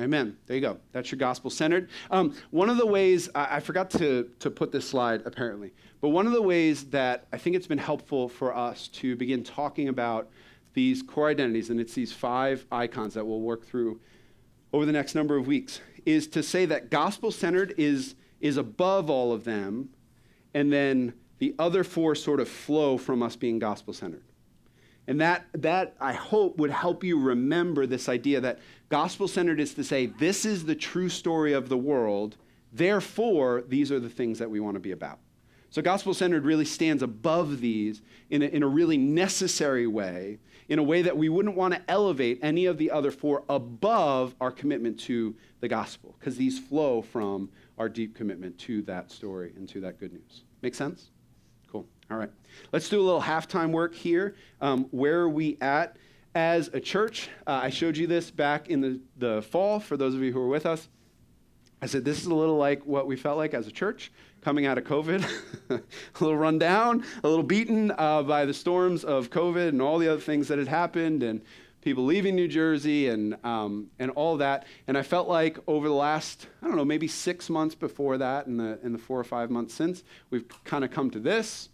Amen. 0.00 0.36
There 0.46 0.56
you 0.56 0.60
go. 0.60 0.78
That's 0.92 1.12
your 1.12 1.18
gospel 1.18 1.50
centered. 1.50 1.88
Um, 2.10 2.34
one 2.50 2.68
of 2.68 2.78
the 2.78 2.86
ways, 2.86 3.28
I, 3.34 3.56
I, 3.56 3.60
forgot 3.60 3.90
to, 3.90 4.28
to 4.40 4.50
put 4.50 4.72
this 4.72 4.88
slide 4.88 5.22
apparently, 5.24 5.72
but 6.00 6.08
one 6.08 6.26
of 6.26 6.32
the 6.32 6.42
ways 6.42 6.86
that 6.86 7.26
I 7.32 7.38
think 7.38 7.54
it's 7.54 7.68
been 7.68 7.78
helpful 7.78 8.28
for 8.28 8.56
us 8.56 8.88
to 8.88 9.14
begin 9.14 9.44
talking 9.44 9.88
about 9.88 10.30
these 10.74 11.02
core 11.02 11.28
identities, 11.28 11.70
and 11.70 11.78
it's 11.78 11.94
these 11.94 12.12
five 12.12 12.66
icons 12.72 13.14
that 13.14 13.24
we'll 13.24 13.40
work 13.40 13.64
through 13.64 14.00
over 14.72 14.84
the 14.84 14.92
next 14.92 15.14
number 15.14 15.36
of 15.36 15.46
weeks, 15.46 15.80
is 16.04 16.26
to 16.28 16.42
say 16.42 16.66
that 16.66 16.90
gospel 16.90 17.30
centered 17.30 17.74
is, 17.78 18.16
is 18.40 18.56
above 18.56 19.08
all 19.08 19.32
of 19.32 19.44
them, 19.44 19.90
and 20.52 20.72
then 20.72 21.14
the 21.38 21.54
other 21.58 21.84
four 21.84 22.14
sort 22.14 22.40
of 22.40 22.48
flow 22.48 22.96
from 22.96 23.22
us 23.22 23.36
being 23.36 23.58
gospel 23.58 23.92
centered. 23.92 24.22
And 25.06 25.20
that, 25.20 25.46
that, 25.52 25.94
I 26.00 26.14
hope, 26.14 26.56
would 26.58 26.70
help 26.70 27.04
you 27.04 27.20
remember 27.20 27.86
this 27.86 28.08
idea 28.08 28.40
that 28.40 28.58
gospel 28.88 29.28
centered 29.28 29.60
is 29.60 29.74
to 29.74 29.84
say, 29.84 30.06
this 30.06 30.44
is 30.46 30.64
the 30.64 30.74
true 30.74 31.08
story 31.08 31.52
of 31.52 31.68
the 31.68 31.76
world, 31.76 32.36
therefore, 32.72 33.64
these 33.68 33.92
are 33.92 34.00
the 34.00 34.08
things 34.08 34.38
that 34.38 34.50
we 34.50 34.60
want 34.60 34.76
to 34.76 34.80
be 34.80 34.92
about. 34.92 35.18
So, 35.68 35.82
gospel 35.82 36.14
centered 36.14 36.44
really 36.44 36.64
stands 36.64 37.02
above 37.02 37.60
these 37.60 38.00
in 38.30 38.42
a, 38.42 38.46
in 38.46 38.62
a 38.62 38.68
really 38.68 38.96
necessary 38.96 39.86
way, 39.88 40.38
in 40.68 40.78
a 40.78 40.82
way 40.82 41.02
that 41.02 41.16
we 41.16 41.28
wouldn't 41.28 41.56
want 41.56 41.74
to 41.74 41.82
elevate 41.90 42.38
any 42.42 42.66
of 42.66 42.78
the 42.78 42.90
other 42.90 43.10
four 43.10 43.42
above 43.48 44.34
our 44.40 44.52
commitment 44.52 45.00
to 45.00 45.34
the 45.60 45.68
gospel, 45.68 46.14
because 46.18 46.36
these 46.36 46.58
flow 46.58 47.02
from 47.02 47.50
our 47.76 47.88
deep 47.88 48.14
commitment 48.14 48.56
to 48.58 48.82
that 48.82 49.10
story 49.10 49.52
and 49.56 49.68
to 49.68 49.80
that 49.80 49.98
good 49.98 50.12
news. 50.12 50.44
Make 50.62 50.76
sense? 50.76 51.10
All 52.10 52.18
right. 52.18 52.30
Let's 52.72 52.88
do 52.88 53.00
a 53.00 53.02
little 53.02 53.22
halftime 53.22 53.70
work 53.70 53.94
here. 53.94 54.36
Um, 54.60 54.84
where 54.90 55.20
are 55.20 55.28
we 55.28 55.56
at 55.60 55.96
as 56.34 56.68
a 56.72 56.80
church? 56.80 57.28
Uh, 57.46 57.60
I 57.62 57.70
showed 57.70 57.96
you 57.96 58.06
this 58.06 58.30
back 58.30 58.68
in 58.68 58.80
the, 58.80 59.00
the 59.16 59.42
fall 59.42 59.80
for 59.80 59.96
those 59.96 60.14
of 60.14 60.22
you 60.22 60.32
who 60.32 60.40
were 60.40 60.48
with 60.48 60.66
us. 60.66 60.88
I 61.80 61.86
said, 61.86 62.04
this 62.04 62.20
is 62.20 62.26
a 62.26 62.34
little 62.34 62.56
like 62.56 62.84
what 62.84 63.06
we 63.06 63.16
felt 63.16 63.36
like 63.36 63.54
as 63.54 63.66
a 63.66 63.70
church 63.70 64.12
coming 64.42 64.66
out 64.66 64.78
of 64.78 64.84
COVID. 64.84 65.26
a 65.70 65.80
little 66.20 66.36
run 66.36 66.58
down, 66.58 67.04
a 67.22 67.28
little 67.28 67.42
beaten 67.42 67.90
uh, 67.96 68.22
by 68.22 68.44
the 68.44 68.54
storms 68.54 69.04
of 69.04 69.30
COVID 69.30 69.68
and 69.68 69.80
all 69.80 69.98
the 69.98 70.08
other 70.08 70.20
things 70.20 70.48
that 70.48 70.58
had 70.58 70.68
happened, 70.68 71.22
and 71.22 71.40
people 71.80 72.04
leaving 72.04 72.34
New 72.34 72.48
Jersey 72.48 73.08
and, 73.08 73.36
um, 73.44 73.90
and 73.98 74.10
all 74.12 74.36
that. 74.38 74.66
And 74.88 74.96
I 74.96 75.02
felt 75.02 75.28
like 75.28 75.58
over 75.66 75.88
the 75.88 75.94
last, 75.94 76.48
I 76.62 76.66
don't 76.66 76.76
know, 76.76 76.84
maybe 76.84 77.08
six 77.08 77.50
months 77.50 77.74
before 77.74 78.18
that 78.18 78.46
and 78.46 78.60
the, 78.60 78.78
and 78.82 78.94
the 78.94 78.98
four 78.98 79.18
or 79.18 79.24
five 79.24 79.50
months 79.50 79.74
since, 79.74 80.04
we've 80.30 80.46
kind 80.64 80.84
of 80.84 80.90
come 80.90 81.10
to 81.10 81.18
this 81.18 81.68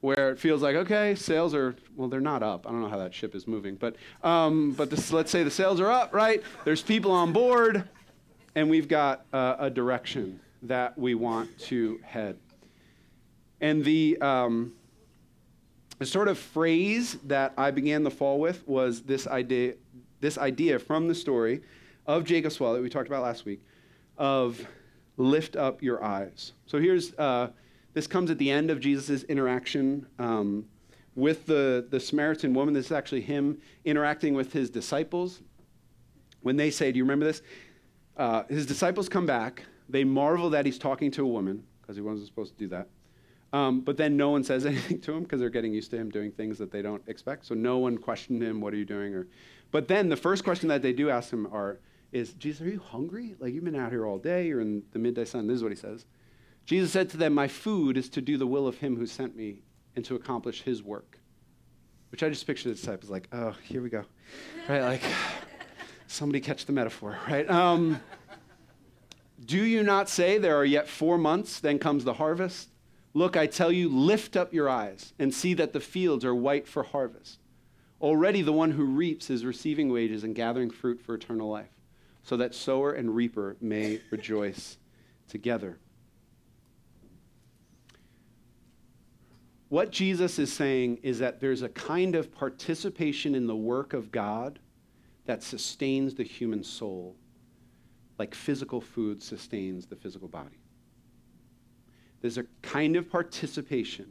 where 0.00 0.30
it 0.30 0.38
feels 0.38 0.62
like 0.62 0.76
okay, 0.76 1.14
sails 1.14 1.54
are 1.54 1.74
well, 1.96 2.08
they're 2.08 2.20
not 2.20 2.42
up. 2.42 2.66
I 2.66 2.70
don't 2.70 2.80
know 2.80 2.88
how 2.88 2.98
that 2.98 3.14
ship 3.14 3.34
is 3.34 3.46
moving, 3.46 3.74
but 3.74 3.96
um, 4.22 4.72
but 4.72 4.90
this, 4.90 5.12
let's 5.12 5.30
say 5.30 5.42
the 5.42 5.50
sails 5.50 5.80
are 5.80 5.90
up, 5.90 6.14
right? 6.14 6.42
There's 6.64 6.82
people 6.82 7.10
on 7.10 7.32
board, 7.32 7.88
and 8.54 8.70
we've 8.70 8.88
got 8.88 9.26
uh, 9.32 9.56
a 9.58 9.70
direction 9.70 10.40
that 10.62 10.96
we 10.98 11.14
want 11.14 11.56
to 11.58 12.00
head. 12.04 12.38
And 13.60 13.84
the 13.84 14.18
um, 14.20 14.72
the 15.98 16.06
sort 16.06 16.28
of 16.28 16.38
phrase 16.38 17.14
that 17.24 17.52
I 17.56 17.72
began 17.72 18.04
the 18.04 18.10
fall 18.10 18.38
with 18.38 18.66
was 18.68 19.02
this 19.02 19.26
idea, 19.26 19.74
this 20.20 20.38
idea 20.38 20.78
from 20.78 21.08
the 21.08 21.14
story 21.14 21.62
of 22.06 22.24
Jacob's 22.24 22.60
Well 22.60 22.72
that 22.74 22.82
we 22.82 22.88
talked 22.88 23.08
about 23.08 23.24
last 23.24 23.44
week, 23.44 23.60
of 24.16 24.64
lift 25.16 25.56
up 25.56 25.82
your 25.82 26.04
eyes. 26.04 26.52
So 26.66 26.78
here's. 26.78 27.14
Uh, 27.14 27.48
this 27.94 28.06
comes 28.06 28.30
at 28.30 28.38
the 28.38 28.50
end 28.50 28.70
of 28.70 28.80
Jesus' 28.80 29.22
interaction 29.24 30.06
um, 30.18 30.66
with 31.14 31.46
the, 31.46 31.86
the 31.90 31.98
Samaritan 31.98 32.54
woman. 32.54 32.74
This 32.74 32.86
is 32.86 32.92
actually 32.92 33.22
him 33.22 33.58
interacting 33.84 34.34
with 34.34 34.52
his 34.52 34.70
disciples. 34.70 35.40
When 36.42 36.56
they 36.56 36.70
say, 36.70 36.92
Do 36.92 36.98
you 36.98 37.04
remember 37.04 37.26
this? 37.26 37.42
Uh, 38.16 38.44
his 38.48 38.66
disciples 38.66 39.08
come 39.08 39.26
back. 39.26 39.64
They 39.88 40.04
marvel 40.04 40.50
that 40.50 40.66
he's 40.66 40.78
talking 40.78 41.10
to 41.12 41.22
a 41.22 41.26
woman, 41.26 41.64
because 41.80 41.96
he 41.96 42.02
wasn't 42.02 42.26
supposed 42.28 42.52
to 42.52 42.58
do 42.58 42.68
that. 42.68 42.88
Um, 43.52 43.80
but 43.80 43.96
then 43.96 44.16
no 44.16 44.30
one 44.30 44.44
says 44.44 44.66
anything 44.72 45.00
to 45.02 45.12
him 45.12 45.22
because 45.22 45.40
they're 45.40 45.50
getting 45.50 45.72
used 45.72 45.90
to 45.92 45.96
him 45.96 46.10
doing 46.10 46.30
things 46.30 46.58
that 46.58 46.70
they 46.70 46.82
don't 46.82 47.02
expect. 47.08 47.46
So 47.46 47.54
no 47.54 47.78
one 47.78 47.98
questioned 47.98 48.42
him, 48.42 48.60
What 48.60 48.72
are 48.74 48.76
you 48.76 48.84
doing? 48.84 49.14
Or, 49.14 49.26
but 49.70 49.88
then 49.88 50.08
the 50.08 50.16
first 50.16 50.44
question 50.44 50.68
that 50.68 50.82
they 50.82 50.92
do 50.92 51.10
ask 51.10 51.32
him 51.32 51.46
are, 51.52 51.80
is, 52.12 52.32
Jesus, 52.34 52.62
are 52.62 52.70
you 52.70 52.80
hungry? 52.80 53.34
Like, 53.38 53.52
you've 53.52 53.64
been 53.64 53.76
out 53.76 53.90
here 53.90 54.06
all 54.06 54.18
day. 54.18 54.46
You're 54.46 54.60
in 54.60 54.82
the 54.92 54.98
midday 54.98 55.24
sun. 55.24 55.46
This 55.46 55.56
is 55.56 55.62
what 55.62 55.72
he 55.72 55.76
says. 55.76 56.06
Jesus 56.68 56.92
said 56.92 57.08
to 57.08 57.16
them, 57.16 57.32
My 57.32 57.48
food 57.48 57.96
is 57.96 58.10
to 58.10 58.20
do 58.20 58.36
the 58.36 58.46
will 58.46 58.66
of 58.66 58.76
him 58.76 58.94
who 58.94 59.06
sent 59.06 59.34
me 59.34 59.62
and 59.96 60.04
to 60.04 60.16
accomplish 60.16 60.60
his 60.60 60.82
work. 60.82 61.18
Which 62.10 62.22
I 62.22 62.28
just 62.28 62.46
picture 62.46 62.68
the 62.68 62.74
disciples 62.74 63.10
like, 63.10 63.26
oh, 63.32 63.54
here 63.64 63.80
we 63.80 63.88
go. 63.88 64.04
Right? 64.68 64.82
Like, 64.82 65.02
somebody 66.08 66.40
catch 66.40 66.66
the 66.66 66.74
metaphor, 66.74 67.16
right? 67.26 67.48
Um, 67.48 67.98
do 69.46 69.64
you 69.64 69.82
not 69.82 70.10
say 70.10 70.36
there 70.36 70.58
are 70.58 70.64
yet 70.64 70.88
four 70.88 71.16
months, 71.16 71.58
then 71.58 71.78
comes 71.78 72.04
the 72.04 72.12
harvest? 72.12 72.68
Look, 73.14 73.34
I 73.34 73.46
tell 73.46 73.72
you, 73.72 73.88
lift 73.88 74.36
up 74.36 74.52
your 74.52 74.68
eyes 74.68 75.14
and 75.18 75.32
see 75.32 75.54
that 75.54 75.72
the 75.72 75.80
fields 75.80 76.22
are 76.22 76.34
white 76.34 76.68
for 76.68 76.82
harvest. 76.82 77.38
Already 77.98 78.42
the 78.42 78.52
one 78.52 78.72
who 78.72 78.84
reaps 78.84 79.30
is 79.30 79.46
receiving 79.46 79.90
wages 79.90 80.22
and 80.22 80.34
gathering 80.34 80.70
fruit 80.70 81.00
for 81.00 81.14
eternal 81.14 81.48
life, 81.48 81.80
so 82.22 82.36
that 82.36 82.54
sower 82.54 82.92
and 82.92 83.16
reaper 83.16 83.56
may 83.58 84.02
rejoice 84.10 84.76
together. 85.28 85.78
What 89.68 89.90
Jesus 89.90 90.38
is 90.38 90.52
saying 90.52 91.00
is 91.02 91.18
that 91.18 91.40
there's 91.40 91.62
a 91.62 91.68
kind 91.68 92.14
of 92.14 92.32
participation 92.32 93.34
in 93.34 93.46
the 93.46 93.56
work 93.56 93.92
of 93.92 94.10
God 94.10 94.58
that 95.26 95.42
sustains 95.42 96.14
the 96.14 96.22
human 96.22 96.64
soul, 96.64 97.16
like 98.18 98.34
physical 98.34 98.80
food 98.80 99.22
sustains 99.22 99.86
the 99.86 99.96
physical 99.96 100.28
body. 100.28 100.58
There's 102.20 102.38
a 102.38 102.44
kind 102.62 102.96
of 102.96 103.10
participation 103.10 104.10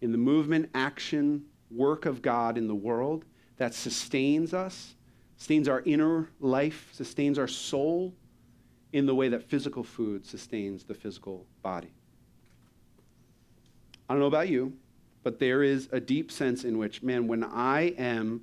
in 0.00 0.10
the 0.10 0.18
movement, 0.18 0.70
action, 0.74 1.44
work 1.70 2.04
of 2.06 2.20
God 2.20 2.58
in 2.58 2.66
the 2.66 2.74
world 2.74 3.24
that 3.56 3.74
sustains 3.74 4.52
us, 4.52 4.94
sustains 5.36 5.68
our 5.68 5.82
inner 5.82 6.30
life, 6.40 6.88
sustains 6.92 7.38
our 7.38 7.48
soul 7.48 8.14
in 8.92 9.06
the 9.06 9.14
way 9.14 9.28
that 9.28 9.42
physical 9.42 9.82
food 9.82 10.26
sustains 10.26 10.84
the 10.84 10.94
physical 10.94 11.46
body. 11.62 11.93
I 14.08 14.12
don't 14.12 14.20
know 14.20 14.26
about 14.26 14.48
you, 14.48 14.72
but 15.22 15.38
there 15.38 15.62
is 15.62 15.88
a 15.92 16.00
deep 16.00 16.30
sense 16.30 16.64
in 16.64 16.78
which, 16.78 17.02
man, 17.02 17.26
when 17.26 17.42
I 17.42 17.94
am, 17.98 18.42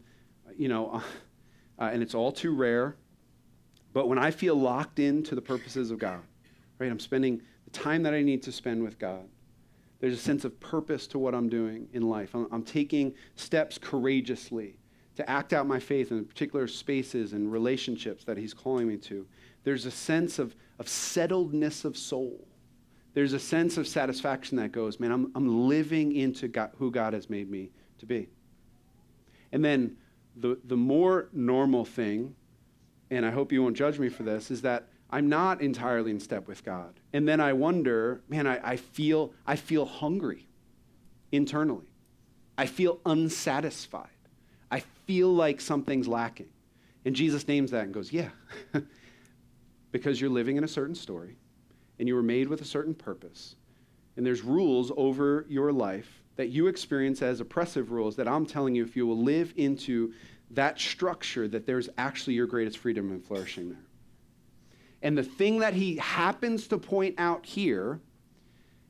you 0.57 0.67
know, 0.67 1.01
uh, 1.79 1.89
and 1.93 2.01
it's 2.01 2.15
all 2.15 2.31
too 2.31 2.55
rare, 2.55 2.95
but 3.93 4.07
when 4.07 4.17
I 4.17 4.31
feel 4.31 4.55
locked 4.55 4.99
into 4.99 5.35
the 5.35 5.41
purposes 5.41 5.91
of 5.91 5.99
God, 5.99 6.21
right, 6.79 6.89
I'm 6.89 6.99
spending 6.99 7.41
the 7.65 7.71
time 7.71 8.03
that 8.03 8.13
I 8.13 8.21
need 8.21 8.41
to 8.43 8.51
spend 8.51 8.83
with 8.83 8.97
God. 8.97 9.27
There's 9.99 10.15
a 10.15 10.21
sense 10.21 10.45
of 10.45 10.59
purpose 10.59 11.05
to 11.07 11.19
what 11.19 11.35
I'm 11.35 11.47
doing 11.47 11.87
in 11.93 12.09
life. 12.09 12.33
I'm, 12.33 12.47
I'm 12.51 12.63
taking 12.63 13.13
steps 13.35 13.77
courageously 13.77 14.79
to 15.15 15.29
act 15.29 15.53
out 15.53 15.67
my 15.67 15.79
faith 15.79 16.11
in 16.11 16.25
particular 16.25 16.67
spaces 16.67 17.33
and 17.33 17.51
relationships 17.51 18.23
that 18.23 18.37
He's 18.37 18.53
calling 18.53 18.87
me 18.87 18.97
to. 18.97 19.27
There's 19.63 19.85
a 19.85 19.91
sense 19.91 20.39
of, 20.39 20.55
of 20.79 20.87
settledness 20.87 21.85
of 21.85 21.95
soul. 21.95 22.47
There's 23.13 23.33
a 23.33 23.39
sense 23.39 23.77
of 23.77 23.87
satisfaction 23.87 24.57
that 24.57 24.71
goes, 24.71 24.99
man, 24.99 25.11
I'm, 25.11 25.31
I'm 25.35 25.67
living 25.67 26.15
into 26.15 26.47
God, 26.47 26.71
who 26.77 26.91
God 26.91 27.13
has 27.13 27.29
made 27.29 27.49
me 27.49 27.71
to 27.99 28.05
be. 28.05 28.29
And 29.51 29.63
then 29.63 29.97
the, 30.35 30.57
the 30.63 30.77
more 30.77 31.27
normal 31.33 31.83
thing, 31.83 32.35
and 33.09 33.25
I 33.25 33.31
hope 33.31 33.51
you 33.51 33.61
won't 33.61 33.75
judge 33.75 33.99
me 33.99 34.07
for 34.07 34.23
this, 34.23 34.49
is 34.49 34.61
that 34.61 34.87
I'm 35.09 35.27
not 35.27 35.61
entirely 35.61 36.11
in 36.11 36.21
step 36.21 36.47
with 36.47 36.63
God. 36.63 36.99
And 37.11 37.27
then 37.27 37.41
I 37.41 37.51
wonder, 37.51 38.21
man, 38.29 38.47
I, 38.47 38.71
I, 38.71 38.75
feel, 38.77 39.33
I 39.45 39.57
feel 39.57 39.85
hungry 39.85 40.47
internally. 41.33 41.91
I 42.57 42.65
feel 42.65 42.99
unsatisfied. 43.05 44.07
I 44.69 44.81
feel 45.05 45.33
like 45.33 45.59
something's 45.59 46.07
lacking. 46.07 46.49
And 47.03 47.13
Jesus 47.13 47.45
names 47.47 47.71
that 47.71 47.83
and 47.83 47.93
goes, 47.93 48.13
yeah, 48.13 48.29
because 49.91 50.21
you're 50.21 50.29
living 50.29 50.55
in 50.55 50.63
a 50.63 50.67
certain 50.67 50.95
story 50.95 51.35
and 52.01 52.07
you 52.07 52.15
were 52.15 52.23
made 52.23 52.49
with 52.49 52.61
a 52.61 52.65
certain 52.65 52.95
purpose. 52.95 53.55
And 54.17 54.25
there's 54.25 54.41
rules 54.41 54.91
over 54.97 55.45
your 55.47 55.71
life 55.71 56.23
that 56.35 56.49
you 56.49 56.65
experience 56.65 57.21
as 57.21 57.39
oppressive 57.39 57.91
rules 57.91 58.15
that 58.15 58.27
I'm 58.27 58.47
telling 58.47 58.73
you, 58.73 58.83
if 58.83 58.95
you 58.95 59.05
will 59.05 59.21
live 59.21 59.53
into 59.55 60.11
that 60.49 60.79
structure, 60.79 61.47
that 61.49 61.67
there's 61.67 61.89
actually 61.99 62.33
your 62.33 62.47
greatest 62.47 62.79
freedom 62.79 63.11
and 63.11 63.23
flourishing 63.23 63.69
there. 63.69 63.85
And 65.03 65.15
the 65.15 65.23
thing 65.23 65.59
that 65.59 65.75
he 65.75 65.97
happens 65.97 66.67
to 66.69 66.79
point 66.79 67.13
out 67.19 67.45
here 67.45 67.99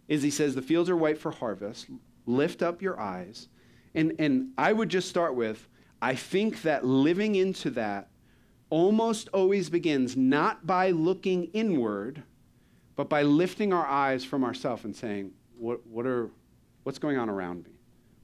is 0.08 0.24
he 0.24 0.32
says, 0.32 0.56
The 0.56 0.62
fields 0.62 0.90
are 0.90 0.96
white 0.96 1.18
for 1.18 1.32
harvest. 1.32 1.88
Lift 2.26 2.62
up 2.62 2.82
your 2.82 2.98
eyes. 2.98 3.50
And, 3.94 4.14
and 4.20 4.54
I 4.58 4.72
would 4.72 4.88
just 4.88 5.10
start 5.10 5.36
with 5.36 5.68
I 6.02 6.16
think 6.16 6.62
that 6.62 6.86
living 6.86 7.36
into 7.36 7.72
that 7.72 8.08
almost 8.70 9.28
always 9.34 9.70
begins 9.70 10.16
not 10.16 10.66
by 10.66 10.92
looking 10.92 11.44
inward, 11.52 12.24
but 12.96 13.10
by 13.10 13.24
lifting 13.24 13.74
our 13.74 13.86
eyes 13.86 14.24
from 14.24 14.44
ourselves 14.44 14.84
and 14.86 14.96
saying, 14.96 15.32
what, 15.58 15.86
what 15.88 16.06
are, 16.06 16.30
What's 16.84 17.00
going 17.00 17.18
on 17.18 17.30
around 17.30 17.64
me? 17.64 17.72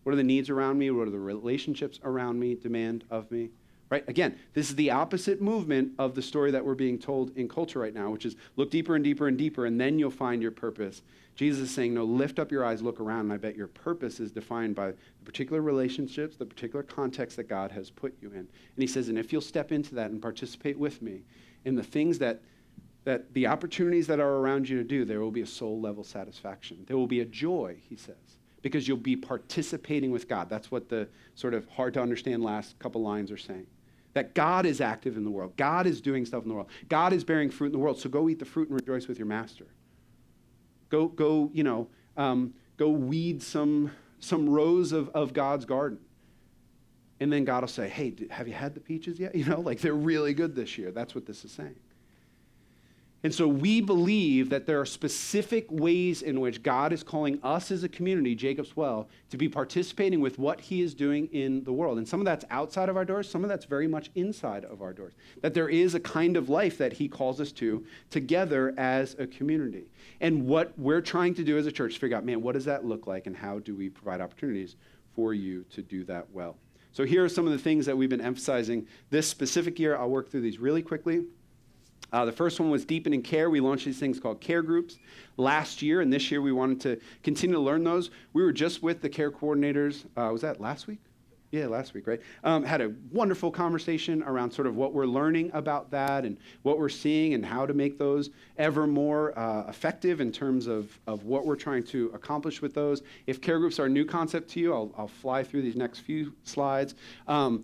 What 0.04 0.14
are 0.14 0.16
the 0.16 0.24
needs 0.24 0.50
around 0.50 0.78
me? 0.78 0.90
What 0.90 1.08
are 1.08 1.12
the 1.12 1.20
relationships 1.20 2.00
around 2.04 2.40
me 2.40 2.56
demand 2.56 3.04
of 3.10 3.30
me? 3.30 3.50
right? 3.90 4.04
Again, 4.10 4.38
this 4.54 4.70
is 4.70 4.76
the 4.76 4.92
opposite 4.92 5.42
movement 5.42 5.94
of 5.98 6.14
the 6.14 6.22
story 6.22 6.52
that 6.52 6.66
we're 6.66 6.76
being 6.76 7.00
told 7.00 7.32
in 7.38 7.48
culture 7.48 7.80
right 7.80 7.94
now, 7.94 8.10
which 8.10 8.26
is 8.26 8.36
look 8.58 8.70
deeper 8.70 8.96
and 8.96 9.04
deeper 9.04 9.30
and 9.30 9.38
deeper, 9.38 9.66
and 9.66 9.80
then 9.80 9.98
you'll 9.98 10.12
find 10.12 10.42
your 10.42 10.52
purpose. 10.52 11.04
Jesus 11.36 11.70
is 11.70 11.72
saying, 11.74 11.94
no, 11.94 12.04
lift 12.04 12.38
up 12.38 12.52
your 12.52 12.66
eyes, 12.66 12.82
look 12.82 13.00
around, 13.00 13.22
and 13.22 13.34
I 13.34 13.38
bet 13.38 13.56
your 13.56 13.68
purpose 13.68 14.20
is 14.20 14.30
defined 14.30 14.76
by 14.76 14.88
the 14.92 14.98
particular 15.24 15.62
relationships, 15.62 16.36
the 16.36 16.46
particular 16.46 16.84
context 16.84 17.38
that 17.38 17.48
God 17.48 17.72
has 17.72 17.90
put 17.90 18.14
you 18.22 18.30
in. 18.32 18.40
And 18.40 18.50
he 18.76 18.88
says, 18.88 19.08
and 19.08 19.18
if 19.18 19.32
you'll 19.32 19.42
step 19.42 19.72
into 19.72 19.96
that 19.96 20.12
and 20.12 20.22
participate 20.22 20.78
with 20.78 21.02
me 21.02 21.22
in 21.64 21.76
the 21.76 21.84
things 21.84 22.20
that 22.20 22.42
that 23.08 23.34
the 23.34 23.48
opportunities 23.48 24.06
that 24.08 24.20
are 24.20 24.36
around 24.36 24.68
you 24.68 24.78
to 24.78 24.84
do, 24.84 25.06
there 25.06 25.22
will 25.22 25.32
be 25.32 25.42
a 25.42 25.48
soul 25.48 25.80
level 25.80 26.04
satisfaction. 26.04 26.84
There 26.88 26.98
will 26.98 27.08
be 27.08 27.22
a 27.22 27.26
joy, 27.26 27.78
he 27.88 27.96
says 27.96 28.16
because 28.62 28.86
you'll 28.86 28.98
be 28.98 29.16
participating 29.16 30.12
with 30.12 30.28
God. 30.28 30.50
That's 30.50 30.70
what 30.70 30.90
the 30.90 31.08
sort 31.36 31.54
of 31.54 31.66
hard 31.70 31.94
to 31.94 32.02
understand 32.02 32.44
last 32.44 32.78
couple 32.80 33.02
lines 33.02 33.32
are 33.32 33.38
saying 33.38 33.66
that 34.14 34.36
God 34.36 34.66
is 34.66 34.82
active 34.82 35.16
in 35.16 35.24
the 35.24 35.32
world. 35.32 35.56
God 35.56 35.88
is 35.88 36.02
doing 36.02 36.26
stuff 36.26 36.44
in 36.44 36.50
the 36.50 36.56
world. 36.56 36.68
God 36.90 37.14
is 37.14 37.24
bearing 37.24 37.50
fruit 37.50 37.68
in 37.68 37.72
the 37.72 37.78
world. 37.78 37.98
So 37.98 38.10
go 38.10 38.28
eat 38.28 38.40
the 38.40 38.46
fruit 38.46 38.68
and 38.68 38.76
rejoice 38.76 39.08
with 39.08 39.18
your 39.18 39.28
master. 39.28 39.68
Go, 40.90 41.08
go, 41.08 41.50
you 41.54 41.64
know, 41.64 41.88
um, 42.18 42.54
go 42.76 42.90
weed 42.90 43.42
some, 43.42 43.92
some 44.20 44.50
rows 44.50 44.92
of, 44.92 45.08
of 45.10 45.32
God's 45.32 45.64
garden. 45.64 46.00
And 47.22 47.32
then 47.32 47.46
God 47.46 47.62
will 47.62 47.68
say, 47.70 47.88
hey, 47.88 48.14
have 48.32 48.50
you 48.50 48.54
had 48.54 48.74
the 48.74 48.82
peaches 48.82 49.18
yet? 49.18 49.34
You 49.36 49.46
know, 49.46 49.62
like 49.62 49.80
they're 49.80 49.94
really 49.94 50.34
good 50.34 50.56
this 50.56 50.78
year. 50.78 50.92
That's 50.92 51.16
what 51.16 51.26
this 51.26 51.46
is 51.46 51.52
saying. 51.52 51.76
And 53.24 53.34
so 53.34 53.48
we 53.48 53.82
believe 53.82 54.50
that 54.52 54.68
there 54.68 54.80
are 54.80 54.86
specific 54.86 55.66
ways 55.72 56.22
in 56.22 56.40
which 56.40 56.62
God 56.62 56.94
is 56.94 57.02
calling 57.02 57.40
us 57.42 57.72
as 57.72 57.84
a 57.84 57.90
community, 57.90 58.36
Jacob's 58.36 58.78
Well, 58.78 59.10
to 59.32 59.38
be 59.38 59.50
participating 59.50 60.20
with 60.22 60.38
what 60.38 60.62
he 60.62 60.82
is 60.82 60.94
doing 60.94 61.28
in 61.32 61.64
the 61.64 61.74
world. 61.74 61.98
And 61.98 62.08
some 62.08 62.22
of 62.22 62.26
that's 62.26 62.46
outside 62.52 62.90
of 62.90 62.96
our 62.96 63.06
doors, 63.06 63.30
some 63.30 63.44
of 63.44 63.50
that's 63.50 63.66
very 63.66 63.88
much 63.88 64.12
inside 64.14 64.66
of 64.66 64.84
our 64.84 64.94
doors. 64.94 65.14
That 65.42 65.56
there 65.56 65.68
is 65.68 65.96
a 65.96 66.00
kind 66.00 66.38
of 66.38 66.48
life 66.48 66.78
that 66.78 66.94
he 66.94 67.08
calls 67.08 67.42
us 67.42 67.52
to 67.54 67.86
together 68.12 68.76
as 68.78 69.16
a 69.18 69.26
community. 69.26 69.86
And 70.22 70.46
what 70.46 70.78
we're 70.78 71.02
trying 71.02 71.34
to 71.36 71.44
do 71.44 71.58
as 71.58 71.66
a 71.66 71.72
church 71.72 71.94
is 71.94 71.98
figure 71.98 72.18
out, 72.18 72.26
man, 72.26 72.42
what 72.44 72.54
does 72.54 72.66
that 72.66 72.86
look 72.86 73.08
like 73.08 73.26
and 73.26 73.36
how 73.36 73.60
do 73.60 73.76
we 73.76 73.90
provide 73.90 74.22
opportunities 74.22 74.76
for 75.16 75.34
you 75.34 75.66
to 75.72 75.82
do 75.82 76.04
that 76.04 76.30
well? 76.32 76.56
So 76.92 77.04
here 77.04 77.24
are 77.24 77.30
some 77.30 77.46
of 77.46 77.52
the 77.52 77.60
things 77.60 77.88
that 77.88 77.98
we've 77.98 78.10
been 78.10 78.22
emphasizing 78.22 78.88
this 79.10 79.28
specific 79.28 79.80
year. 79.80 79.98
I'll 79.98 80.10
work 80.10 80.30
through 80.30 80.42
these 80.42 80.60
really 80.60 80.82
quickly. 80.82 81.26
Uh, 82.14 82.26
the 82.26 82.32
first 82.32 82.60
one 82.60 82.70
was 82.70 82.86
deepening 82.86 83.22
care. 83.22 83.50
We 83.50 83.60
launched 83.60 83.86
these 83.86 84.00
things 84.00 84.20
called 84.20 84.40
care 84.40 84.62
groups 84.62 84.98
last 85.36 85.82
year, 85.82 86.02
and 86.02 86.12
this 86.12 86.32
year 86.32 86.42
we 86.42 86.52
wanted 86.52 86.82
to 86.82 87.00
continue 87.24 87.56
to 87.56 87.62
learn 87.62 87.84
those. 87.84 88.12
We 88.34 88.44
were 88.44 88.54
just 88.54 88.82
with 88.82 89.02
the 89.02 89.10
care 89.10 89.32
coordinators. 89.32 90.06
Uh, 90.16 90.32
was 90.32 90.42
that 90.42 90.62
last 90.62 90.88
week? 90.88 91.00
Yeah, 91.52 91.68
last 91.68 91.94
week, 91.94 92.08
right? 92.08 92.20
Um, 92.44 92.64
had 92.64 92.82
a 92.82 92.94
wonderful 93.12 93.52
conversation 93.52 94.22
around 94.24 94.52
sort 94.52 94.68
of 94.68 94.76
what 94.76 94.94
we're 94.94 95.06
learning 95.06 95.50
about 95.54 95.90
that 95.92 96.26
and 96.26 96.38
what 96.64 96.78
we're 96.78 96.90
seeing 96.90 97.36
and 97.36 97.46
how 97.46 97.66
to 97.66 97.74
make 97.74 97.98
those 97.98 98.32
ever 98.58 98.86
more 98.86 99.38
uh, 99.40 99.64
effective 99.70 100.20
in 100.20 100.30
terms 100.30 100.68
of, 100.68 101.00
of 101.08 101.24
what 101.24 101.46
we're 101.46 101.56
trying 101.56 101.84
to 101.84 102.12
accomplish 102.14 102.62
with 102.62 102.74
those. 102.74 103.02
If 103.28 103.40
care 103.40 103.60
groups 103.60 103.80
are 103.80 103.86
a 103.86 103.90
new 103.90 104.04
concept 104.04 104.50
to 104.52 104.60
you, 104.60 104.74
I'll, 104.74 104.92
I'll 104.98 105.08
fly 105.08 105.42
through 105.42 105.62
these 105.62 105.78
next 105.78 106.00
few 106.00 106.34
slides. 106.44 106.96
Um, 107.30 107.64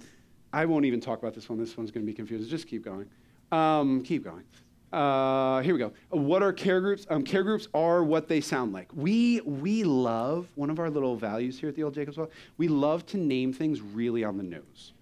I 0.54 0.66
won't 0.66 0.86
even 0.86 1.02
talk 1.02 1.20
about 1.20 1.34
this 1.34 1.50
one. 1.50 1.60
This 1.60 1.76
one's 1.76 1.92
going 1.92 2.06
to 2.06 2.10
be 2.10 2.16
confusing. 2.16 2.48
Just 2.48 2.68
keep 2.68 2.86
going. 2.86 3.10
Um, 3.54 4.02
keep 4.02 4.24
going. 4.24 4.44
Uh, 4.92 5.62
here 5.62 5.74
we 5.74 5.80
go. 5.80 5.94
What 6.10 6.42
are 6.42 6.52
care 6.52 6.82
groups? 6.82 7.06
Um, 7.10 7.24
care 7.24 7.44
groups 7.44 7.68
are 7.76 8.04
what 8.04 8.28
they 8.28 8.42
sound 8.42 8.74
like. 8.74 8.90
We 8.96 9.42
we 9.42 9.84
love 9.84 10.48
one 10.56 10.72
of 10.72 10.80
our 10.80 10.90
little 10.90 11.16
values 11.16 11.60
here 11.60 11.70
at 11.70 11.76
the 11.76 11.84
Old 11.84 11.94
Jacob's 11.94 12.18
Well. 12.18 12.32
We 12.58 12.68
love 12.68 13.06
to 13.08 13.18
name 13.18 13.54
things 13.54 13.80
really 13.80 14.24
on 14.24 14.38
the 14.38 14.44
nose. 14.44 14.94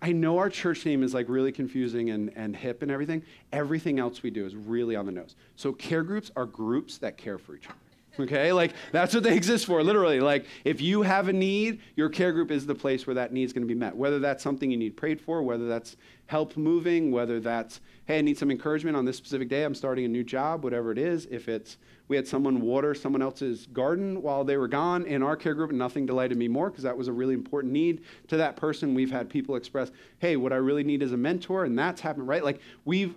I 0.00 0.12
know 0.12 0.38
our 0.38 0.48
church 0.48 0.86
name 0.86 1.02
is 1.02 1.12
like 1.12 1.28
really 1.28 1.52
confusing 1.52 2.10
and, 2.10 2.32
and 2.34 2.56
hip 2.56 2.82
and 2.82 2.90
everything. 2.90 3.22
Everything 3.52 3.98
else 3.98 4.22
we 4.22 4.30
do 4.30 4.46
is 4.46 4.56
really 4.56 4.96
on 4.96 5.04
the 5.04 5.12
nose. 5.12 5.34
So 5.56 5.72
care 5.72 6.02
groups 6.02 6.30
are 6.36 6.46
groups 6.46 6.98
that 6.98 7.18
care 7.18 7.36
for 7.36 7.56
each 7.56 7.66
other. 7.66 7.76
Okay, 8.20 8.52
like 8.52 8.74
that's 8.90 9.14
what 9.14 9.22
they 9.22 9.36
exist 9.36 9.66
for, 9.66 9.82
literally. 9.82 10.20
Like 10.20 10.46
if 10.64 10.80
you 10.80 11.02
have 11.02 11.28
a 11.28 11.32
need, 11.32 11.80
your 11.94 12.08
care 12.08 12.32
group 12.32 12.50
is 12.50 12.66
the 12.66 12.74
place 12.74 13.06
where 13.06 13.14
that 13.14 13.32
need 13.32 13.44
is 13.44 13.52
going 13.52 13.62
to 13.62 13.72
be 13.72 13.78
met. 13.78 13.96
Whether 13.96 14.18
that's 14.18 14.42
something 14.42 14.70
you 14.70 14.76
need 14.76 14.96
prayed 14.96 15.20
for, 15.20 15.42
whether 15.42 15.68
that's 15.68 15.96
help 16.26 16.56
moving, 16.56 17.10
whether 17.10 17.40
that's, 17.40 17.80
hey, 18.04 18.18
I 18.18 18.20
need 18.20 18.36
some 18.36 18.50
encouragement 18.50 18.96
on 18.96 19.04
this 19.04 19.16
specific 19.16 19.48
day, 19.48 19.64
I'm 19.64 19.74
starting 19.74 20.04
a 20.04 20.08
new 20.08 20.24
job, 20.24 20.62
whatever 20.62 20.92
it 20.92 20.98
is. 20.98 21.26
If 21.30 21.48
it's, 21.48 21.78
we 22.08 22.16
had 22.16 22.26
someone 22.26 22.60
water 22.60 22.94
someone 22.94 23.22
else's 23.22 23.66
garden 23.66 24.22
while 24.22 24.44
they 24.44 24.56
were 24.56 24.68
gone 24.68 25.04
in 25.06 25.22
our 25.22 25.36
care 25.36 25.54
group, 25.54 25.70
nothing 25.72 26.06
delighted 26.06 26.36
me 26.36 26.48
more 26.48 26.70
because 26.70 26.84
that 26.84 26.96
was 26.96 27.08
a 27.08 27.12
really 27.12 27.34
important 27.34 27.72
need 27.72 28.02
to 28.28 28.36
that 28.36 28.56
person. 28.56 28.94
We've 28.94 29.10
had 29.10 29.28
people 29.30 29.56
express, 29.56 29.90
hey, 30.18 30.36
what 30.36 30.52
I 30.52 30.56
really 30.56 30.84
need 30.84 31.02
is 31.02 31.12
a 31.12 31.16
mentor, 31.16 31.64
and 31.64 31.78
that's 31.78 32.00
happened, 32.00 32.28
right? 32.28 32.44
Like 32.44 32.60
we've, 32.84 33.14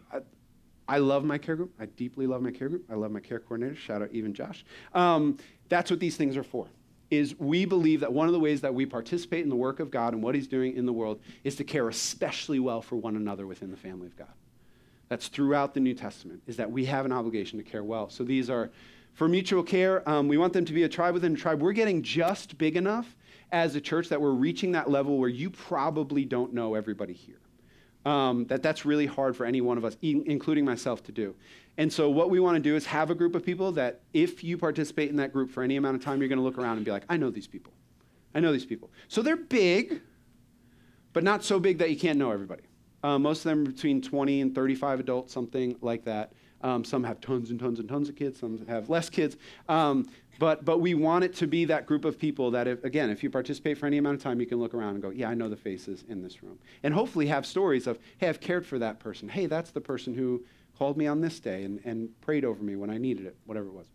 I 0.92 0.98
love 0.98 1.24
my 1.24 1.38
care 1.38 1.56
group. 1.56 1.74
I 1.80 1.86
deeply 1.86 2.28
love 2.28 2.42
my 2.42 2.52
care 2.52 2.68
group. 2.68 2.84
I 2.92 2.96
love 2.96 3.12
my 3.12 3.22
care 3.22 3.39
coordinator. 3.39 3.78
Shout 3.78 4.02
out 4.02 4.10
even 4.12 4.34
Josh. 4.34 4.66
Um, 4.94 5.38
that's 5.70 5.89
what 5.89 6.02
these 6.02 6.18
things 6.18 6.36
are 6.36 6.44
for. 6.44 6.68
is 7.10 7.39
we 7.39 7.64
believe 7.64 8.02
that 8.02 8.12
one 8.12 8.28
of 8.28 8.34
the 8.34 8.39
ways 8.39 8.60
that 8.60 8.74
we 8.74 8.86
participate 8.86 9.42
in 9.42 9.50
the 9.50 9.56
work 9.56 9.80
of 9.80 9.89
God 9.89 10.14
and 10.14 10.22
what 10.22 10.36
He's 10.36 10.48
doing 10.48 10.76
in 10.76 10.86
the 10.86 10.92
world 10.92 11.22
is 11.46 11.56
to 11.56 11.64
care 11.64 11.88
especially 11.88 12.60
well 12.60 12.82
for 12.82 12.98
one 12.98 13.16
another 13.16 13.48
within 13.48 13.72
the 13.72 13.78
family 13.78 14.08
of 14.08 14.18
God. 14.18 14.34
That's 15.08 15.30
throughout 15.30 15.74
the 15.74 15.80
New 15.80 15.94
Testament, 15.94 16.42
is 16.46 16.58
that 16.58 16.70
we 16.70 16.84
have 16.86 17.06
an 17.06 17.14
obligation 17.14 17.58
to 17.58 17.64
care 17.64 17.86
well. 17.86 18.10
So 18.10 18.26
these 18.26 18.50
are 18.50 18.70
for 19.14 19.30
mutual 19.30 19.64
care. 19.64 20.08
Um, 20.10 20.28
we 20.28 20.38
want 20.38 20.52
them 20.52 20.66
to 20.66 20.74
be 20.74 20.84
a 20.84 20.89
tribe 20.89 21.14
within 21.14 21.34
a 21.34 21.38
tribe. 21.38 21.62
We're 21.62 21.72
getting 21.72 22.02
just 22.02 22.58
big 22.58 22.76
enough 22.76 23.16
as 23.54 23.76
a 23.76 23.82
church 23.82 24.10
that 24.10 24.20
we're 24.20 24.32
reaching 24.32 24.74
that 24.74 24.89
level 24.89 25.18
where 25.18 25.30
you 25.30 25.50
probably 25.50 26.26
don't 26.26 26.54
know 26.54 26.76
everybody 26.76 27.14
here. 27.14 27.39
Um, 28.04 28.45
that 28.45 28.64
that's 28.64 28.84
really 28.84 29.06
hard 29.06 29.38
for 29.38 29.45
any 29.45 29.62
one 29.62 29.78
of 29.78 29.86
us, 29.86 29.95
including 30.02 30.66
myself, 30.66 31.04
to 31.04 31.12
do. 31.12 31.36
And 31.78 31.91
so, 31.91 32.10
what 32.10 32.30
we 32.30 32.39
want 32.39 32.56
to 32.56 32.62
do 32.62 32.76
is 32.76 32.86
have 32.88 33.12
a 33.12 33.16
group 33.16 33.36
of 33.36 33.45
people 33.45 33.72
that, 33.74 34.02
if 34.14 34.43
you 34.43 34.58
participate 34.58 35.10
in 35.10 35.18
that 35.18 35.32
group 35.32 35.52
for 35.52 35.62
any 35.62 35.78
amount 35.78 35.97
of 35.97 36.04
time, 36.04 36.20
you're 36.20 36.28
going 36.28 36.39
to 36.39 36.43
look 36.43 36.58
around 36.58 36.78
and 36.78 36.86
be 36.86 36.91
like, 36.91 37.04
I 37.10 37.18
know 37.18 37.30
these 37.30 37.47
people. 37.47 37.74
I 38.34 38.39
know 38.39 38.52
these 38.52 38.66
people. 38.66 38.89
So, 39.08 39.22
they're 39.22 39.38
big, 39.38 40.02
but 41.14 41.24
not 41.24 41.43
so 41.43 41.60
big 41.60 41.78
that 41.78 41.89
you 41.91 41.97
can't 41.97 42.18
know 42.18 42.32
everybody. 42.32 42.64
Uh, 43.04 43.20
most 43.20 43.39
of 43.39 43.49
them 43.49 43.62
are 43.62 43.72
between 43.72 44.02
20 44.02 44.41
and 44.41 44.56
35 44.56 44.99
adults, 44.99 45.34
something 45.34 45.76
like 45.82 46.06
that. 46.06 46.34
Um, 46.64 46.84
some 46.84 47.04
have 47.04 47.20
tons 47.22 47.49
and 47.49 47.60
tons 47.60 47.80
and 47.80 47.89
tons 47.89 48.10
of 48.10 48.16
kids, 48.16 48.39
some 48.39 48.66
have 48.68 48.89
less 48.89 49.10
kids. 49.10 49.38
Um, 49.68 50.08
but, 50.42 50.66
but 50.66 50.80
we 50.80 50.96
want 50.96 51.24
it 51.24 51.36
to 51.36 51.46
be 51.46 51.66
that 51.66 51.86
group 51.86 52.04
of 52.04 52.18
people 52.18 52.50
that, 52.50 52.68
if, 52.68 52.84
again, 52.84 53.12
if 53.12 53.22
you 53.22 53.30
participate 53.30 53.78
for 53.78 53.86
any 53.86 54.00
amount 54.00 54.16
of 54.16 54.24
time, 54.24 54.39
you 54.39 54.48
can 54.48 54.58
look 54.58 54.74
around 54.74 54.96
and 54.96 55.02
go, 55.04 55.12
yeah, 55.12 55.30
I 55.30 55.36
know 55.36 55.48
the 55.48 55.56
faces 55.56 56.04
in 56.10 56.24
this 56.24 56.42
room. 56.42 56.58
And 56.82 56.96
hopefully 56.96 57.28
have 57.28 57.46
stories 57.46 57.86
of, 57.86 58.00
hey, 58.18 58.28
I've 58.28 58.39
cared 58.39 58.66
for 58.66 58.80
that 58.80 59.00
person. 59.00 59.30
Hey, 59.30 59.46
that's 59.46 59.70
the 59.70 59.82
person 59.82 60.16
who 60.16 60.44
called 60.80 60.98
me 60.98 61.06
on 61.06 61.22
this 61.22 61.39
day 61.39 61.64
and, 61.64 61.80
and 61.86 62.10
prayed 62.22 62.44
over 62.44 62.64
me 62.64 62.76
when 62.76 62.89
I 62.89 62.98
needed 62.98 63.28
it, 63.28 63.36
whatever 63.46 63.68
it 63.68 63.74
was. 63.74 63.86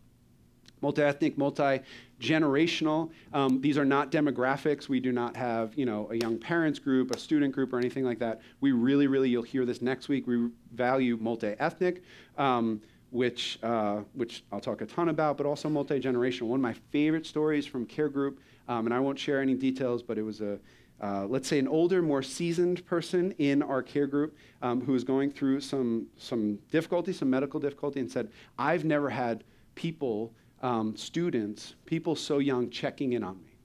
Multi 0.83 1.03
ethnic, 1.03 1.37
multi 1.37 1.81
generational. 2.21 3.11
Um, 3.33 3.61
these 3.61 3.77
are 3.77 3.85
not 3.85 4.13
demographics. 4.13 4.89
We 4.89 5.01
do 5.01 5.11
not 5.11 5.35
have, 5.35 5.75
you 5.75 5.85
know, 5.85 6.09
a 6.13 6.15
young 6.15 6.39
parents 6.39 6.79
group, 6.79 7.11
a 7.11 7.19
student 7.19 7.53
group, 7.53 7.73
or 7.73 7.79
anything 7.79 8.05
like 8.05 8.21
that. 8.21 8.41
We 8.61 8.71
really, 8.71 9.09
really, 9.09 9.31
you'll 9.31 9.43
hear 9.43 9.65
this 9.65 9.83
next 9.83 10.09
week. 10.09 10.29
We 10.29 10.51
value 10.73 11.19
multi 11.21 11.57
ethnic. 11.59 12.05
Um, 12.39 12.83
which, 13.17 13.59
uh, 13.63 14.03
which 14.13 14.45
I'll 14.53 14.61
talk 14.61 14.83
a 14.83 14.87
ton 14.87 15.09
about, 15.09 15.39
but 15.39 15.47
also 15.47 15.69
multi 15.69 15.99
generational. 15.99 16.49
One 16.49 16.61
of 16.61 16.63
my 16.63 16.75
favorite 16.93 17.27
stories 17.27 17.67
from 17.67 17.87
Care 17.87 18.11
Group, 18.11 18.41
um, 18.69 18.87
and 18.87 18.95
I 18.95 19.01
won't 19.01 19.19
share 19.19 19.41
any 19.41 19.55
details, 19.55 20.03
but 20.03 20.19
it 20.19 20.23
was 20.23 20.43
a, 20.43 20.59
uh, 21.01 21.27
let's 21.27 21.49
say, 21.49 21.59
an 21.59 21.67
older, 21.67 22.03
more 22.03 22.23
seasoned 22.23 22.85
person 22.85 23.33
in 23.39 23.63
our 23.63 23.83
care 23.83 24.07
group 24.07 24.37
um, 24.61 24.83
who 24.83 24.93
was 24.93 25.03
going 25.03 25.31
through 25.31 25.61
some, 25.61 26.07
some 26.19 26.59
difficulty, 26.71 27.13
some 27.13 27.31
medical 27.31 27.59
difficulty, 27.59 28.01
and 28.01 28.11
said, 28.11 28.31
I've 28.59 28.85
never 28.85 29.09
had 29.09 29.45
people, 29.75 30.35
um, 30.63 30.95
students, 30.95 31.75
people 31.87 32.17
so 32.17 32.39
young 32.39 32.69
checking 32.69 33.15
in 33.15 33.25
on 33.25 33.43
me. 33.43 33.57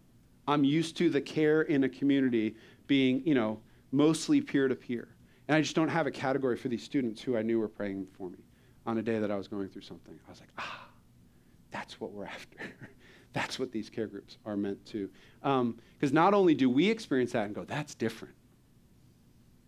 I'm 0.47 0.63
used 0.63 0.95
to 0.97 1.09
the 1.09 1.21
care 1.21 1.63
in 1.63 1.83
a 1.83 1.89
community 1.89 2.55
being, 2.87 3.21
you 3.25 3.35
know, 3.35 3.59
mostly 3.91 4.39
peer 4.39 4.69
to 4.69 4.75
peer. 4.75 5.09
And 5.47 5.57
I 5.57 5.61
just 5.61 5.75
don't 5.75 5.89
have 5.89 6.07
a 6.07 6.11
category 6.11 6.55
for 6.55 6.69
these 6.69 6.83
students 6.83 7.21
who 7.21 7.35
I 7.35 7.41
knew 7.41 7.59
were 7.59 7.67
praying 7.67 8.07
for 8.17 8.29
me 8.29 8.37
on 8.85 8.97
a 8.97 9.01
day 9.01 9.19
that 9.19 9.31
I 9.31 9.35
was 9.35 9.47
going 9.47 9.69
through 9.69 9.83
something. 9.83 10.17
I 10.27 10.29
was 10.29 10.39
like, 10.39 10.49
ah, 10.57 10.87
that's 11.71 11.99
what 11.99 12.11
we're 12.11 12.25
after. 12.37 12.57
That's 13.33 13.57
what 13.57 13.71
these 13.71 13.89
care 13.89 14.07
groups 14.07 14.37
are 14.45 14.57
meant 14.57 14.85
to. 14.87 15.09
Because 15.39 15.61
um, 15.61 16.13
not 16.13 16.33
only 16.33 16.53
do 16.53 16.69
we 16.69 16.89
experience 16.89 17.31
that 17.31 17.45
and 17.45 17.55
go, 17.55 17.63
that's 17.63 17.95
different. 17.95 18.35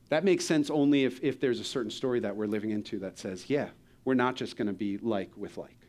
That 0.10 0.24
makes 0.24 0.46
sense 0.46 0.70
only 0.70 1.06
if, 1.06 1.24
if 1.24 1.40
there's 1.40 1.60
a 1.60 1.64
certain 1.64 1.90
story 1.90 2.20
that 2.20 2.36
we're 2.36 2.46
living 2.46 2.72
into 2.72 3.00
that 3.00 3.18
says, 3.18 3.50
yeah, 3.50 3.70
we're 4.06 4.14
not 4.14 4.36
just 4.36 4.58
going 4.58 4.68
to 4.68 4.74
be 4.74 4.98
like 4.98 5.32
with 5.38 5.58
like. 5.58 5.88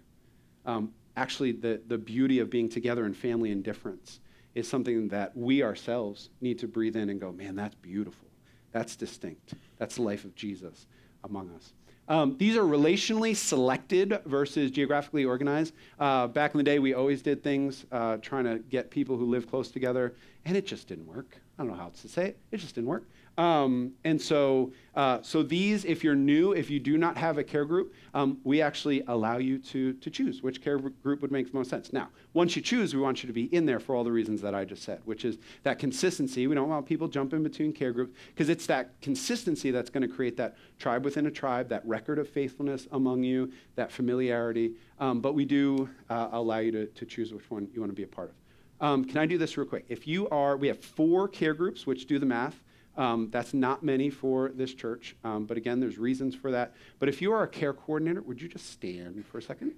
Um, 0.64 0.92
actually, 1.16 1.52
the, 1.52 1.82
the 1.88 1.98
beauty 1.98 2.38
of 2.38 2.48
being 2.48 2.68
together 2.68 3.06
in 3.06 3.12
family 3.12 3.50
and 3.50 3.62
difference 3.62 4.20
is 4.54 4.68
something 4.68 5.08
that 5.08 5.36
we 5.36 5.62
ourselves 5.62 6.30
need 6.40 6.58
to 6.60 6.68
breathe 6.68 6.96
in 6.96 7.10
and 7.10 7.20
go, 7.20 7.32
man, 7.32 7.56
that's 7.56 7.74
beautiful. 7.74 8.28
That's 8.72 8.96
distinct. 8.96 9.54
That's 9.78 9.96
the 9.96 10.02
life 10.02 10.24
of 10.24 10.34
Jesus 10.34 10.86
among 11.24 11.50
us. 11.50 11.72
Um, 12.08 12.36
these 12.38 12.56
are 12.56 12.62
relationally 12.62 13.34
selected 13.34 14.20
versus 14.26 14.70
geographically 14.70 15.24
organized. 15.24 15.72
Uh, 15.98 16.26
back 16.26 16.52
in 16.52 16.58
the 16.58 16.64
day, 16.64 16.78
we 16.78 16.92
always 16.92 17.22
did 17.22 17.42
things 17.42 17.86
uh, 17.92 18.18
trying 18.18 18.44
to 18.44 18.58
get 18.58 18.90
people 18.90 19.16
who 19.16 19.24
live 19.24 19.48
close 19.48 19.70
together, 19.70 20.14
and 20.44 20.56
it 20.56 20.66
just 20.66 20.86
didn't 20.86 21.06
work. 21.06 21.38
I 21.58 21.62
don't 21.62 21.72
know 21.72 21.78
how 21.78 21.84
else 21.84 22.02
to 22.02 22.08
say 22.08 22.26
it. 22.26 22.38
It 22.50 22.58
just 22.58 22.74
didn't 22.74 22.90
work. 22.90 23.04
Um, 23.36 23.92
and 24.04 24.20
so, 24.20 24.72
uh, 24.94 25.18
so 25.22 25.42
these, 25.42 25.84
if 25.84 26.04
you're 26.04 26.14
new, 26.14 26.52
if 26.52 26.70
you 26.70 26.78
do 26.78 26.96
not 26.96 27.16
have 27.16 27.36
a 27.36 27.42
care 27.42 27.64
group, 27.64 27.92
um, 28.14 28.38
we 28.44 28.62
actually 28.62 29.02
allow 29.08 29.38
you 29.38 29.58
to, 29.58 29.94
to 29.94 30.10
choose 30.10 30.42
which 30.42 30.62
care 30.62 30.78
group 30.78 31.20
would 31.20 31.32
make 31.32 31.50
the 31.50 31.58
most 31.58 31.68
sense. 31.68 31.92
Now, 31.92 32.10
once 32.32 32.54
you 32.54 32.62
choose, 32.62 32.94
we 32.94 33.00
want 33.00 33.22
you 33.22 33.26
to 33.26 33.32
be 33.32 33.44
in 33.46 33.66
there 33.66 33.80
for 33.80 33.96
all 33.96 34.04
the 34.04 34.12
reasons 34.12 34.40
that 34.42 34.54
I 34.54 34.64
just 34.64 34.84
said, 34.84 35.00
which 35.04 35.24
is 35.24 35.38
that 35.64 35.80
consistency. 35.80 36.46
We 36.46 36.54
don't 36.54 36.68
want 36.68 36.86
people 36.86 37.08
jumping 37.08 37.42
between 37.42 37.72
care 37.72 37.92
groups 37.92 38.14
because 38.28 38.48
it's 38.48 38.66
that 38.66 39.00
consistency 39.00 39.72
that's 39.72 39.90
going 39.90 40.08
to 40.08 40.14
create 40.14 40.36
that 40.36 40.56
tribe 40.78 41.04
within 41.04 41.26
a 41.26 41.30
tribe, 41.30 41.68
that 41.70 41.84
record 41.86 42.20
of 42.20 42.28
faithfulness 42.28 42.86
among 42.92 43.24
you, 43.24 43.50
that 43.74 43.90
familiarity. 43.90 44.74
Um, 45.00 45.20
but 45.20 45.34
we 45.34 45.44
do 45.44 45.88
uh, 46.08 46.28
allow 46.30 46.58
you 46.58 46.70
to, 46.70 46.86
to 46.86 47.04
choose 47.04 47.32
which 47.32 47.50
one 47.50 47.68
you 47.74 47.80
want 47.80 47.90
to 47.90 47.96
be 47.96 48.04
a 48.04 48.06
part 48.06 48.30
of. 48.30 48.36
Um, 48.80 49.04
can 49.04 49.18
I 49.18 49.26
do 49.26 49.38
this 49.38 49.56
real 49.56 49.66
quick? 49.66 49.86
If 49.88 50.06
you 50.06 50.28
are, 50.28 50.56
we 50.56 50.68
have 50.68 50.78
four 50.78 51.26
care 51.26 51.54
groups, 51.54 51.86
which 51.86 52.06
do 52.06 52.18
the 52.18 52.26
math. 52.26 52.62
Um, 52.96 53.28
that's 53.30 53.52
not 53.52 53.82
many 53.82 54.08
for 54.08 54.50
this 54.54 54.72
church, 54.72 55.16
um, 55.24 55.46
but 55.46 55.56
again, 55.56 55.80
there's 55.80 55.98
reasons 55.98 56.34
for 56.34 56.52
that. 56.52 56.74
But 57.00 57.08
if 57.08 57.20
you 57.20 57.32
are 57.32 57.42
a 57.42 57.48
care 57.48 57.72
coordinator, 57.72 58.22
would 58.22 58.40
you 58.40 58.48
just 58.48 58.70
stand 58.70 59.26
for 59.26 59.38
a 59.38 59.42
second? 59.42 59.72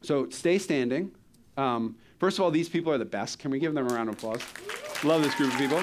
So 0.00 0.30
stay 0.30 0.58
standing. 0.58 1.12
Um, 1.58 1.96
first 2.18 2.38
of 2.38 2.44
all, 2.44 2.50
these 2.50 2.68
people 2.68 2.92
are 2.92 2.98
the 2.98 3.04
best. 3.04 3.38
Can 3.38 3.50
we 3.50 3.58
give 3.58 3.74
them 3.74 3.86
a 3.86 3.94
round 3.94 4.08
of 4.08 4.14
applause? 4.14 4.42
Love 5.04 5.22
this 5.22 5.34
group 5.34 5.52
of 5.52 5.58
people. 5.58 5.82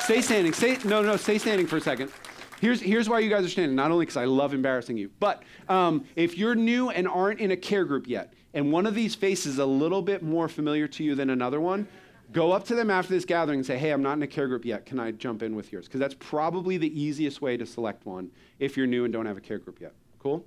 Stay 0.00 0.20
standing. 0.20 0.52
Stay, 0.52 0.78
no, 0.84 1.02
no, 1.02 1.16
stay 1.16 1.38
standing 1.38 1.66
for 1.66 1.78
a 1.78 1.80
second. 1.80 2.12
Here's, 2.60 2.80
here's 2.80 3.08
why 3.08 3.18
you 3.18 3.30
guys 3.30 3.44
are 3.44 3.48
standing, 3.48 3.74
not 3.74 3.90
only 3.90 4.04
because 4.04 4.16
I 4.16 4.26
love 4.26 4.54
embarrassing 4.54 4.96
you, 4.96 5.10
but 5.18 5.42
um, 5.68 6.04
if 6.14 6.38
you're 6.38 6.54
new 6.54 6.90
and 6.90 7.08
aren't 7.08 7.40
in 7.40 7.50
a 7.50 7.56
care 7.56 7.84
group 7.84 8.06
yet, 8.06 8.32
and 8.54 8.70
one 8.70 8.86
of 8.86 8.94
these 8.94 9.14
faces 9.14 9.54
is 9.54 9.58
a 9.58 9.66
little 9.66 10.00
bit 10.00 10.22
more 10.22 10.48
familiar 10.48 10.86
to 10.88 11.02
you 11.02 11.14
than 11.14 11.30
another 11.30 11.60
one, 11.60 11.88
Go 12.32 12.52
up 12.52 12.64
to 12.64 12.74
them 12.74 12.90
after 12.90 13.12
this 13.12 13.24
gathering 13.24 13.60
and 13.60 13.66
say, 13.66 13.78
hey, 13.78 13.90
I'm 13.90 14.02
not 14.02 14.14
in 14.14 14.22
a 14.22 14.26
care 14.26 14.48
group 14.48 14.64
yet. 14.64 14.86
Can 14.86 14.98
I 14.98 15.12
jump 15.12 15.42
in 15.42 15.54
with 15.54 15.72
yours? 15.72 15.86
Because 15.86 16.00
that's 16.00 16.16
probably 16.18 16.76
the 16.76 17.00
easiest 17.00 17.40
way 17.40 17.56
to 17.56 17.66
select 17.66 18.06
one 18.06 18.30
if 18.58 18.76
you're 18.76 18.86
new 18.86 19.04
and 19.04 19.12
don't 19.12 19.26
have 19.26 19.36
a 19.36 19.40
care 19.40 19.58
group 19.58 19.80
yet. 19.80 19.92
Cool? 20.18 20.44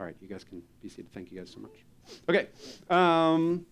All 0.00 0.06
right, 0.06 0.16
you 0.20 0.28
guys 0.28 0.42
can 0.42 0.62
be 0.82 0.88
seated. 0.88 1.12
Thank 1.12 1.30
you 1.30 1.38
guys 1.38 1.50
so 1.50 1.60
much. 1.60 1.84
Okay. 2.28 2.48
Um, 2.90 3.64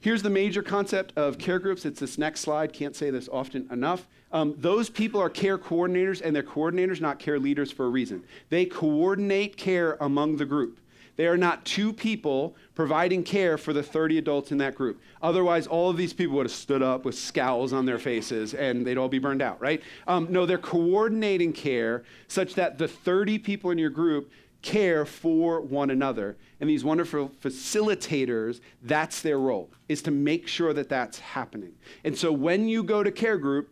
here's 0.00 0.22
the 0.22 0.30
major 0.30 0.62
concept 0.62 1.12
of 1.16 1.38
care 1.38 1.58
groups. 1.58 1.84
It's 1.84 2.00
this 2.00 2.18
next 2.18 2.40
slide. 2.40 2.72
Can't 2.72 2.96
say 2.96 3.10
this 3.10 3.28
often 3.30 3.68
enough. 3.70 4.08
Um, 4.32 4.54
those 4.58 4.90
people 4.90 5.20
are 5.20 5.30
care 5.30 5.58
coordinators, 5.58 6.20
and 6.22 6.34
they're 6.34 6.42
coordinators, 6.42 7.00
not 7.00 7.18
care 7.18 7.38
leaders, 7.38 7.70
for 7.70 7.86
a 7.86 7.88
reason. 7.88 8.24
They 8.48 8.64
coordinate 8.64 9.56
care 9.56 9.96
among 10.00 10.36
the 10.36 10.44
group. 10.44 10.80
They 11.18 11.26
are 11.26 11.36
not 11.36 11.64
two 11.64 11.92
people 11.92 12.54
providing 12.76 13.24
care 13.24 13.58
for 13.58 13.72
the 13.72 13.82
30 13.82 14.18
adults 14.18 14.52
in 14.52 14.58
that 14.58 14.76
group. 14.76 15.00
Otherwise, 15.20 15.66
all 15.66 15.90
of 15.90 15.96
these 15.96 16.12
people 16.12 16.36
would 16.36 16.46
have 16.46 16.52
stood 16.52 16.80
up 16.80 17.04
with 17.04 17.18
scowls 17.18 17.72
on 17.72 17.86
their 17.86 17.98
faces 17.98 18.54
and 18.54 18.86
they'd 18.86 18.96
all 18.96 19.08
be 19.08 19.18
burned 19.18 19.42
out, 19.42 19.60
right? 19.60 19.82
Um, 20.06 20.28
no, 20.30 20.46
they're 20.46 20.58
coordinating 20.58 21.52
care 21.52 22.04
such 22.28 22.54
that 22.54 22.78
the 22.78 22.86
30 22.86 23.40
people 23.40 23.72
in 23.72 23.78
your 23.78 23.90
group 23.90 24.30
care 24.62 25.04
for 25.04 25.60
one 25.60 25.90
another. 25.90 26.36
And 26.60 26.70
these 26.70 26.84
wonderful 26.84 27.32
facilitators, 27.42 28.60
that's 28.82 29.20
their 29.20 29.40
role, 29.40 29.70
is 29.88 30.02
to 30.02 30.12
make 30.12 30.46
sure 30.46 30.72
that 30.72 30.88
that's 30.88 31.18
happening. 31.18 31.72
And 32.04 32.16
so 32.16 32.30
when 32.30 32.68
you 32.68 32.84
go 32.84 33.02
to 33.02 33.10
care 33.10 33.38
group, 33.38 33.70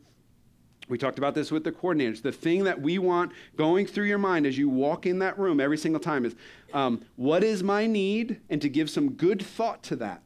we 0.89 0.99
talked 0.99 1.19
about 1.19 1.35
this 1.35 1.51
with 1.51 1.65
the 1.65 1.73
coordinators. 1.73 2.23
The 2.23 2.33
thing 2.33 2.65
that 2.65 2.81
we 2.81 2.99
want 2.99 3.33
going 3.57 3.87
through 3.87 4.05
your 4.05 4.19
mind 4.19 4.47
as 4.47 4.57
you 4.57 4.69
walk 4.69 5.07
in 5.07 5.19
that 5.19 5.39
room 5.39 5.61
every 5.61 5.79
single 5.79 6.01
time 6.01 6.25
is 6.25 6.35
um, 6.73 7.05
what 7.17 7.43
is 7.43 7.63
my 7.63 7.87
need? 7.87 8.41
And 8.51 8.63
to 8.63 8.69
give 8.69 8.89
some 8.89 9.13
good 9.13 9.43
thought 9.43 9.83
to 9.85 9.97
that. 9.97 10.23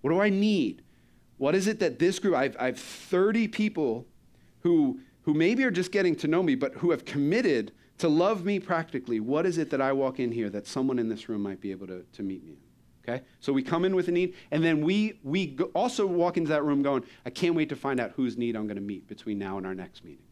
What 0.00 0.10
do 0.10 0.20
I 0.20 0.28
need? 0.28 0.82
What 1.38 1.54
is 1.54 1.66
it 1.66 1.78
that 1.80 1.98
this 1.98 2.18
group, 2.18 2.34
I've, 2.34 2.56
I've 2.58 2.78
30 2.78 3.48
people 3.48 4.06
who, 4.60 5.00
who 5.22 5.34
maybe 5.34 5.64
are 5.64 5.70
just 5.70 5.92
getting 5.92 6.16
to 6.16 6.28
know 6.28 6.42
me, 6.42 6.54
but 6.54 6.74
who 6.74 6.90
have 6.90 7.04
committed 7.04 7.72
to 7.98 8.08
love 8.08 8.44
me 8.44 8.58
practically. 8.58 9.20
What 9.20 9.46
is 9.46 9.58
it 9.58 9.70
that 9.70 9.80
I 9.80 9.92
walk 9.92 10.18
in 10.18 10.32
here 10.32 10.50
that 10.50 10.66
someone 10.66 10.98
in 10.98 11.08
this 11.08 11.28
room 11.28 11.42
might 11.42 11.60
be 11.60 11.70
able 11.70 11.86
to, 11.86 12.04
to 12.12 12.22
meet 12.22 12.44
me 12.44 12.52
in? 12.52 12.69
Okay? 13.02 13.24
So 13.40 13.52
we 13.52 13.62
come 13.62 13.84
in 13.84 13.94
with 13.94 14.08
a 14.08 14.12
need, 14.12 14.34
and 14.50 14.62
then 14.62 14.82
we, 14.82 15.18
we 15.22 15.56
also 15.74 16.06
walk 16.06 16.36
into 16.36 16.50
that 16.50 16.64
room 16.64 16.82
going, 16.82 17.04
I 17.24 17.30
can't 17.30 17.54
wait 17.54 17.68
to 17.70 17.76
find 17.76 17.98
out 18.00 18.12
whose 18.12 18.36
need 18.36 18.56
I'm 18.56 18.66
going 18.66 18.76
to 18.76 18.82
meet 18.82 19.08
between 19.08 19.38
now 19.38 19.58
and 19.58 19.66
our 19.66 19.74
next 19.74 20.04
meeting. 20.04 20.24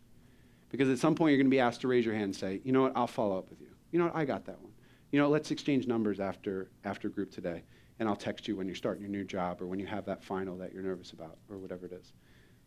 Because 0.70 0.88
at 0.90 0.98
some 0.98 1.14
point 1.14 1.30
you're 1.30 1.38
going 1.38 1.46
to 1.46 1.50
be 1.50 1.60
asked 1.60 1.80
to 1.80 1.88
raise 1.88 2.04
your 2.04 2.14
hand 2.14 2.24
and 2.24 2.36
say, 2.36 2.60
you 2.64 2.72
know 2.72 2.82
what, 2.82 2.92
I'll 2.94 3.06
follow 3.06 3.38
up 3.38 3.48
with 3.48 3.60
you. 3.60 3.68
You 3.90 3.98
know 3.98 4.06
what, 4.06 4.16
I 4.16 4.24
got 4.24 4.44
that 4.46 4.60
one. 4.60 4.72
You 5.12 5.18
know, 5.18 5.28
let's 5.28 5.50
exchange 5.50 5.86
numbers 5.86 6.20
after, 6.20 6.68
after 6.84 7.08
group 7.08 7.30
today, 7.30 7.62
and 7.98 8.08
I'll 8.08 8.16
text 8.16 8.46
you 8.46 8.56
when 8.56 8.66
you're 8.66 8.76
starting 8.76 9.02
your 9.02 9.10
new 9.10 9.24
job 9.24 9.62
or 9.62 9.66
when 9.66 9.78
you 9.78 9.86
have 9.86 10.04
that 10.04 10.22
final 10.22 10.56
that 10.58 10.74
you're 10.74 10.82
nervous 10.82 11.12
about 11.12 11.38
or 11.50 11.56
whatever 11.56 11.86
it 11.86 11.92
is. 11.92 12.12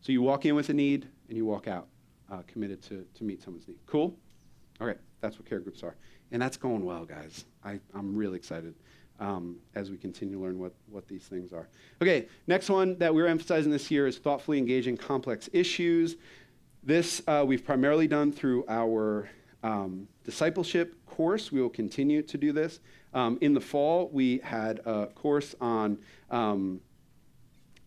So 0.00 0.10
you 0.10 0.20
walk 0.20 0.44
in 0.44 0.56
with 0.56 0.68
a 0.68 0.74
need, 0.74 1.06
and 1.28 1.36
you 1.36 1.46
walk 1.46 1.68
out 1.68 1.86
uh, 2.30 2.42
committed 2.48 2.82
to, 2.82 3.06
to 3.14 3.24
meet 3.24 3.40
someone's 3.40 3.68
need. 3.68 3.78
Cool? 3.86 4.16
Okay, 4.80 4.98
that's 5.20 5.38
what 5.38 5.48
care 5.48 5.60
groups 5.60 5.84
are. 5.84 5.94
And 6.32 6.42
that's 6.42 6.56
going 6.56 6.84
well, 6.84 7.04
guys. 7.04 7.44
I, 7.62 7.78
I'm 7.94 8.16
really 8.16 8.36
excited 8.36 8.74
um, 9.22 9.56
as 9.76 9.88
we 9.88 9.96
continue 9.96 10.34
to 10.34 10.42
learn 10.42 10.58
what, 10.58 10.72
what 10.90 11.06
these 11.06 11.22
things 11.22 11.52
are. 11.52 11.68
Okay, 12.02 12.26
next 12.48 12.68
one 12.68 12.98
that 12.98 13.14
we're 13.14 13.28
emphasizing 13.28 13.70
this 13.70 13.88
year 13.88 14.08
is 14.08 14.18
thoughtfully 14.18 14.58
engaging 14.58 14.96
complex 14.96 15.48
issues. 15.52 16.16
This 16.82 17.22
uh, 17.28 17.44
we've 17.46 17.64
primarily 17.64 18.08
done 18.08 18.32
through 18.32 18.64
our 18.68 19.30
um, 19.62 20.08
discipleship 20.24 20.96
course. 21.06 21.52
We 21.52 21.62
will 21.62 21.70
continue 21.70 22.22
to 22.22 22.36
do 22.36 22.52
this. 22.52 22.80
Um, 23.14 23.38
in 23.40 23.54
the 23.54 23.60
fall, 23.60 24.10
we 24.12 24.40
had 24.42 24.80
a 24.84 25.06
course 25.06 25.54
on 25.60 25.98
um, 26.30 26.80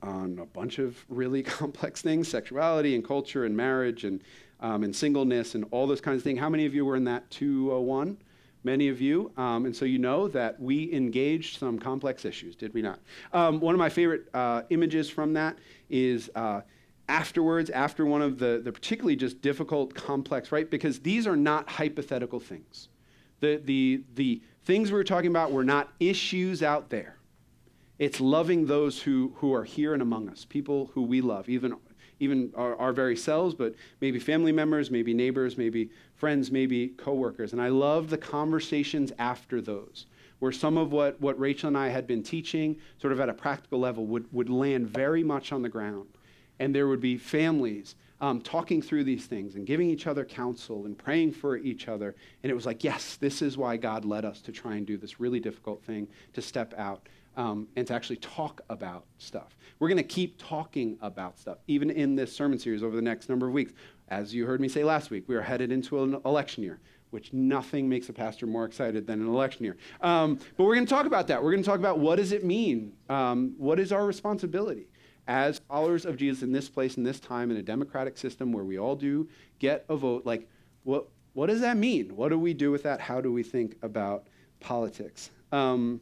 on 0.02 0.40
a 0.42 0.46
bunch 0.46 0.80
of 0.80 1.04
really 1.10 1.44
complex 1.60 2.02
things: 2.02 2.30
sexuality 2.30 2.96
and 2.96 3.04
culture 3.04 3.44
and 3.44 3.58
marriage 3.58 4.06
and 4.06 4.24
um, 4.62 4.84
and 4.84 4.96
singleness 4.96 5.54
and 5.54 5.66
all 5.72 5.86
those 5.86 6.00
kinds 6.00 6.20
of 6.20 6.24
things. 6.24 6.40
How 6.40 6.50
many 6.50 6.66
of 6.66 6.74
you 6.74 6.86
were 6.86 6.96
in 6.96 7.04
that 7.04 7.30
201? 7.30 8.18
Many 8.66 8.88
of 8.88 9.00
you, 9.00 9.32
um, 9.38 9.68
and 9.68 9.76
so 9.76 9.86
you 9.86 10.00
know 10.00 10.28
that 10.30 10.60
we 10.60 10.92
engaged 10.92 11.60
some 11.60 11.78
complex 11.78 12.26
issues, 12.26 12.56
did 12.56 12.74
we 12.74 12.82
not? 12.82 13.00
Um, 13.32 13.60
one 13.60 13.76
of 13.76 13.80
my 13.80 13.90
favorite 13.90 14.28
uh, 14.34 14.64
images 14.72 15.08
from 15.08 15.34
that 15.34 15.60
is 15.88 16.32
uh, 16.34 16.62
afterwards, 17.08 17.70
after 17.70 18.08
one 18.08 18.24
of 18.24 18.40
the, 18.40 18.62
the 18.64 18.72
particularly 18.72 19.16
just 19.16 19.40
difficult, 19.40 19.94
complex, 19.94 20.52
right? 20.52 20.68
Because 20.68 21.00
these 21.00 21.28
are 21.28 21.36
not 21.36 21.70
hypothetical 21.70 22.40
things. 22.40 22.90
The, 23.40 23.62
the, 23.64 24.02
the 24.16 24.42
things 24.64 24.92
we 24.92 24.98
were 24.98 25.04
talking 25.04 25.30
about 25.30 25.52
were 25.52 25.64
not 25.64 25.94
issues 26.00 26.64
out 26.64 26.90
there. 26.90 27.18
It's 28.00 28.20
loving 28.20 28.66
those 28.66 29.00
who, 29.00 29.34
who 29.36 29.54
are 29.54 29.64
here 29.64 29.94
and 29.94 30.02
among 30.02 30.28
us, 30.28 30.44
people 30.44 30.90
who 30.96 31.04
we 31.04 31.22
love, 31.22 31.50
even, 31.50 31.76
even 32.20 32.52
our, 32.56 32.76
our 32.78 32.94
very 32.94 33.16
selves, 33.16 33.54
but 33.54 33.76
maybe 34.02 34.20
family 34.20 34.52
members, 34.52 34.90
maybe 34.90 35.14
neighbors, 35.14 35.58
maybe 35.58 35.90
friends, 36.16 36.52
maybe 36.52 36.90
coworkers. 36.90 37.54
And 37.54 37.62
I 37.62 37.70
love 37.70 38.10
the 38.10 38.18
conversations 38.18 39.12
after 39.20 39.62
those, 39.62 40.06
where 40.40 40.52
some 40.52 40.78
of 40.78 40.92
what, 40.92 41.20
what 41.20 41.40
Rachel 41.40 41.68
and 41.68 41.78
I 41.78 41.90
had 41.90 42.08
been 42.08 42.24
teaching, 42.24 42.78
sort 43.02 43.14
of 43.14 43.20
at 43.20 43.30
a 43.30 43.34
practical 43.34 43.80
level, 43.80 44.06
would, 44.06 44.32
would 44.34 44.50
land 44.50 44.88
very 44.88 45.24
much 45.24 45.52
on 45.52 45.62
the 45.62 45.70
ground 45.70 46.08
and 46.60 46.74
there 46.74 46.88
would 46.88 47.02
be 47.02 47.18
families 47.18 47.96
um, 48.22 48.42
talking 48.42 48.82
through 48.82 49.04
these 49.04 49.26
things 49.26 49.56
and 49.56 49.66
giving 49.66 49.90
each 49.90 50.08
other 50.08 50.24
counsel 50.24 50.86
and 50.86 50.98
praying 50.98 51.34
for 51.34 51.58
each 51.58 51.88
other. 51.88 52.16
And 52.44 52.52
it 52.52 52.56
was 52.56 52.66
like, 52.66 52.84
yes, 52.84 53.18
this 53.18 53.42
is 53.42 53.58
why 53.58 53.78
God 53.78 54.06
led 54.06 54.24
us 54.24 54.42
to 54.42 54.52
try 54.52 54.76
and 54.76 54.86
do 54.86 54.98
this 54.98 55.20
really 55.20 55.40
difficult 55.40 55.84
thing 55.84 56.08
to 56.34 56.42
step 56.42 56.74
out 56.78 57.08
um, 57.38 57.68
and 57.76 57.86
to 57.88 57.94
actually 57.94 58.18
talk 58.18 58.62
about 58.70 59.06
stuff. 59.18 59.58
We're 59.80 59.90
going 59.90 59.98
to 59.98 60.04
keep 60.04 60.38
talking 60.38 60.98
about 61.02 61.38
stuff, 61.40 61.58
even 61.68 61.90
in 61.90 62.16
this 62.16 62.36
sermon 62.36 62.60
series 62.60 62.84
over 62.84 62.96
the 62.96 63.02
next 63.02 63.30
number 63.30 63.48
of 63.48 63.54
weeks. 63.54 63.74
As 64.08 64.34
you 64.34 64.46
heard 64.46 64.62
me 64.62 64.68
say 64.68 64.84
last 64.84 65.10
week, 65.10 65.26
we 65.28 65.36
are 65.36 65.42
headed 65.42 65.72
into 65.72 66.02
an 66.04 66.20
election 66.26 66.64
year 66.64 66.80
which 67.12 67.32
nothing 67.32 67.88
makes 67.88 68.10
a 68.10 68.14
pastor 68.14 68.46
more 68.46 68.66
excited 68.66 69.08
than 69.08 69.22
an 69.22 69.28
election 69.28 69.64
year. 69.64 69.78
Um, 70.02 70.38
but 70.58 70.66
we're 70.66 70.74
going 70.74 70.86
to 70.86 70.90
talk 70.90 71.06
about 71.06 71.28
that. 71.28 71.42
We're 71.42 71.52
going 71.52 71.64
to 71.64 71.70
talk 71.70 71.80
about 71.80 71.98
what 71.98 72.18
does 72.18 72.34
it 72.34 72.44
mean? 72.44 72.92
Um, 73.08 73.54
what 73.58 73.80
is 73.80 73.94
our 73.94 74.06
responsibility? 74.06 74.90
as 75.28 75.60
followers 75.68 76.06
of 76.06 76.18
Jesus 76.18 76.44
in 76.44 76.52
this 76.52 76.70
place, 76.70 76.98
in 76.98 77.04
this 77.04 77.20
time, 77.20 77.52
in 77.52 77.58
a 77.58 77.64
democratic 77.64 78.18
system 78.18 78.52
where 78.52 78.64
we 78.64 78.78
all 78.78 78.96
do 78.96 79.28
get 79.60 79.86
a 79.90 79.96
vote, 79.96 80.26
like, 80.26 80.48
what, 80.84 81.08
what 81.34 81.48
does 81.48 81.62
that 81.62 81.78
mean? 81.78 82.16
What 82.16 82.30
do 82.30 82.38
we 82.38 82.54
do 82.54 82.72
with 82.72 82.84
that? 82.84 83.02
How 83.02 83.22
do 83.22 83.32
we 83.32 83.44
think 83.44 83.76
about 83.82 84.28
politics? 84.60 85.32
Um, 85.52 86.02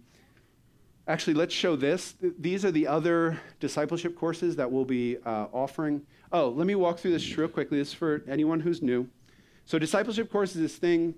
actually, 1.07 1.33
let's 1.33 1.53
show 1.53 1.75
this. 1.75 2.15
These 2.39 2.65
are 2.65 2.71
the 2.71 2.87
other 2.87 3.39
discipleship 3.59 4.15
courses 4.15 4.55
that 4.55 4.71
we'll 4.71 4.85
be 4.85 5.17
uh, 5.25 5.47
offering. 5.51 6.01
Oh, 6.31 6.49
let 6.49 6.67
me 6.67 6.75
walk 6.75 6.99
through 6.99 7.11
this 7.11 7.37
real 7.37 7.47
quickly. 7.47 7.77
This 7.77 7.89
is 7.89 7.93
for 7.93 8.23
anyone 8.27 8.59
who's 8.59 8.81
new. 8.81 9.07
So, 9.65 9.79
discipleship 9.79 10.31
course 10.31 10.55
is 10.55 10.61
this 10.61 10.75
thing, 10.75 11.15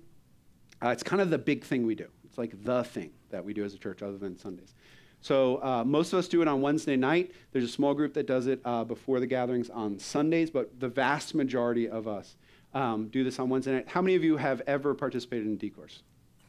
uh, 0.82 0.90
it's 0.90 1.02
kind 1.02 1.20
of 1.22 1.30
the 1.30 1.38
big 1.38 1.64
thing 1.64 1.86
we 1.86 1.94
do. 1.94 2.06
It's 2.24 2.38
like 2.38 2.62
the 2.64 2.84
thing 2.84 3.10
that 3.30 3.44
we 3.44 3.54
do 3.54 3.64
as 3.64 3.74
a 3.74 3.78
church, 3.78 4.02
other 4.02 4.18
than 4.18 4.36
Sundays. 4.36 4.74
So 5.20 5.62
uh, 5.62 5.82
most 5.84 6.12
of 6.12 6.18
us 6.18 6.28
do 6.28 6.42
it 6.42 6.48
on 6.48 6.60
Wednesday 6.60 6.96
night. 6.96 7.32
There's 7.52 7.64
a 7.64 7.68
small 7.68 7.94
group 7.94 8.14
that 8.14 8.26
does 8.26 8.46
it 8.46 8.60
uh, 8.64 8.84
before 8.84 9.18
the 9.18 9.26
gatherings 9.26 9.70
on 9.70 9.98
Sundays, 9.98 10.50
but 10.50 10.78
the 10.78 10.88
vast 10.88 11.34
majority 11.34 11.88
of 11.88 12.06
us 12.06 12.36
um, 12.74 13.08
do 13.08 13.24
this 13.24 13.38
on 13.38 13.48
Wednesday 13.48 13.72
night. 13.72 13.88
How 13.88 14.02
many 14.02 14.14
of 14.14 14.22
you 14.22 14.36
have 14.36 14.62
ever 14.66 14.94
participated 14.94 15.46
in 15.46 15.56
D-Course? 15.56 16.02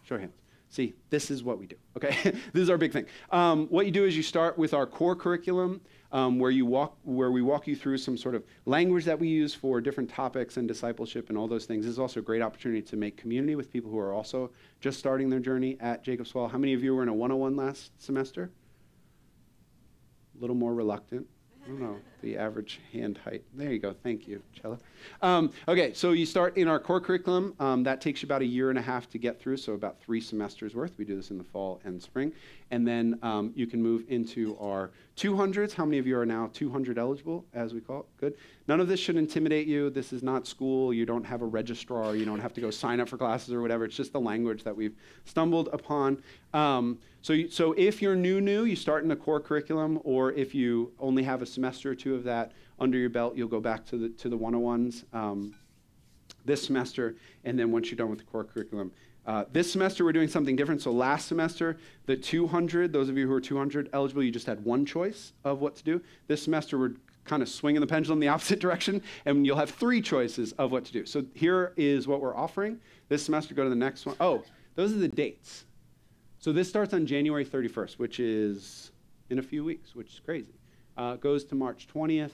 Show 0.04 0.16
your 0.16 0.20
hands. 0.20 0.36
See, 0.70 0.96
this 1.10 1.32
is 1.32 1.44
what 1.44 1.60
we 1.60 1.66
do, 1.66 1.76
okay? 1.96 2.16
this 2.54 2.62
is 2.62 2.70
our 2.70 2.78
big 2.78 2.92
thing. 2.92 3.06
Um, 3.32 3.68
what 3.68 3.86
you 3.86 3.92
do 3.92 4.04
is 4.04 4.18
you 4.18 4.24
start 4.24 4.58
with 4.58 4.74
our 4.74 4.86
core 4.86 5.16
curriculum, 5.16 5.80
um, 6.12 6.40
where, 6.40 6.52
you 6.52 6.66
walk, 6.66 6.98
where 7.04 7.32
we 7.32 7.42
walk 7.42 7.68
you 7.68 7.76
through 7.76 7.98
some 7.98 8.18
sort 8.18 8.36
of 8.36 8.44
language 8.66 9.06
that 9.06 9.18
we 9.18 9.28
use 9.30 9.54
for 9.54 9.80
different 9.80 10.10
topics 10.10 10.58
and 10.58 10.68
discipleship 10.68 11.30
and 11.30 11.38
all 11.38 11.48
those 11.48 11.66
things. 11.66 11.86
This 11.86 11.92
is 11.92 12.00
also 12.00 12.20
a 12.20 12.24
great 12.24 12.42
opportunity 12.42 12.82
to 12.82 12.98
make 12.98 13.16
community 13.16 13.56
with 13.56 13.72
people 13.72 13.90
who 13.90 13.98
are 13.98 14.14
also 14.14 14.52
just 14.82 15.00
starting 15.00 15.30
their 15.30 15.40
journey 15.40 15.78
at 15.80 16.04
Jacob's 16.04 16.36
Well. 16.36 16.50
How 16.50 16.58
many 16.58 16.74
of 16.74 16.84
you 16.84 16.94
were 16.94 17.04
in 17.04 17.10
a 17.10 17.14
101 17.14 17.56
last 17.56 17.92
semester? 18.02 18.52
a 20.38 20.42
little 20.42 20.56
more 20.56 20.74
reluctant. 20.74 21.28
I 21.64 21.68
don't 21.68 21.80
know, 21.82 21.98
the 22.22 22.38
average 22.38 22.80
hand 22.92 23.20
height. 23.24 23.44
There 23.54 23.72
you 23.72 23.80
go. 23.80 23.96
Thank 24.04 24.28
you, 24.28 24.42
Chella. 24.54 24.78
Um, 25.22 25.52
okay, 25.68 25.94
so 25.94 26.12
you 26.12 26.26
start 26.26 26.58
in 26.58 26.68
our 26.68 26.80
core 26.80 27.02
curriculum. 27.02 27.54
Um, 27.60 27.84
that 27.84 28.02
takes 28.02 28.22
you 28.22 28.28
about 28.28 28.42
a 28.42 28.46
year 28.46 28.70
and 28.70 28.80
a 28.80 28.82
half 28.82 29.10
to 29.12 29.18
get 29.18 29.40
through, 29.40 29.58
so 29.58 29.74
about 29.74 30.00
three 30.02 30.22
semesters 30.22 30.76
worth. 30.76 30.92
We 30.98 31.06
do 31.06 31.16
this 31.16 31.32
in 31.32 31.38
the 31.38 31.44
fall 31.44 31.80
and 31.84 32.02
spring. 32.02 32.32
And 32.72 32.88
then 32.88 33.18
um, 33.22 33.54
you 33.56 33.68
can 33.68 33.82
move 33.82 34.04
into 34.10 34.58
our 34.60 34.92
200s. 35.16 35.74
How 35.74 35.86
many 35.86 35.98
of 35.98 36.08
you 36.08 36.18
are 36.18 36.26
now 36.26 36.50
200 36.54 36.98
eligible, 36.98 37.46
as 37.54 37.74
we 37.74 37.80
call 37.80 38.02
it? 38.02 38.06
Good. 38.20 38.34
None 38.68 38.80
of 38.80 38.88
this 38.88 39.00
should 39.00 39.16
intimidate 39.16 39.68
you. 39.68 39.90
This 39.90 40.12
is 40.12 40.22
not 40.22 40.46
school. 40.46 40.94
You 40.94 41.06
don't 41.06 41.24
have 41.24 41.42
a 41.42 41.46
registrar. 41.46 42.16
You 42.16 42.26
don't 42.26 42.40
have 42.40 42.54
to 42.54 42.62
go 42.62 42.70
sign 42.70 43.00
up 43.00 43.08
for 43.10 43.18
classes 43.18 43.54
or 43.54 43.62
whatever. 43.62 43.86
It's 43.86 43.96
just 43.96 44.12
the 44.12 44.20
language 44.20 44.64
that 44.64 44.76
we've 44.76 44.96
stumbled 45.26 45.70
upon. 45.72 46.22
Um, 46.54 47.00
so, 47.22 47.34
you, 47.34 47.50
so 47.50 47.74
if 47.74 48.02
you're 48.02 48.16
new, 48.16 48.40
new, 48.40 48.66
you 48.66 48.76
start 48.76 49.04
in 49.04 49.10
the 49.10 49.16
core 49.16 49.40
curriculum, 49.40 50.00
or 50.04 50.32
if 50.34 50.54
you 50.54 50.92
only 51.00 51.24
have 51.24 51.42
a 51.42 51.46
semester 51.46 51.92
or 51.92 51.96
two 51.96 52.16
of 52.18 52.24
that 52.26 52.52
under 52.80 52.98
your 52.98 53.10
belt, 53.10 53.36
you'll 53.36 53.48
go 53.48 53.60
back 53.60 53.86
to 53.88 53.98
the 53.98 54.10
to 54.10 54.30
the 54.30 54.38
101s 54.38 55.04
um, 55.14 55.56
this 56.46 56.64
semester, 56.64 57.16
and 57.44 57.58
then 57.58 57.72
once 57.72 57.90
you're 57.90 57.98
done 57.98 58.10
with 58.10 58.20
the 58.20 58.26
core 58.26 58.44
curriculum, 58.44 58.92
uh, 59.28 59.44
this 59.52 59.70
semester, 59.70 60.06
we're 60.06 60.14
doing 60.14 60.30
something 60.30 60.56
different. 60.56 60.82
So 60.82 60.92
last 60.92 61.28
semester, 61.28 61.78
the 62.06 62.16
200, 62.16 62.94
those 62.94 63.10
of 63.10 63.18
you 63.18 63.28
who 63.28 63.34
are 63.34 63.42
200 63.42 63.90
eligible, 63.92 64.24
you 64.24 64.32
just 64.32 64.48
had 64.48 64.64
one 64.64 64.86
choice 64.86 65.34
of 65.44 65.60
what 65.60 65.76
to 65.76 65.84
do. 65.84 66.02
This 66.28 66.42
semester, 66.42 66.80
we're 66.80 66.94
kind 67.26 67.44
of 67.44 67.50
swinging 67.50 67.82
the 67.82 67.88
pendulum 67.88 68.22
the 68.22 68.28
opposite 68.30 68.60
direction, 68.60 69.02
and 69.26 69.46
you'll 69.46 69.58
have 69.58 69.70
three 69.70 70.02
choices 70.02 70.54
of 70.54 70.72
what 70.72 70.86
to 70.86 70.94
do. 70.94 71.06
So 71.06 71.26
here 71.34 71.74
is 71.76 72.08
what 72.08 72.22
we're 72.22 72.36
offering. 72.36 72.80
This 73.10 73.24
semester, 73.24 73.54
go 73.54 73.66
to 73.66 73.70
the 73.70 73.76
next 73.76 74.06
one. 74.06 74.16
Oh, 74.22 74.44
those 74.76 74.94
are 74.94 74.98
the 74.98 75.10
dates. 75.10 75.66
So 76.40 76.54
this 76.54 76.70
starts 76.70 76.94
on 76.94 77.06
January 77.06 77.46
31st, 77.46 78.00
which 78.00 78.22
is 78.22 78.92
in 79.30 79.40
a 79.40 79.44
few 79.44 79.66
weeks, 79.66 79.94
which 79.94 80.14
is 80.14 80.20
crazy. 80.22 80.57
Uh, 80.98 81.16
goes 81.16 81.46
to 81.46 81.54
March 81.54 81.88
20th. 81.94 82.32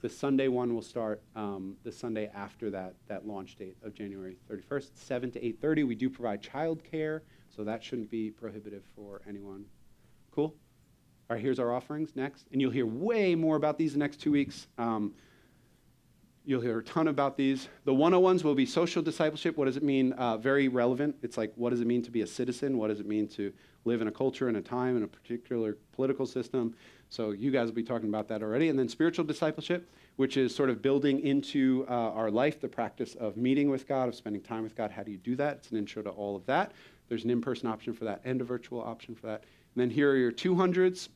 The 0.00 0.08
Sunday 0.08 0.48
one 0.48 0.74
will 0.74 0.82
start 0.82 1.22
um, 1.36 1.76
the 1.84 1.92
Sunday 1.92 2.28
after 2.34 2.68
that, 2.70 2.94
that 3.06 3.28
launch 3.28 3.54
date 3.54 3.76
of 3.84 3.94
January 3.94 4.36
31st, 4.50 4.90
7 4.94 5.30
to 5.30 5.40
8.30. 5.40 5.86
We 5.86 5.94
do 5.94 6.10
provide 6.10 6.42
childcare, 6.42 7.20
so 7.54 7.62
that 7.62 7.84
shouldn't 7.84 8.10
be 8.10 8.30
prohibitive 8.30 8.82
for 8.96 9.22
anyone. 9.28 9.66
Cool? 10.32 10.46
All 11.30 11.36
right, 11.36 11.40
here's 11.40 11.60
our 11.60 11.72
offerings 11.72 12.16
next. 12.16 12.48
And 12.50 12.60
you'll 12.60 12.72
hear 12.72 12.86
way 12.86 13.36
more 13.36 13.54
about 13.54 13.78
these 13.78 13.92
the 13.92 14.00
next 14.00 14.16
two 14.16 14.32
weeks. 14.32 14.66
Um, 14.78 15.14
you'll 16.44 16.60
hear 16.60 16.80
a 16.80 16.82
ton 16.82 17.06
about 17.06 17.36
these. 17.36 17.68
The 17.84 17.92
101s 17.92 18.42
will 18.42 18.56
be 18.56 18.66
social 18.66 19.02
discipleship. 19.02 19.56
What 19.56 19.66
does 19.66 19.76
it 19.76 19.84
mean? 19.84 20.12
Uh, 20.14 20.38
very 20.38 20.66
relevant. 20.66 21.14
It's 21.22 21.38
like, 21.38 21.52
what 21.54 21.70
does 21.70 21.80
it 21.80 21.86
mean 21.86 22.02
to 22.02 22.10
be 22.10 22.22
a 22.22 22.26
citizen? 22.26 22.78
What 22.78 22.88
does 22.88 22.98
it 22.98 23.06
mean 23.06 23.28
to 23.28 23.52
live 23.84 24.00
in 24.00 24.08
a 24.08 24.12
culture 24.12 24.48
and 24.48 24.56
a 24.56 24.60
time 24.60 24.96
in 24.96 25.04
a 25.04 25.08
particular 25.08 25.76
political 25.92 26.26
system? 26.26 26.74
So 27.12 27.32
you 27.32 27.50
guys 27.50 27.66
will 27.66 27.74
be 27.74 27.82
talking 27.82 28.08
about 28.08 28.26
that 28.28 28.42
already. 28.42 28.70
And 28.70 28.78
then 28.78 28.88
spiritual 28.88 29.26
discipleship, 29.26 29.86
which 30.16 30.38
is 30.38 30.54
sort 30.54 30.70
of 30.70 30.80
building 30.80 31.20
into 31.20 31.84
uh, 31.86 31.92
our 31.92 32.30
life 32.30 32.58
the 32.58 32.68
practice 32.68 33.16
of 33.16 33.36
meeting 33.36 33.68
with 33.68 33.86
God, 33.86 34.08
of 34.08 34.14
spending 34.14 34.40
time 34.40 34.62
with 34.62 34.74
God. 34.74 34.90
How 34.90 35.02
do 35.02 35.10
you 35.10 35.18
do 35.18 35.36
that? 35.36 35.58
It's 35.58 35.70
an 35.70 35.76
intro 35.76 36.02
to 36.04 36.08
all 36.08 36.34
of 36.36 36.46
that. 36.46 36.72
There's 37.10 37.24
an 37.24 37.28
in 37.28 37.42
person 37.42 37.68
option 37.68 37.92
for 37.92 38.06
that 38.06 38.22
and 38.24 38.40
a 38.40 38.44
virtual 38.44 38.80
option 38.80 39.14
for 39.14 39.26
that. 39.26 39.44
And 39.74 39.82
then 39.82 39.90
here 39.90 40.10
are 40.10 40.16
your 40.16 40.32
200s. 40.32 41.10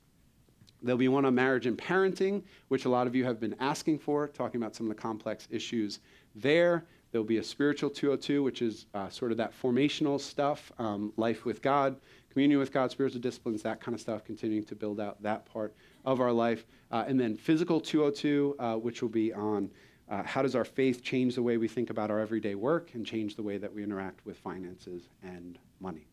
There'll 0.82 0.98
be 0.98 1.08
one 1.08 1.24
on 1.24 1.34
marriage 1.34 1.64
and 1.64 1.78
parenting, 1.78 2.42
which 2.68 2.84
a 2.84 2.90
lot 2.90 3.06
of 3.06 3.14
you 3.14 3.24
have 3.24 3.40
been 3.40 3.56
asking 3.58 4.00
for, 4.00 4.28
talking 4.28 4.60
about 4.60 4.76
some 4.76 4.90
of 4.90 4.94
the 4.94 5.00
complex 5.00 5.48
issues 5.50 6.00
there. 6.34 6.84
There'll 7.12 7.24
be 7.26 7.38
a 7.38 7.44
spiritual 7.44 7.90
202, 7.90 8.42
which 8.42 8.62
is 8.62 8.86
uh, 8.94 9.08
sort 9.08 9.30
of 9.30 9.38
that 9.38 9.52
formational 9.60 10.20
stuff, 10.20 10.72
um, 10.78 11.12
life 11.16 11.44
with 11.44 11.62
God, 11.62 11.96
communion 12.30 12.58
with 12.58 12.72
God, 12.72 12.90
spiritual 12.90 13.20
disciplines, 13.20 13.62
that 13.62 13.80
kind 13.80 13.94
of 13.94 14.00
stuff, 14.00 14.24
continuing 14.24 14.64
to 14.64 14.74
build 14.74 15.00
out 15.00 15.22
that 15.22 15.46
part 15.46 15.74
of 16.04 16.20
our 16.20 16.32
life. 16.32 16.66
Uh, 16.90 17.04
and 17.06 17.18
then 17.18 17.36
physical 17.36 17.80
202, 17.80 18.56
uh, 18.58 18.74
which 18.74 19.02
will 19.02 19.08
be 19.08 19.32
on 19.32 19.70
uh, 20.08 20.22
how 20.22 20.42
does 20.42 20.54
our 20.54 20.64
faith 20.64 21.02
change 21.02 21.34
the 21.34 21.42
way 21.42 21.56
we 21.56 21.66
think 21.66 21.90
about 21.90 22.10
our 22.10 22.20
everyday 22.20 22.54
work 22.54 22.90
and 22.94 23.04
change 23.04 23.36
the 23.36 23.42
way 23.42 23.58
that 23.58 23.72
we 23.72 23.82
interact 23.82 24.24
with 24.24 24.36
finances 24.38 25.08
and 25.22 25.58
money. 25.80 26.06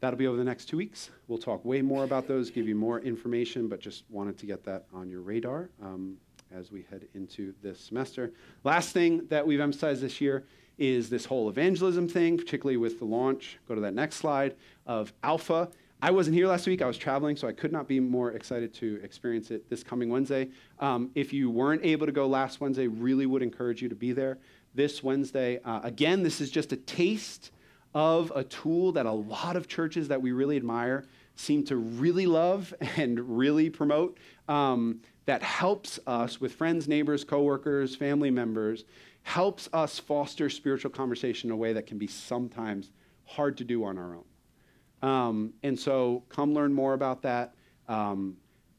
That'll 0.00 0.18
be 0.18 0.26
over 0.26 0.36
the 0.36 0.44
next 0.44 0.66
two 0.66 0.76
weeks. 0.76 1.10
We'll 1.28 1.38
talk 1.38 1.64
way 1.64 1.80
more 1.82 2.04
about 2.04 2.28
those, 2.28 2.50
give 2.50 2.68
you 2.68 2.74
more 2.74 3.00
information, 3.00 3.68
but 3.68 3.80
just 3.80 4.04
wanted 4.10 4.38
to 4.38 4.46
get 4.46 4.62
that 4.64 4.84
on 4.92 5.08
your 5.08 5.22
radar. 5.22 5.70
Um, 5.82 6.18
as 6.54 6.70
we 6.70 6.84
head 6.90 7.06
into 7.14 7.52
this 7.62 7.80
semester. 7.80 8.32
Last 8.62 8.90
thing 8.90 9.26
that 9.28 9.46
we've 9.46 9.60
emphasized 9.60 10.00
this 10.00 10.20
year 10.20 10.44
is 10.78 11.10
this 11.10 11.24
whole 11.24 11.48
evangelism 11.48 12.08
thing, 12.08 12.36
particularly 12.36 12.76
with 12.76 12.98
the 12.98 13.04
launch. 13.04 13.58
Go 13.68 13.74
to 13.74 13.80
that 13.80 13.94
next 13.94 14.16
slide 14.16 14.54
of 14.86 15.12
Alpha. 15.22 15.68
I 16.02 16.10
wasn't 16.10 16.36
here 16.36 16.46
last 16.46 16.66
week. 16.66 16.82
I 16.82 16.86
was 16.86 16.98
traveling, 16.98 17.36
so 17.36 17.48
I 17.48 17.52
could 17.52 17.72
not 17.72 17.88
be 17.88 17.98
more 17.98 18.32
excited 18.32 18.74
to 18.74 19.00
experience 19.02 19.50
it 19.50 19.68
this 19.70 19.82
coming 19.82 20.10
Wednesday. 20.10 20.48
Um, 20.80 21.10
if 21.14 21.32
you 21.32 21.50
weren't 21.50 21.84
able 21.84 22.06
to 22.06 22.12
go 22.12 22.26
last 22.26 22.60
Wednesday, 22.60 22.88
really 22.88 23.26
would 23.26 23.42
encourage 23.42 23.80
you 23.80 23.88
to 23.88 23.94
be 23.94 24.12
there 24.12 24.38
this 24.74 25.02
Wednesday. 25.02 25.60
Uh, 25.64 25.80
again, 25.82 26.22
this 26.22 26.40
is 26.40 26.50
just 26.50 26.72
a 26.72 26.76
taste 26.76 27.52
of 27.94 28.32
a 28.34 28.42
tool 28.44 28.92
that 28.92 29.06
a 29.06 29.12
lot 29.12 29.56
of 29.56 29.68
churches 29.68 30.08
that 30.08 30.20
we 30.20 30.32
really 30.32 30.56
admire 30.56 31.04
seem 31.36 31.64
to 31.64 31.76
really 31.76 32.26
love 32.26 32.72
and 32.96 33.38
really 33.38 33.70
promote 33.70 34.18
um, 34.48 35.00
that 35.26 35.42
helps 35.42 35.98
us 36.06 36.40
with 36.40 36.52
friends, 36.52 36.86
neighbors, 36.86 37.24
coworkers, 37.24 37.96
family 37.96 38.30
members, 38.30 38.84
helps 39.22 39.68
us 39.72 39.98
foster 39.98 40.50
spiritual 40.50 40.90
conversation 40.90 41.48
in 41.48 41.54
a 41.54 41.56
way 41.56 41.72
that 41.72 41.86
can 41.86 41.98
be 41.98 42.06
sometimes 42.06 42.90
hard 43.24 43.56
to 43.56 43.64
do 43.64 43.84
on 43.84 43.96
our 43.96 44.16
own. 44.16 45.08
Um, 45.08 45.52
and 45.62 45.78
so 45.78 46.22
come 46.28 46.54
learn 46.54 46.72
more 46.72 46.94
about 46.94 47.22
that. 47.22 47.54
Um, 47.88 48.36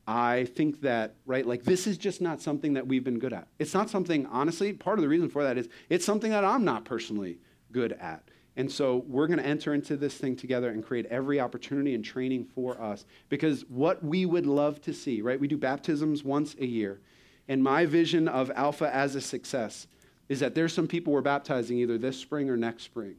I 0.08 0.45
think 0.45 0.82
that, 0.82 1.16
right, 1.26 1.45
like 1.45 1.64
this 1.64 1.88
is 1.88 1.97
just 1.97 2.22
not 2.22 2.41
something 2.41 2.74
that 2.74 2.86
we've 2.86 3.03
been 3.03 3.18
good 3.18 3.34
at. 3.34 3.47
It's 3.58 3.74
not 3.74 3.89
something, 3.89 4.28
honestly, 4.28 4.72
part 4.74 4.99
of 4.99 5.03
the 5.03 5.10
reason 5.10 5.30
for 5.30 5.43
that 5.43 5.58
is 5.58 5.68
it's 5.89 6.06
something 6.06 6.30
that 6.30 6.43
I'm 6.43 6.64
not 6.64 6.86
personally 6.86 7.39
good 7.72 7.93
at. 7.93 8.30
And 8.58 8.72
so 8.72 9.03
we're 9.08 9.28
going 9.28 9.39
to 9.39 9.45
enter 9.45 9.74
into 9.74 9.97
this 9.97 10.16
thing 10.16 10.36
together 10.36 10.70
and 10.70 10.84
create 10.84 11.06
every 11.08 11.39
opportunity 11.39 11.93
and 11.93 12.03
training 12.03 12.45
for 12.45 12.80
us 12.82 13.06
because 13.28 13.66
what 13.68 14.03
we 14.03 14.26
would 14.26 14.45
love 14.45 14.82
to 14.84 14.93
see, 14.93 15.22
right? 15.22 15.39
We 15.39 15.47
do 15.47 15.58
baptisms 15.58 16.24
once 16.24 16.56
a 16.60 16.66
year. 16.66 17.01
And 17.47 17.62
my 17.62 17.86
vision 17.86 18.28
of 18.28 18.49
Alpha 18.56 18.93
as 18.93 19.16
a 19.16 19.22
success 19.22 19.88
is 20.30 20.39
that 20.39 20.56
there's 20.56 20.74
some 20.74 20.88
people 20.88 21.14
we're 21.14 21.22
baptizing 21.22 21.78
either 21.80 21.97
this 21.97 22.18
spring 22.18 22.49
or 22.49 22.58
next 22.58 22.84
spring 22.84 23.16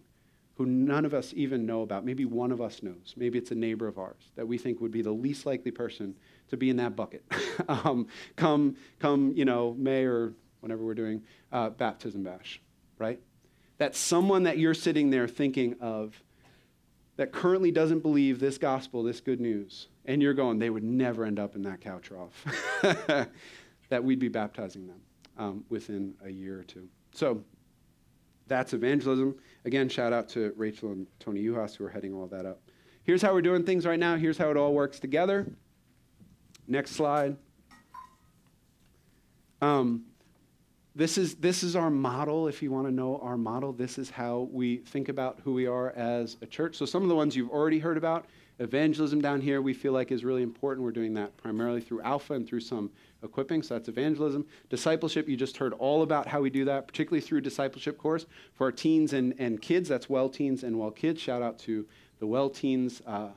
who 0.56 0.64
none 0.64 1.04
of 1.04 1.12
us 1.12 1.34
even 1.36 1.66
know 1.66 1.82
about. 1.82 2.04
Maybe 2.04 2.24
one 2.24 2.50
of 2.50 2.62
us 2.62 2.82
knows. 2.82 3.14
Maybe 3.16 3.38
it's 3.38 3.50
a 3.50 3.54
neighbor 3.54 3.86
of 3.86 3.98
ours 3.98 4.30
that 4.36 4.48
we 4.48 4.56
think 4.56 4.80
would 4.80 4.90
be 4.90 5.02
the 5.02 5.12
least 5.12 5.44
likely 5.44 5.70
person 5.70 6.14
to 6.48 6.56
be 6.56 6.70
in 6.70 6.76
that 6.76 6.96
bucket. 6.96 7.24
um, 7.68 8.06
come, 8.36 8.76
come, 8.98 9.32
you 9.36 9.44
know, 9.44 9.74
May 9.78 10.04
or 10.04 10.32
whenever 10.60 10.82
we're 10.82 10.94
doing 10.94 11.22
uh, 11.52 11.70
baptism 11.70 12.22
bash, 12.22 12.60
right? 12.98 13.20
That 13.78 13.94
someone 13.94 14.44
that 14.44 14.58
you're 14.58 14.74
sitting 14.74 15.10
there 15.10 15.28
thinking 15.28 15.76
of 15.80 16.20
that 17.16 17.32
currently 17.32 17.70
doesn't 17.70 18.00
believe 18.00 18.38
this 18.40 18.58
gospel, 18.58 19.02
this 19.02 19.20
good 19.20 19.40
news, 19.40 19.88
and 20.04 20.22
you're 20.22 20.34
going, 20.34 20.58
they 20.58 20.70
would 20.70 20.84
never 20.84 21.24
end 21.24 21.38
up 21.38 21.56
in 21.56 21.62
that 21.62 21.80
cow 21.80 21.98
trough, 21.98 22.44
that 23.88 24.04
we'd 24.04 24.18
be 24.18 24.28
baptizing 24.28 24.86
them 24.86 25.00
um, 25.38 25.64
within 25.68 26.14
a 26.24 26.30
year 26.30 26.58
or 26.58 26.62
two. 26.62 26.88
So 27.12 27.42
that's 28.46 28.72
evangelism. 28.72 29.34
Again, 29.64 29.88
shout 29.88 30.12
out 30.12 30.28
to 30.30 30.52
Rachel 30.56 30.92
and 30.92 31.06
Tony 31.18 31.42
Uhas 31.42 31.76
who 31.76 31.84
are 31.84 31.90
heading 31.90 32.14
all 32.14 32.26
that 32.28 32.46
up. 32.46 32.60
Here's 33.02 33.22
how 33.22 33.32
we're 33.32 33.42
doing 33.42 33.64
things 33.64 33.86
right 33.86 33.98
now. 33.98 34.16
Here's 34.16 34.38
how 34.38 34.50
it 34.50 34.56
all 34.56 34.74
works 34.74 34.98
together. 34.98 35.46
Next 36.66 36.92
slide. 36.92 37.36
Um, 39.62 40.04
this 40.96 41.18
is, 41.18 41.34
this 41.34 41.62
is 41.62 41.76
our 41.76 41.90
model, 41.90 42.48
if 42.48 42.62
you 42.62 42.72
want 42.72 42.86
to 42.86 42.90
know 42.90 43.18
our 43.18 43.36
model. 43.36 43.70
This 43.70 43.98
is 43.98 44.08
how 44.08 44.48
we 44.50 44.78
think 44.78 45.10
about 45.10 45.38
who 45.44 45.52
we 45.52 45.66
are 45.66 45.90
as 45.90 46.38
a 46.40 46.46
church. 46.46 46.74
So, 46.74 46.86
some 46.86 47.02
of 47.02 47.10
the 47.10 47.14
ones 47.14 47.36
you've 47.36 47.50
already 47.50 47.78
heard 47.78 47.98
about 47.98 48.24
evangelism 48.60 49.20
down 49.20 49.42
here, 49.42 49.60
we 49.60 49.74
feel 49.74 49.92
like 49.92 50.10
is 50.10 50.24
really 50.24 50.42
important. 50.42 50.82
We're 50.82 50.92
doing 50.92 51.12
that 51.12 51.36
primarily 51.36 51.82
through 51.82 52.00
Alpha 52.00 52.32
and 52.32 52.48
through 52.48 52.60
some 52.60 52.90
equipping, 53.22 53.62
so 53.62 53.74
that's 53.74 53.88
evangelism. 53.88 54.46
Discipleship, 54.70 55.28
you 55.28 55.36
just 55.36 55.58
heard 55.58 55.74
all 55.74 56.02
about 56.02 56.26
how 56.26 56.40
we 56.40 56.48
do 56.48 56.64
that, 56.64 56.86
particularly 56.86 57.20
through 57.20 57.42
discipleship 57.42 57.98
course 57.98 58.24
for 58.54 58.64
our 58.64 58.72
teens 58.72 59.12
and, 59.12 59.34
and 59.38 59.60
kids. 59.60 59.90
That's 59.90 60.08
Well 60.08 60.30
Teens 60.30 60.62
and 60.62 60.78
Well 60.78 60.90
Kids. 60.90 61.20
Shout 61.20 61.42
out 61.42 61.58
to 61.60 61.86
the 62.20 62.26
Well 62.26 62.48
Teens 62.48 63.02
uh, 63.06 63.28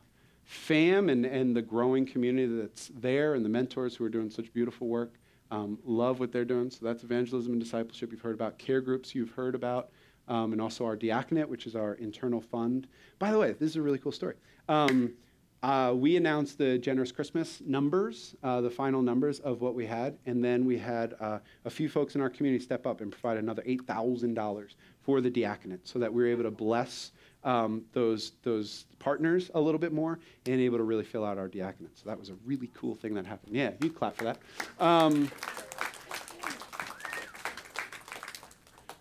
fam 0.46 1.10
and, 1.10 1.26
and 1.26 1.54
the 1.54 1.62
growing 1.62 2.06
community 2.06 2.56
that's 2.56 2.90
there 2.96 3.34
and 3.34 3.44
the 3.44 3.50
mentors 3.50 3.98
who 3.98 4.06
are 4.06 4.10
doing 4.10 4.30
such 4.30 4.54
beautiful 4.54 4.88
work. 4.88 5.19
Um, 5.52 5.80
love 5.84 6.20
what 6.20 6.32
they're 6.32 6.46
doing. 6.46 6.70
So 6.70 6.86
that's 6.86 7.04
evangelism 7.04 7.54
and 7.54 7.62
discipleship. 7.62 8.12
You've 8.12 8.22
heard 8.22 8.36
about 8.36 8.58
care 8.60 8.82
groups. 8.82 9.16
You've 9.16 9.32
heard 9.32 9.56
about 9.56 9.90
um, 10.30 10.54
and 10.54 10.62
also 10.62 10.86
our 10.86 10.96
diaconate, 10.96 11.50
which 11.50 11.66
is 11.66 11.76
our 11.76 11.96
internal 11.96 12.40
fund. 12.40 12.88
By 13.18 13.32
the 13.32 13.40
way, 13.40 13.54
this 13.54 13.72
is 13.72 13.76
a 13.76 13.82
really 13.82 13.98
cool 13.98 14.12
story. 14.12 14.36
Um, 14.70 15.14
uh, 15.62 15.94
we 15.94 16.16
announced 16.16 16.58
the 16.58 16.78
generous 16.78 17.12
Christmas 17.12 17.62
numbers, 17.66 18.34
uh, 18.44 18.62
the 18.62 18.70
final 18.70 19.02
numbers 19.02 19.42
of 19.42 19.60
what 19.60 19.76
we 19.76 19.86
had, 19.86 20.18
and 20.26 20.42
then 20.42 20.64
we 20.66 20.78
had 20.78 21.16
uh, 21.20 21.40
a 21.66 21.70
few 21.70 21.90
folks 21.90 22.16
in 22.16 22.22
our 22.22 22.30
community 22.30 22.64
step 22.64 22.88
up 22.88 23.02
and 23.02 23.12
provide 23.12 23.38
another 23.38 23.62
$8,000 23.64 24.76
for 25.02 25.20
the 25.20 25.30
diaconate 25.30 25.86
so 25.86 26.00
that 26.00 26.14
we 26.14 26.24
were 26.24 26.30
able 26.30 26.44
to 26.44 26.52
bless 26.52 27.12
um, 27.44 27.84
those, 27.94 28.34
those 28.44 28.86
partners 29.00 29.50
a 29.56 29.60
little 29.60 29.80
bit 29.80 29.94
more 29.94 30.20
and 30.46 30.60
able 30.60 30.78
to 30.78 30.84
really 30.84 31.04
fill 31.04 31.26
out 31.26 31.38
our 31.38 31.48
diaconate. 31.48 31.98
So 31.98 32.10
that 32.10 32.20
was 32.20 32.30
a 32.30 32.36
really 32.46 32.70
cool 32.74 32.96
thing 32.96 33.14
that 33.16 33.26
happened. 33.26 33.56
Yeah, 33.56 33.72
you 33.82 33.90
clap 33.90 34.16
for 34.16 34.26
that. 34.26 34.38
Um, 34.80 35.32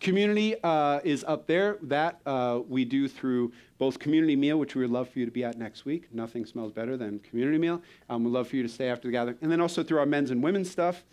Community 0.01 0.55
uh, 0.62 1.01
is 1.05 1.22
up 1.24 1.47
there. 1.47 1.76
That 1.82 2.20
uh, 2.24 2.61
we 2.66 2.84
do 2.86 3.09
through 3.09 3.53
both 3.78 3.99
community 3.99 4.36
meal, 4.36 4.57
which 4.57 4.74
we 4.74 4.80
would 4.80 4.91
love 4.91 5.11
for 5.11 5.18
you 5.18 5.26
to 5.26 5.30
be 5.30 5.45
at 5.45 5.59
next 5.59 5.84
week. 5.84 6.09
Nothing 6.14 6.47
smells 6.47 6.72
better 6.72 6.97
than 6.97 7.18
community 7.18 7.59
meal. 7.59 7.82
Um, 8.09 8.24
we'd 8.24 8.30
love 8.30 8.49
for 8.49 8.57
you 8.57 8.62
to 8.62 8.68
stay 8.70 8.89
after 8.89 9.09
the 9.09 9.12
gathering. 9.12 9.36
And 9.43 9.51
then 9.51 9.61
also 9.61 9.82
through 9.82 9.99
our 9.99 10.07
men's 10.07 10.30
and 10.30 10.43
women's 10.43 10.70
stuff. 10.70 11.05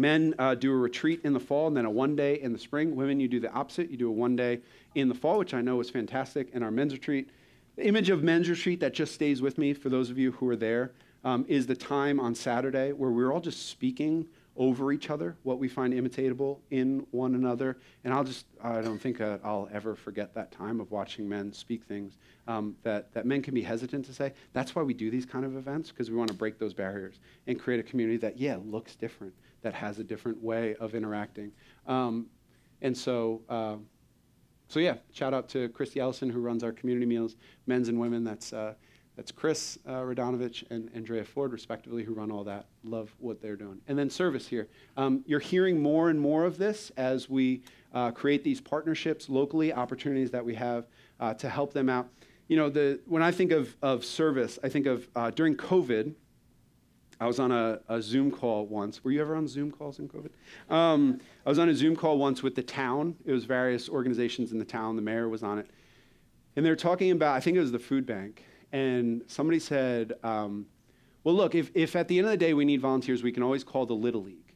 Men 0.00 0.34
uh, 0.38 0.54
do 0.54 0.72
a 0.72 0.76
retreat 0.76 1.20
in 1.24 1.32
the 1.34 1.40
fall 1.40 1.68
and 1.68 1.76
then 1.76 1.84
a 1.84 1.90
one 1.90 2.16
day 2.16 2.40
in 2.40 2.52
the 2.52 2.58
spring. 2.58 2.96
Women, 2.96 3.20
you 3.20 3.28
do 3.28 3.38
the 3.38 3.52
opposite. 3.52 3.90
You 3.90 3.96
do 3.96 4.08
a 4.08 4.12
one 4.12 4.34
day 4.34 4.60
in 4.94 5.08
the 5.08 5.14
fall, 5.14 5.38
which 5.38 5.52
I 5.52 5.60
know 5.60 5.80
is 5.80 5.90
fantastic. 5.90 6.48
And 6.54 6.64
our 6.64 6.70
men's 6.70 6.92
retreat, 6.92 7.28
the 7.76 7.86
image 7.86 8.08
of 8.08 8.22
men's 8.22 8.48
retreat 8.48 8.80
that 8.80 8.94
just 8.94 9.14
stays 9.14 9.42
with 9.42 9.58
me 9.58 9.74
for 9.74 9.90
those 9.90 10.10
of 10.10 10.18
you 10.18 10.32
who 10.32 10.48
are 10.48 10.56
there 10.56 10.92
um, 11.24 11.44
is 11.48 11.66
the 11.66 11.76
time 11.76 12.18
on 12.18 12.34
Saturday 12.34 12.92
where 12.92 13.10
we're 13.10 13.32
all 13.32 13.40
just 13.40 13.66
speaking 13.66 14.26
over 14.56 14.92
each 14.92 15.10
other, 15.10 15.36
what 15.42 15.58
we 15.58 15.68
find 15.68 15.94
imitatable 15.94 16.58
in 16.70 17.06
one 17.12 17.34
another. 17.34 17.78
And 18.04 18.12
I'll 18.12 18.24
just, 18.24 18.46
I 18.62 18.80
don't 18.80 18.98
think 18.98 19.20
I'll 19.20 19.68
ever 19.72 19.94
forget 19.94 20.34
that 20.34 20.52
time 20.52 20.80
of 20.80 20.90
watching 20.90 21.28
men 21.28 21.52
speak 21.52 21.84
things 21.84 22.18
um, 22.46 22.76
that, 22.82 23.14
that 23.14 23.24
men 23.24 23.42
can 23.42 23.54
be 23.54 23.62
hesitant 23.62 24.04
to 24.06 24.12
say. 24.12 24.32
That's 24.52 24.74
why 24.74 24.82
we 24.82 24.92
do 24.92 25.10
these 25.10 25.24
kind 25.24 25.44
of 25.44 25.56
events, 25.56 25.90
because 25.90 26.10
we 26.10 26.16
want 26.16 26.28
to 26.28 26.36
break 26.36 26.58
those 26.58 26.74
barriers 26.74 27.20
and 27.46 27.58
create 27.58 27.80
a 27.80 27.82
community 27.82 28.18
that, 28.18 28.38
yeah, 28.38 28.58
looks 28.64 28.96
different, 28.96 29.32
that 29.62 29.72
has 29.72 29.98
a 29.98 30.04
different 30.04 30.42
way 30.42 30.74
of 30.76 30.94
interacting. 30.94 31.52
Um, 31.86 32.26
and 32.82 32.96
so, 32.96 33.42
uh, 33.48 33.76
so 34.68 34.80
yeah, 34.80 34.96
shout 35.12 35.32
out 35.32 35.48
to 35.50 35.68
Christy 35.70 36.00
Ellison, 36.00 36.28
who 36.28 36.40
runs 36.40 36.62
our 36.64 36.72
community 36.72 37.06
meals, 37.06 37.36
men's 37.66 37.88
and 37.88 37.98
women. 37.98 38.24
That's 38.24 38.52
uh, 38.52 38.74
that's 39.20 39.32
Chris 39.32 39.78
uh, 39.86 40.00
Radonovich 40.00 40.64
and 40.70 40.90
Andrea 40.94 41.22
Ford, 41.22 41.52
respectively, 41.52 42.02
who 42.02 42.14
run 42.14 42.30
all 42.30 42.42
that. 42.44 42.64
Love 42.84 43.14
what 43.18 43.42
they're 43.42 43.54
doing. 43.54 43.78
And 43.86 43.98
then 43.98 44.08
service 44.08 44.48
here. 44.48 44.66
Um, 44.96 45.22
you're 45.26 45.40
hearing 45.40 45.82
more 45.82 46.08
and 46.08 46.18
more 46.18 46.46
of 46.46 46.56
this 46.56 46.90
as 46.96 47.28
we 47.28 47.60
uh, 47.92 48.12
create 48.12 48.44
these 48.44 48.62
partnerships 48.62 49.28
locally, 49.28 49.74
opportunities 49.74 50.30
that 50.30 50.42
we 50.42 50.54
have 50.54 50.86
uh, 51.20 51.34
to 51.34 51.50
help 51.50 51.74
them 51.74 51.90
out. 51.90 52.08
You 52.48 52.56
know, 52.56 52.70
the, 52.70 52.98
when 53.04 53.22
I 53.22 53.30
think 53.30 53.52
of, 53.52 53.76
of 53.82 54.06
service, 54.06 54.58
I 54.64 54.70
think 54.70 54.86
of 54.86 55.06
uh, 55.14 55.30
during 55.30 55.54
COVID, 55.54 56.14
I 57.20 57.26
was 57.26 57.38
on 57.38 57.52
a, 57.52 57.80
a, 57.90 58.00
Zoom 58.00 58.30
call 58.30 58.64
once. 58.68 59.04
Were 59.04 59.10
you 59.10 59.20
ever 59.20 59.36
on 59.36 59.46
Zoom 59.46 59.70
calls 59.70 59.98
in 59.98 60.08
COVID? 60.08 60.30
Um, 60.74 61.20
I 61.44 61.50
was 61.50 61.58
on 61.58 61.68
a 61.68 61.74
Zoom 61.74 61.94
call 61.94 62.16
once 62.16 62.42
with 62.42 62.54
the 62.54 62.62
town. 62.62 63.16
It 63.26 63.32
was 63.32 63.44
various 63.44 63.86
organizations 63.90 64.50
in 64.50 64.58
the 64.58 64.64
town. 64.64 64.96
The 64.96 65.02
mayor 65.02 65.28
was 65.28 65.42
on 65.42 65.58
it. 65.58 65.68
And 66.56 66.64
they 66.64 66.70
were 66.70 66.74
talking 66.74 67.10
about, 67.10 67.36
I 67.36 67.40
think 67.40 67.58
it 67.58 67.60
was 67.60 67.70
the 67.70 67.78
food 67.78 68.06
bank 68.06 68.44
and 68.72 69.22
somebody 69.26 69.58
said, 69.58 70.14
um, 70.22 70.66
well, 71.24 71.34
look, 71.34 71.54
if, 71.54 71.70
if 71.74 71.96
at 71.96 72.08
the 72.08 72.18
end 72.18 72.26
of 72.26 72.30
the 72.30 72.36
day 72.36 72.54
we 72.54 72.64
need 72.64 72.80
volunteers, 72.80 73.22
we 73.22 73.32
can 73.32 73.42
always 73.42 73.64
call 73.64 73.86
the 73.86 73.94
Little 73.94 74.22
League 74.22 74.54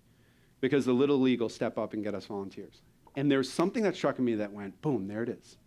because 0.60 0.86
the 0.86 0.92
Little 0.92 1.20
League 1.20 1.40
will 1.40 1.48
step 1.48 1.76
up 1.76 1.92
and 1.92 2.02
get 2.02 2.14
us 2.14 2.26
volunteers. 2.26 2.80
And 3.16 3.30
there's 3.30 3.50
something 3.50 3.82
that 3.82 3.94
struck 3.94 4.18
me 4.18 4.34
that 4.36 4.52
went, 4.52 4.80
boom, 4.80 5.06
there 5.06 5.22
it 5.22 5.28
is. 5.28 5.58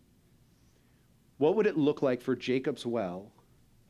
What 1.37 1.55
would 1.55 1.67
it 1.67 1.77
look 1.77 2.01
like 2.01 2.21
for 2.21 2.35
Jacob's 2.35 2.85
Well 2.85 3.31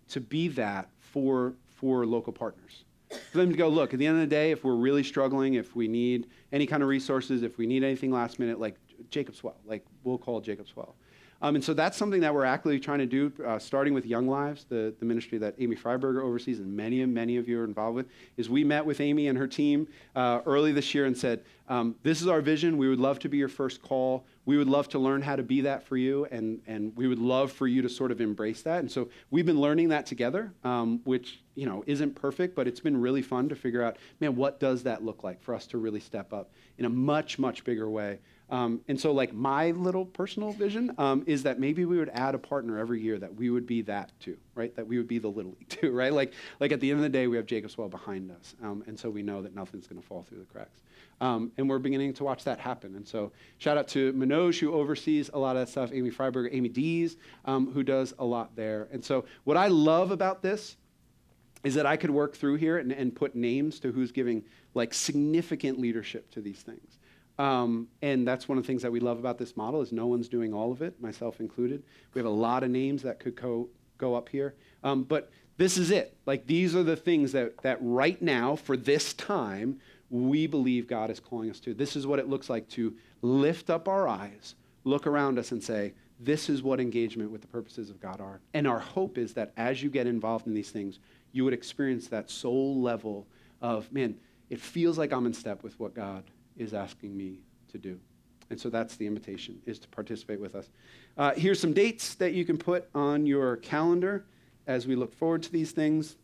to 0.09 0.19
be 0.19 0.49
that 0.49 0.89
for, 0.99 1.53
for 1.69 2.05
local 2.05 2.33
partners? 2.33 2.83
For 3.31 3.37
them 3.37 3.51
to 3.51 3.57
go, 3.57 3.69
look, 3.69 3.93
at 3.93 3.99
the 3.99 4.05
end 4.05 4.17
of 4.17 4.21
the 4.21 4.35
day, 4.35 4.51
if 4.51 4.65
we're 4.65 4.75
really 4.75 5.03
struggling, 5.03 5.53
if 5.53 5.77
we 5.77 5.87
need 5.87 6.27
any 6.51 6.67
kind 6.67 6.83
of 6.83 6.89
resources, 6.89 7.41
if 7.41 7.57
we 7.57 7.65
need 7.65 7.85
anything 7.85 8.11
last 8.11 8.37
minute, 8.37 8.59
like 8.59 8.75
Jacob's 9.09 9.41
Well, 9.41 9.55
like 9.65 9.85
we'll 10.03 10.17
call 10.17 10.41
Jacob's 10.41 10.75
Well. 10.75 10.96
Um, 11.41 11.55
and 11.55 11.63
so 11.63 11.73
that's 11.73 11.97
something 11.97 12.21
that 12.21 12.33
we're 12.33 12.45
actively 12.45 12.79
trying 12.79 12.99
to 12.99 13.05
do, 13.05 13.31
uh, 13.45 13.59
starting 13.59 13.93
with 13.93 14.05
Young 14.05 14.27
Lives, 14.27 14.65
the, 14.67 14.93
the 14.99 15.05
ministry 15.05 15.37
that 15.37 15.55
Amy 15.59 15.75
Freiberger 15.75 16.23
oversees, 16.23 16.59
and 16.59 16.75
many, 16.75 17.05
many 17.05 17.37
of 17.37 17.47
you 17.47 17.59
are 17.59 17.63
involved 17.63 17.95
with, 17.95 18.07
is 18.37 18.49
we 18.49 18.63
met 18.63 18.85
with 18.85 18.99
Amy 18.99 19.27
and 19.27 19.37
her 19.37 19.47
team 19.47 19.87
uh, 20.15 20.41
early 20.45 20.71
this 20.71 20.95
year 20.95 21.05
and 21.05 21.15
said, 21.15 21.43
um, 21.69 21.95
this 22.01 22.21
is 22.21 22.27
our 22.27 22.41
vision. 22.41 22.77
We 22.77 22.87
would 22.87 22.99
love 22.99 23.19
to 23.19 23.29
be 23.29 23.37
your 23.37 23.49
first 23.49 23.81
call. 23.81 24.25
We 24.45 24.57
would 24.57 24.69
love 24.69 24.87
to 24.89 24.99
learn 24.99 25.21
how 25.21 25.35
to 25.35 25.43
be 25.43 25.61
that 25.61 25.83
for 25.83 25.97
you, 25.97 26.25
and, 26.31 26.61
and 26.65 26.95
we 26.95 27.07
would 27.07 27.19
love 27.19 27.51
for 27.51 27.67
you 27.67 27.81
to 27.81 27.89
sort 27.89 28.11
of 28.11 28.21
embrace 28.21 28.61
that. 28.61 28.79
And 28.79 28.89
so 28.89 29.09
we've 29.29 29.45
been 29.45 29.59
learning 29.59 29.89
that 29.89 30.05
together, 30.05 30.53
um, 30.63 31.01
which 31.03 31.41
you 31.55 31.65
know 31.65 31.83
isn't 31.85 32.15
perfect, 32.15 32.55
but 32.55 32.67
it's 32.67 32.79
been 32.79 32.95
really 32.99 33.21
fun 33.21 33.49
to 33.49 33.55
figure 33.55 33.83
out, 33.83 33.97
man, 34.21 34.37
what 34.37 34.59
does 34.61 34.83
that 34.83 35.03
look 35.03 35.23
like 35.23 35.41
for 35.41 35.53
us 35.53 35.67
to 35.67 35.77
really 35.77 35.99
step 35.99 36.31
up 36.31 36.51
in 36.77 36.85
a 36.85 36.89
much, 36.89 37.37
much 37.37 37.65
bigger 37.65 37.89
way 37.89 38.19
um, 38.49 38.81
and 38.87 38.99
so, 38.99 39.11
like, 39.11 39.33
my 39.33 39.71
little 39.71 40.05
personal 40.05 40.51
vision 40.51 40.93
um, 40.97 41.23
is 41.27 41.43
that 41.43 41.59
maybe 41.59 41.83
we 41.83 41.97
would 41.97 42.09
add 42.09 42.33
a 42.33 42.37
partner 42.37 42.77
every 42.77 43.01
year 43.01 43.19
that 43.19 43.35
we 43.35 43.49
would 43.49 43.65
be 43.65 43.81
that 43.83 44.11
too, 44.21 44.37
right? 44.55 44.73
That 44.77 44.87
we 44.87 44.97
would 44.97 45.07
be 45.07 45.19
the 45.19 45.27
little 45.27 45.51
league 45.51 45.67
too, 45.69 45.91
right? 45.91 46.13
Like, 46.13 46.33
like 46.61 46.71
at 46.71 46.79
the 46.79 46.89
end 46.89 46.99
of 46.99 47.03
the 47.03 47.09
day, 47.09 47.27
we 47.27 47.35
have 47.35 47.45
Jacob's 47.45 47.77
Well 47.77 47.89
behind 47.89 48.31
us. 48.31 48.55
Um, 48.63 48.83
and 48.87 48.97
so 48.97 49.09
we 49.09 49.21
know 49.21 49.41
that 49.41 49.53
nothing's 49.53 49.85
going 49.85 50.01
to 50.01 50.07
fall 50.07 50.23
through 50.23 50.39
the 50.39 50.45
cracks. 50.45 50.81
Um, 51.19 51.51
and 51.57 51.69
we're 51.69 51.79
beginning 51.79 52.13
to 52.13 52.23
watch 52.23 52.45
that 52.45 52.59
happen. 52.59 52.95
And 52.95 53.05
so, 53.05 53.31
shout 53.57 53.77
out 53.77 53.87
to 53.89 54.13
Manoj, 54.13 54.59
who 54.59 54.73
oversees 54.73 55.29
a 55.33 55.39
lot 55.39 55.57
of 55.57 55.65
that 55.65 55.69
stuff, 55.69 55.91
Amy 55.91 56.11
Freiberger, 56.11 56.47
Amy 56.51 56.69
Dees, 56.69 57.17
um, 57.45 57.71
who 57.73 57.83
does 57.83 58.13
a 58.19 58.25
lot 58.25 58.55
there. 58.55 58.87
And 58.91 59.03
so, 59.03 59.25
what 59.43 59.57
I 59.57 59.67
love 59.67 60.11
about 60.11 60.41
this 60.41 60.77
is 61.63 61.73
that 61.73 61.85
I 61.85 61.97
could 61.97 62.11
work 62.11 62.35
through 62.35 62.55
here 62.55 62.77
and, 62.77 62.91
and 62.91 63.13
put 63.13 63.35
names 63.35 63.79
to 63.81 63.91
who's 63.91 64.11
giving 64.11 64.43
like 64.73 64.93
significant 64.93 65.79
leadership 65.79 66.29
to 66.31 66.39
these 66.39 66.59
things. 66.59 66.96
Um, 67.39 67.87
and 68.01 68.27
that's 68.27 68.47
one 68.47 68.57
of 68.57 68.63
the 68.63 68.67
things 68.67 68.81
that 68.81 68.91
we 68.91 68.99
love 68.99 69.19
about 69.19 69.37
this 69.37 69.55
model 69.55 69.81
is 69.81 69.91
no 69.91 70.07
one's 70.07 70.27
doing 70.27 70.53
all 70.53 70.71
of 70.71 70.81
it, 70.81 70.99
myself 71.01 71.39
included. 71.39 71.83
We 72.13 72.19
have 72.19 72.25
a 72.25 72.29
lot 72.29 72.63
of 72.63 72.71
names 72.71 73.03
that 73.03 73.19
could 73.19 73.35
go, 73.35 73.69
go 73.97 74.15
up 74.15 74.29
here. 74.29 74.55
Um, 74.83 75.03
but 75.03 75.29
this 75.57 75.77
is 75.77 75.91
it. 75.91 76.15
Like 76.25 76.47
these 76.47 76.75
are 76.75 76.83
the 76.83 76.95
things 76.95 77.31
that, 77.33 77.61
that 77.61 77.77
right 77.81 78.19
now, 78.21 78.55
for 78.55 78.75
this 78.75 79.13
time, 79.13 79.79
we 80.09 80.47
believe 80.47 80.87
God 80.87 81.09
is 81.09 81.19
calling 81.19 81.49
us 81.49 81.59
to. 81.61 81.73
This 81.73 81.95
is 81.95 82.07
what 82.07 82.19
it 82.19 82.29
looks 82.29 82.49
like 82.49 82.67
to 82.69 82.95
lift 83.21 83.69
up 83.69 83.87
our 83.87 84.07
eyes, 84.07 84.55
look 84.83 85.05
around 85.05 85.37
us, 85.37 85.51
and 85.51 85.61
say, 85.61 85.93
this 86.19 86.49
is 86.49 86.63
what 86.63 86.79
engagement 86.79 87.29
with 87.29 87.41
the 87.41 87.47
purposes 87.47 87.89
of 87.89 87.99
God 87.99 88.19
are. 88.21 88.39
And 88.53 88.67
our 88.67 88.79
hope 88.79 89.17
is 89.17 89.33
that 89.33 89.51
as 89.57 89.83
you 89.83 89.89
get 89.89 90.07
involved 90.07 90.47
in 90.47 90.53
these 90.53 90.71
things, 90.71 90.99
you 91.31 91.43
would 91.43 91.53
experience 91.53 92.07
that 92.07 92.31
soul 92.31 92.81
level 92.81 93.27
of, 93.61 93.91
man, 93.91 94.15
it 94.49 94.59
feels 94.59 94.97
like 94.97 95.11
I'm 95.11 95.25
in 95.25 95.33
step 95.33 95.61
with 95.61 95.79
what 95.79 95.93
God 95.93 96.23
is 96.57 96.73
asking 96.73 97.15
me 97.15 97.39
to 97.71 97.77
do. 97.77 97.99
And 98.49 98.59
so 98.59 98.69
that's 98.69 98.95
the 98.95 99.05
invitation, 99.05 99.59
is 99.65 99.77
to 99.79 99.87
participate 99.89 100.39
with 100.39 100.55
us. 100.55 100.69
Uh, 101.17 101.33
here's 101.35 101.59
some 101.59 101.73
dates 101.73 102.15
that 102.15 102.33
you 102.33 102.45
can 102.45 102.57
put 102.57 102.89
on 102.95 103.25
your 103.25 103.57
calendar 103.57 104.25
as 104.67 104.87
we 104.87 104.95
look 104.95 105.13
forward 105.13 105.43
to 105.43 105.51
these 105.51 105.71
things. 105.71 106.15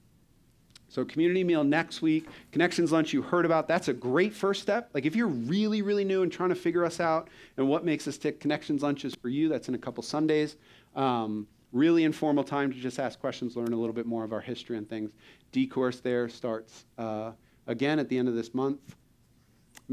So, 0.88 1.04
community 1.04 1.44
meal 1.44 1.64
next 1.64 2.04
week, 2.04 2.28
connections 2.52 2.92
lunch 2.92 3.14
you 3.14 3.24
heard 3.24 3.46
about. 3.46 3.68
That's 3.68 3.88
a 3.88 3.94
great 3.94 4.32
first 4.32 4.62
step. 4.62 4.92
Like, 4.94 5.06
if 5.06 5.16
you're 5.16 5.28
really, 5.28 5.82
really 5.82 6.04
new 6.04 6.22
and 6.22 6.32
trying 6.32 6.50
to 6.50 6.56
figure 6.56 6.86
us 6.86 7.00
out 7.00 7.30
and 7.58 7.68
what 7.68 7.84
makes 7.84 8.08
us 8.08 8.18
tick, 8.18 8.40
connections 8.40 8.84
lunch 8.84 9.04
is 9.04 9.16
for 9.16 9.28
you. 9.28 9.50
That's 9.50 9.68
in 9.68 9.76
a 9.76 9.80
couple 9.80 10.04
Sundays. 10.04 10.56
Um, 10.96 11.48
really 11.72 12.04
informal 12.04 12.44
time 12.44 12.72
to 12.72 12.78
just 12.78 13.00
ask 13.00 13.20
questions, 13.20 13.58
learn 13.58 13.74
a 13.74 13.76
little 13.76 13.94
bit 13.96 14.06
more 14.06 14.24
of 14.24 14.32
our 14.32 14.42
history 14.42 14.78
and 14.78 14.88
things. 14.88 15.10
D 15.52 15.66
course 15.66 16.00
there 16.00 16.30
starts 16.30 16.86
uh, 17.00 17.32
again 17.66 17.98
at 17.98 18.08
the 18.08 18.18
end 18.18 18.28
of 18.28 18.36
this 18.36 18.54
month 18.54 18.96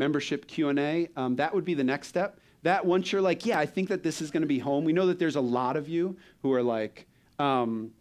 membership 0.00 0.46
Q&A, 0.48 1.08
um, 1.14 1.36
that 1.36 1.54
would 1.54 1.64
be 1.64 1.74
the 1.74 1.84
next 1.84 2.08
step. 2.08 2.40
That 2.62 2.84
once 2.84 3.12
you're 3.12 3.20
like, 3.20 3.44
yeah, 3.44 3.58
I 3.58 3.66
think 3.66 3.88
that 3.90 4.02
this 4.02 4.22
is 4.22 4.30
going 4.30 4.40
to 4.40 4.46
be 4.46 4.58
home. 4.58 4.82
We 4.82 4.94
know 4.94 5.06
that 5.06 5.18
there's 5.18 5.36
a 5.36 5.40
lot 5.40 5.76
of 5.76 5.88
you 5.88 6.16
who 6.42 6.52
are 6.54 6.62
like, 6.62 7.06
um, 7.38 7.92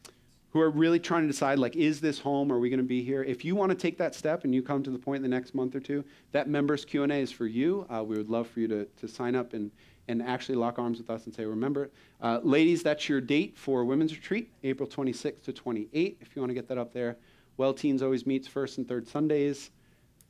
who 0.51 0.61
are 0.61 0.69
really 0.69 0.99
trying 0.99 1.23
to 1.23 1.27
decide 1.27 1.59
like, 1.59 1.75
is 1.75 1.99
this 1.99 2.17
home? 2.17 2.51
Are 2.51 2.57
we 2.57 2.69
going 2.69 2.79
to 2.79 2.85
be 2.85 3.03
here? 3.03 3.21
If 3.23 3.43
you 3.45 3.53
want 3.53 3.69
to 3.71 3.77
take 3.77 3.97
that 3.97 4.15
step 4.15 4.45
and 4.45 4.55
you 4.55 4.63
come 4.63 4.81
to 4.83 4.89
the 4.89 4.97
point 4.97 5.17
in 5.17 5.29
the 5.29 5.35
next 5.35 5.53
month 5.53 5.75
or 5.75 5.81
two, 5.81 6.03
that 6.31 6.47
members 6.47 6.85
Q&A 6.85 7.07
is 7.07 7.31
for 7.31 7.45
you. 7.45 7.85
Uh, 7.89 8.03
we 8.03 8.17
would 8.17 8.29
love 8.29 8.47
for 8.47 8.61
you 8.61 8.67
to, 8.69 8.85
to 8.85 9.07
sign 9.07 9.35
up 9.35 9.53
and, 9.53 9.69
and 10.07 10.23
actually 10.23 10.55
lock 10.55 10.79
arms 10.79 10.97
with 10.97 11.09
us 11.09 11.25
and 11.25 11.35
say, 11.35 11.45
remember, 11.45 11.91
uh, 12.21 12.39
ladies, 12.43 12.81
that's 12.81 13.07
your 13.09 13.21
date 13.21 13.57
for 13.57 13.83
women's 13.83 14.15
retreat, 14.15 14.51
April 14.63 14.87
26th 14.87 15.43
to 15.43 15.53
28, 15.53 16.17
if 16.21 16.35
you 16.35 16.41
want 16.41 16.49
to 16.49 16.55
get 16.55 16.67
that 16.69 16.77
up 16.77 16.93
there. 16.93 17.17
Well 17.57 17.73
Teens 17.73 18.01
always 18.01 18.25
meets 18.25 18.47
first 18.47 18.77
and 18.77 18.87
third 18.87 19.07
Sundays. 19.07 19.71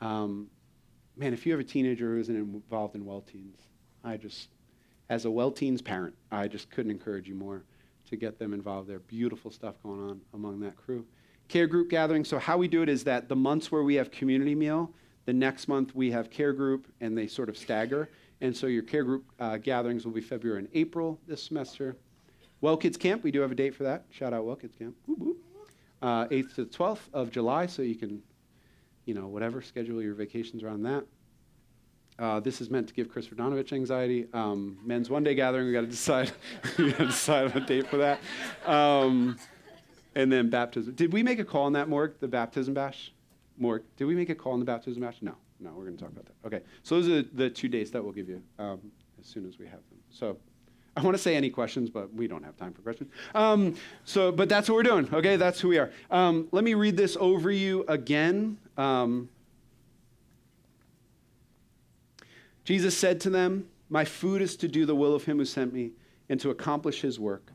Um, 0.02 0.48
man, 1.20 1.34
if 1.34 1.46
you 1.46 1.52
have 1.52 1.60
a 1.60 1.66
teenager 1.66 2.14
who 2.14 2.20
isn't 2.20 2.36
involved 2.36 2.96
in 2.96 3.06
well 3.06 3.22
teens, 3.22 3.60
I 4.04 4.18
just, 4.18 4.48
as 5.10 5.26
a 5.26 5.32
well 5.32 5.52
teens 5.52 5.82
parent, 5.82 6.16
I 6.32 6.48
just 6.48 6.70
couldn't 6.72 6.92
encourage 6.92 7.28
you 7.28 7.36
more 7.36 7.64
to 8.10 8.16
get 8.16 8.40
them 8.40 8.54
involved 8.54 8.90
there. 8.90 9.00
Beautiful 9.00 9.52
stuff 9.52 9.76
going 9.84 10.02
on 10.02 10.22
among 10.34 10.62
that 10.62 10.78
crew. 10.78 11.06
Care 11.50 11.68
group 11.68 11.90
gathering. 11.90 12.24
So, 12.24 12.40
how 12.40 12.58
we 12.58 12.68
do 12.68 12.82
it 12.82 12.90
is 12.90 13.04
that 13.04 13.28
the 13.28 13.36
months 13.36 13.72
where 13.72 13.84
we 13.84 13.96
have 13.96 14.12
community 14.12 14.56
meal, 14.56 14.92
the 15.26 15.34
next 15.34 15.68
month 15.68 15.94
we 15.94 16.10
have 16.12 16.30
care 16.30 16.54
group, 16.54 16.88
and 17.02 17.18
they 17.18 17.28
sort 17.28 17.50
of 17.50 17.58
stagger. 17.58 18.10
And 18.42 18.56
so, 18.56 18.68
your 18.68 18.84
care 18.84 19.04
group 19.04 19.26
uh, 19.40 19.58
gatherings 19.58 20.06
will 20.06 20.14
be 20.14 20.22
February 20.22 20.60
and 20.60 20.70
April 20.74 21.20
this 21.28 21.44
semester. 21.44 21.98
Well 22.62 22.78
Kids 22.78 22.98
Camp, 22.98 23.24
we 23.24 23.32
do 23.32 23.42
have 23.42 23.52
a 23.52 23.56
date 23.56 23.76
for 23.76 23.84
that. 23.84 24.06
Shout 24.10 24.34
out 24.34 24.46
Well 24.46 24.56
Kids 24.56 24.76
Camp. 24.76 24.96
Uh, 26.02 26.28
8th 26.28 26.56
to 26.56 26.66
12th 26.66 27.10
of 27.12 27.30
July, 27.30 27.66
so 27.66 27.82
you 27.82 27.96
can 27.96 28.22
you 29.10 29.16
know, 29.16 29.26
whatever, 29.26 29.60
schedule 29.60 30.04
your 30.04 30.14
vacations 30.14 30.62
around 30.62 30.84
that. 30.84 31.04
Uh, 32.20 32.40
this 32.40 32.62
is 32.62 32.70
meant 32.70 32.88
to 32.88 32.94
give 32.94 33.10
Chris 33.10 33.28
Radonovich 33.30 33.74
anxiety. 33.74 34.28
Um, 34.34 34.78
men's 34.86 35.10
one 35.10 35.24
day 35.24 35.34
gathering, 35.34 35.66
we 35.66 35.74
got 35.74 35.82
to 35.82 35.88
decide. 35.88 36.32
we 36.78 36.92
got 36.92 37.00
to 37.00 37.06
decide 37.08 37.52
on 37.52 37.64
a 37.64 37.66
date 37.66 37.88
for 37.88 37.98
that. 37.98 38.20
Um, 38.68 39.40
and 40.14 40.32
then 40.32 40.52
baptism. 40.52 40.94
Did 40.94 41.12
we 41.12 41.24
make 41.24 41.40
a 41.40 41.44
call 41.44 41.64
on 41.64 41.74
that, 41.74 41.90
Morg? 41.90 42.20
The 42.20 42.28
baptism 42.28 42.76
bash, 42.76 43.12
Morg? 43.58 43.82
Did 43.98 44.06
we 44.06 44.14
make 44.14 44.30
a 44.30 44.36
call 44.36 44.54
on 44.54 44.60
the 44.60 44.66
baptism 44.66 45.02
bash? 45.02 45.18
No, 45.22 45.34
no. 45.60 45.72
We're 45.72 45.86
going 45.86 45.98
to 45.98 46.04
talk 46.04 46.12
about 46.12 46.26
that. 46.26 46.36
Okay. 46.46 46.64
So 46.84 47.02
those 47.02 47.10
are 47.10 47.28
the 47.34 47.50
two 47.50 47.68
dates 47.68 47.90
that 47.90 48.04
we'll 48.04 48.14
give 48.14 48.30
you 48.30 48.44
um, 48.60 48.80
as 49.20 49.26
soon 49.26 49.48
as 49.48 49.58
we 49.58 49.66
have 49.66 49.82
them. 49.90 50.00
So. 50.12 50.38
I 50.98 51.02
want 51.02 51.16
to 51.16 51.22
say 51.22 51.36
any 51.36 51.50
questions, 51.50 51.90
but 51.90 52.14
we 52.14 52.28
don't 52.28 52.44
have 52.44 52.58
time 52.58 52.74
for 52.74 52.82
questions. 52.82 53.10
Um, 53.34 53.76
so, 54.04 54.34
but 54.34 54.50
that's 54.50 54.68
what 54.68 54.76
we're 54.76 54.84
doing. 54.84 55.08
Okay, 55.14 55.38
that's 55.38 55.62
who 55.62 55.70
we 55.70 55.78
are. 55.78 55.92
Um, 56.12 56.50
let 56.52 56.66
me 56.66 56.74
read 56.74 56.98
this 56.98 57.16
over 57.20 57.52
you 57.52 57.86
again. 57.88 58.58
Um, 58.80 59.28
Jesus 62.64 62.98
said 62.98 63.20
to 63.22 63.30
them, 63.30 63.68
My 63.90 64.06
food 64.06 64.42
is 64.42 64.56
to 64.58 64.70
do 64.70 64.86
the 64.86 64.96
will 64.96 65.14
of 65.14 65.26
him 65.26 65.38
who 65.38 65.46
sent 65.46 65.74
me 65.74 65.92
and 66.30 66.40
to 66.40 66.50
accomplish 66.50 67.02
his 67.02 67.20
work. 67.20 67.52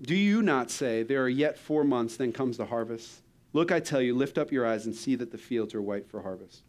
Do 0.00 0.14
you 0.14 0.40
not 0.40 0.70
say, 0.70 1.02
There 1.02 1.22
are 1.22 1.28
yet 1.28 1.58
four 1.58 1.84
months, 1.84 2.16
then 2.16 2.32
comes 2.32 2.56
the 2.56 2.64
harvest? 2.64 3.20
Look, 3.52 3.70
I 3.70 3.80
tell 3.80 4.00
you, 4.00 4.14
lift 4.14 4.38
up 4.38 4.50
your 4.50 4.66
eyes 4.66 4.86
and 4.86 4.94
see 4.94 5.14
that 5.16 5.30
the 5.30 5.38
fields 5.38 5.74
are 5.74 5.82
white 5.82 6.08
for 6.08 6.22
harvest. 6.22 6.62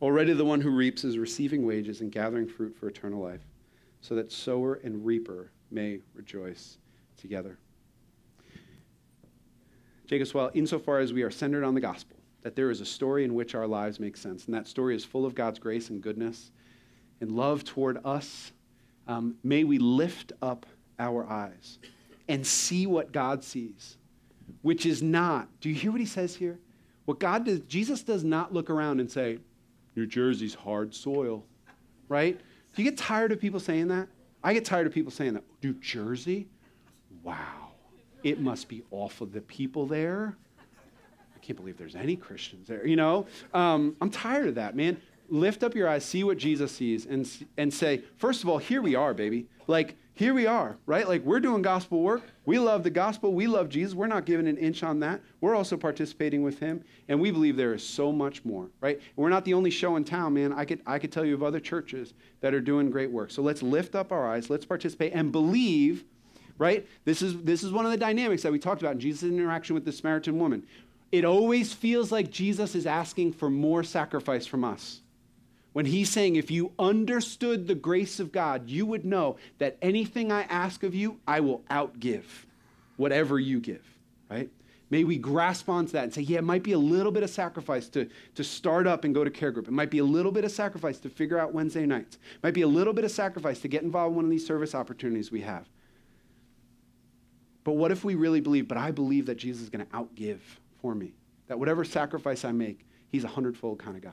Already 0.00 0.32
the 0.32 0.44
one 0.44 0.62
who 0.62 0.70
reaps 0.70 1.04
is 1.04 1.18
receiving 1.18 1.66
wages 1.66 2.00
and 2.00 2.10
gathering 2.10 2.48
fruit 2.48 2.74
for 2.74 2.88
eternal 2.88 3.22
life 3.22 3.42
so 4.00 4.14
that 4.14 4.32
sower 4.32 4.80
and 4.82 5.04
reaper 5.04 5.52
may 5.70 6.00
rejoice 6.14 6.78
together. 7.18 7.58
Jacob's 10.06 10.32
Well, 10.32 10.50
insofar 10.54 11.00
as 11.00 11.12
we 11.12 11.22
are 11.22 11.30
centered 11.30 11.62
on 11.62 11.74
the 11.74 11.80
gospel, 11.80 12.19
that 12.42 12.56
there 12.56 12.70
is 12.70 12.80
a 12.80 12.86
story 12.86 13.24
in 13.24 13.34
which 13.34 13.54
our 13.54 13.66
lives 13.66 14.00
make 14.00 14.16
sense, 14.16 14.46
and 14.46 14.54
that 14.54 14.66
story 14.66 14.94
is 14.94 15.04
full 15.04 15.26
of 15.26 15.34
God's 15.34 15.58
grace 15.58 15.90
and 15.90 16.02
goodness 16.02 16.50
and 17.20 17.32
love 17.32 17.64
toward 17.64 18.04
us, 18.04 18.52
um, 19.06 19.36
may 19.42 19.64
we 19.64 19.78
lift 19.78 20.32
up 20.40 20.66
our 20.98 21.28
eyes 21.28 21.78
and 22.28 22.46
see 22.46 22.86
what 22.86 23.12
God 23.12 23.44
sees, 23.44 23.96
which 24.62 24.86
is 24.86 25.02
not, 25.02 25.48
do 25.60 25.68
you 25.68 25.74
hear 25.74 25.90
what 25.90 26.00
he 26.00 26.06
says 26.06 26.34
here? 26.34 26.58
What 27.04 27.18
God 27.18 27.44
does, 27.44 27.60
Jesus 27.60 28.02
does 28.02 28.24
not 28.24 28.52
look 28.54 28.70
around 28.70 29.00
and 29.00 29.10
say, 29.10 29.38
New 29.96 30.06
Jersey's 30.06 30.54
hard 30.54 30.94
soil, 30.94 31.44
right? 32.08 32.38
Do 32.74 32.82
you 32.82 32.90
get 32.90 32.98
tired 32.98 33.32
of 33.32 33.40
people 33.40 33.60
saying 33.60 33.88
that? 33.88 34.08
I 34.42 34.54
get 34.54 34.64
tired 34.64 34.86
of 34.86 34.92
people 34.94 35.10
saying 35.10 35.34
that. 35.34 35.44
New 35.62 35.74
Jersey? 35.74 36.48
Wow. 37.22 37.72
It 38.22 38.40
must 38.40 38.68
be 38.68 38.82
awful. 38.90 39.26
The 39.26 39.40
people 39.40 39.86
there? 39.86 40.36
I 41.40 41.46
can't 41.46 41.56
believe 41.56 41.78
there's 41.78 41.96
any 41.96 42.16
Christians 42.16 42.68
there. 42.68 42.86
You 42.86 42.96
know, 42.96 43.26
um, 43.54 43.96
I'm 44.00 44.10
tired 44.10 44.48
of 44.48 44.54
that, 44.56 44.76
man. 44.76 45.00
Lift 45.28 45.62
up 45.62 45.74
your 45.74 45.88
eyes, 45.88 46.04
see 46.04 46.24
what 46.24 46.38
Jesus 46.38 46.72
sees, 46.72 47.06
and, 47.06 47.28
and 47.56 47.72
say, 47.72 48.02
first 48.16 48.42
of 48.42 48.48
all, 48.48 48.58
here 48.58 48.82
we 48.82 48.94
are, 48.94 49.14
baby. 49.14 49.46
Like, 49.66 49.96
here 50.20 50.34
we 50.34 50.46
are, 50.46 50.76
right? 50.84 51.08
Like 51.08 51.24
we're 51.24 51.40
doing 51.40 51.62
gospel 51.62 52.02
work. 52.02 52.22
We 52.44 52.58
love 52.58 52.82
the 52.82 52.90
gospel. 52.90 53.32
We 53.32 53.46
love 53.46 53.70
Jesus. 53.70 53.94
We're 53.94 54.06
not 54.06 54.26
giving 54.26 54.46
an 54.48 54.58
inch 54.58 54.82
on 54.82 55.00
that. 55.00 55.22
We're 55.40 55.54
also 55.54 55.78
participating 55.78 56.42
with 56.42 56.58
him. 56.58 56.84
And 57.08 57.18
we 57.18 57.30
believe 57.30 57.56
there 57.56 57.72
is 57.72 57.82
so 57.82 58.12
much 58.12 58.44
more, 58.44 58.68
right? 58.82 59.00
we're 59.16 59.30
not 59.30 59.46
the 59.46 59.54
only 59.54 59.70
show 59.70 59.96
in 59.96 60.04
town, 60.04 60.34
man. 60.34 60.52
I 60.52 60.66
could, 60.66 60.82
I 60.86 60.98
could 60.98 61.10
tell 61.10 61.24
you 61.24 61.32
of 61.32 61.42
other 61.42 61.58
churches 61.58 62.12
that 62.42 62.52
are 62.52 62.60
doing 62.60 62.90
great 62.90 63.10
work. 63.10 63.30
So 63.30 63.40
let's 63.40 63.62
lift 63.62 63.94
up 63.94 64.12
our 64.12 64.30
eyes. 64.30 64.50
Let's 64.50 64.66
participate 64.66 65.14
and 65.14 65.32
believe, 65.32 66.04
right? 66.58 66.86
This 67.06 67.22
is, 67.22 67.40
this 67.42 67.62
is 67.62 67.72
one 67.72 67.86
of 67.86 67.90
the 67.90 67.96
dynamics 67.96 68.42
that 68.42 68.52
we 68.52 68.58
talked 68.58 68.82
about 68.82 68.92
in 68.92 69.00
Jesus' 69.00 69.22
interaction 69.22 69.74
with 69.74 69.86
the 69.86 69.92
Samaritan 69.92 70.38
woman. 70.38 70.66
It 71.12 71.24
always 71.24 71.72
feels 71.72 72.12
like 72.12 72.30
Jesus 72.30 72.74
is 72.74 72.86
asking 72.86 73.32
for 73.32 73.50
more 73.50 73.82
sacrifice 73.82 74.46
from 74.46 74.64
us 74.64 75.00
when 75.72 75.86
he's 75.86 76.10
saying, 76.10 76.36
if 76.36 76.50
you 76.50 76.72
understood 76.78 77.66
the 77.66 77.74
grace 77.74 78.18
of 78.18 78.32
God, 78.32 78.68
you 78.68 78.86
would 78.86 79.04
know 79.04 79.36
that 79.58 79.76
anything 79.80 80.32
I 80.32 80.42
ask 80.42 80.82
of 80.82 80.94
you, 80.94 81.18
I 81.26 81.40
will 81.40 81.62
outgive 81.70 82.24
whatever 82.96 83.38
you 83.38 83.60
give, 83.60 83.84
right? 84.28 84.50
May 84.90 85.04
we 85.04 85.16
grasp 85.16 85.68
onto 85.68 85.92
that 85.92 86.02
and 86.02 86.12
say, 86.12 86.22
yeah, 86.22 86.38
it 86.38 86.44
might 86.44 86.64
be 86.64 86.72
a 86.72 86.78
little 86.78 87.12
bit 87.12 87.22
of 87.22 87.30
sacrifice 87.30 87.88
to, 87.90 88.08
to 88.34 88.42
start 88.42 88.88
up 88.88 89.04
and 89.04 89.14
go 89.14 89.22
to 89.22 89.30
care 89.30 89.52
group. 89.52 89.68
It 89.68 89.72
might 89.72 89.90
be 89.90 89.98
a 89.98 90.04
little 90.04 90.32
bit 90.32 90.44
of 90.44 90.50
sacrifice 90.50 90.98
to 91.00 91.08
figure 91.08 91.38
out 91.38 91.54
Wednesday 91.54 91.86
nights. 91.86 92.16
It 92.16 92.42
might 92.42 92.54
be 92.54 92.62
a 92.62 92.68
little 92.68 92.92
bit 92.92 93.04
of 93.04 93.12
sacrifice 93.12 93.60
to 93.60 93.68
get 93.68 93.84
involved 93.84 94.12
in 94.12 94.16
one 94.16 94.24
of 94.24 94.30
these 94.32 94.44
service 94.44 94.74
opportunities 94.74 95.30
we 95.30 95.42
have. 95.42 95.68
But 97.62 97.72
what 97.74 97.92
if 97.92 98.02
we 98.02 98.16
really 98.16 98.40
believe, 98.40 98.66
but 98.66 98.78
I 98.78 98.90
believe 98.90 99.26
that 99.26 99.36
Jesus 99.36 99.62
is 99.62 99.70
going 99.70 99.86
to 99.86 99.92
outgive 99.92 100.40
for 100.80 100.94
me? 100.94 101.12
That 101.48 101.58
whatever 101.58 101.84
sacrifice 101.84 102.44
I 102.44 102.52
make, 102.52 102.86
he's 103.08 103.24
a 103.24 103.28
hundredfold 103.28 103.78
kind 103.78 103.96
of 103.96 104.02
God. 104.02 104.12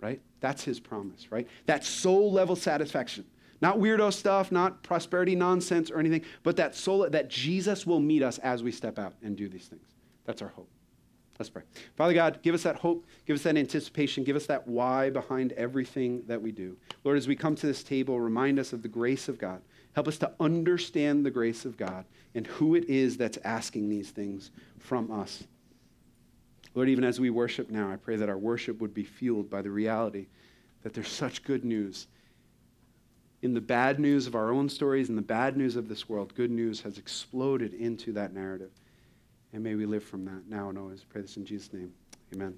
Right? 0.00 0.20
That's 0.40 0.64
his 0.64 0.80
promise, 0.80 1.30
right? 1.30 1.46
That 1.66 1.84
soul 1.84 2.32
level 2.32 2.56
satisfaction. 2.56 3.26
Not 3.60 3.78
weirdo 3.78 4.12
stuff, 4.12 4.50
not 4.50 4.82
prosperity 4.82 5.36
nonsense 5.36 5.90
or 5.90 5.98
anything, 5.98 6.24
but 6.42 6.56
that 6.56 6.74
soul 6.74 7.08
that 7.08 7.28
Jesus 7.28 7.86
will 7.86 8.00
meet 8.00 8.22
us 8.22 8.38
as 8.38 8.62
we 8.62 8.72
step 8.72 8.98
out 8.98 9.14
and 9.22 9.36
do 9.36 9.48
these 9.48 9.66
things. 9.66 9.84
That's 10.24 10.40
our 10.40 10.48
hope. 10.48 10.70
Let's 11.38 11.50
pray. 11.50 11.62
Father 11.96 12.12
God, 12.12 12.40
give 12.42 12.54
us 12.54 12.64
that 12.64 12.76
hope, 12.76 13.06
give 13.26 13.34
us 13.34 13.42
that 13.44 13.56
anticipation, 13.56 14.24
give 14.24 14.36
us 14.36 14.44
that 14.46 14.68
why 14.68 15.08
behind 15.08 15.52
everything 15.52 16.22
that 16.26 16.40
we 16.40 16.52
do. 16.52 16.76
Lord, 17.02 17.16
as 17.16 17.26
we 17.26 17.34
come 17.34 17.54
to 17.56 17.66
this 17.66 17.82
table, 17.82 18.20
remind 18.20 18.58
us 18.58 18.74
of 18.74 18.82
the 18.82 18.88
grace 18.88 19.26
of 19.26 19.38
God. 19.38 19.62
Help 19.94 20.06
us 20.06 20.18
to 20.18 20.30
understand 20.38 21.24
the 21.24 21.30
grace 21.30 21.64
of 21.64 21.76
God 21.78 22.04
and 22.34 22.46
who 22.46 22.74
it 22.74 22.84
is 22.90 23.16
that's 23.16 23.38
asking 23.42 23.88
these 23.88 24.10
things 24.10 24.50
from 24.78 25.10
us. 25.10 25.44
Lord, 26.74 26.88
even 26.88 27.04
as 27.04 27.18
we 27.18 27.30
worship 27.30 27.70
now, 27.70 27.90
I 27.90 27.96
pray 27.96 28.16
that 28.16 28.28
our 28.28 28.38
worship 28.38 28.80
would 28.80 28.94
be 28.94 29.04
fueled 29.04 29.50
by 29.50 29.62
the 29.62 29.70
reality 29.70 30.26
that 30.82 30.94
there's 30.94 31.08
such 31.08 31.44
good 31.44 31.64
news 31.64 32.06
in 33.42 33.54
the 33.54 33.60
bad 33.60 33.98
news 33.98 34.26
of 34.26 34.34
our 34.34 34.52
own 34.52 34.68
stories 34.68 35.08
and 35.08 35.16
the 35.16 35.22
bad 35.22 35.56
news 35.56 35.76
of 35.76 35.88
this 35.88 36.08
world, 36.08 36.34
good 36.34 36.50
news 36.50 36.80
has 36.82 36.98
exploded 36.98 37.72
into 37.74 38.12
that 38.12 38.34
narrative. 38.34 38.70
And 39.52 39.62
may 39.62 39.74
we 39.74 39.86
live 39.86 40.04
from 40.04 40.24
that 40.26 40.48
now 40.48 40.68
and 40.68 40.78
always. 40.78 41.04
Pray 41.04 41.22
this 41.22 41.36
in 41.36 41.44
Jesus' 41.44 41.72
name. 41.72 41.92
Amen. 42.34 42.56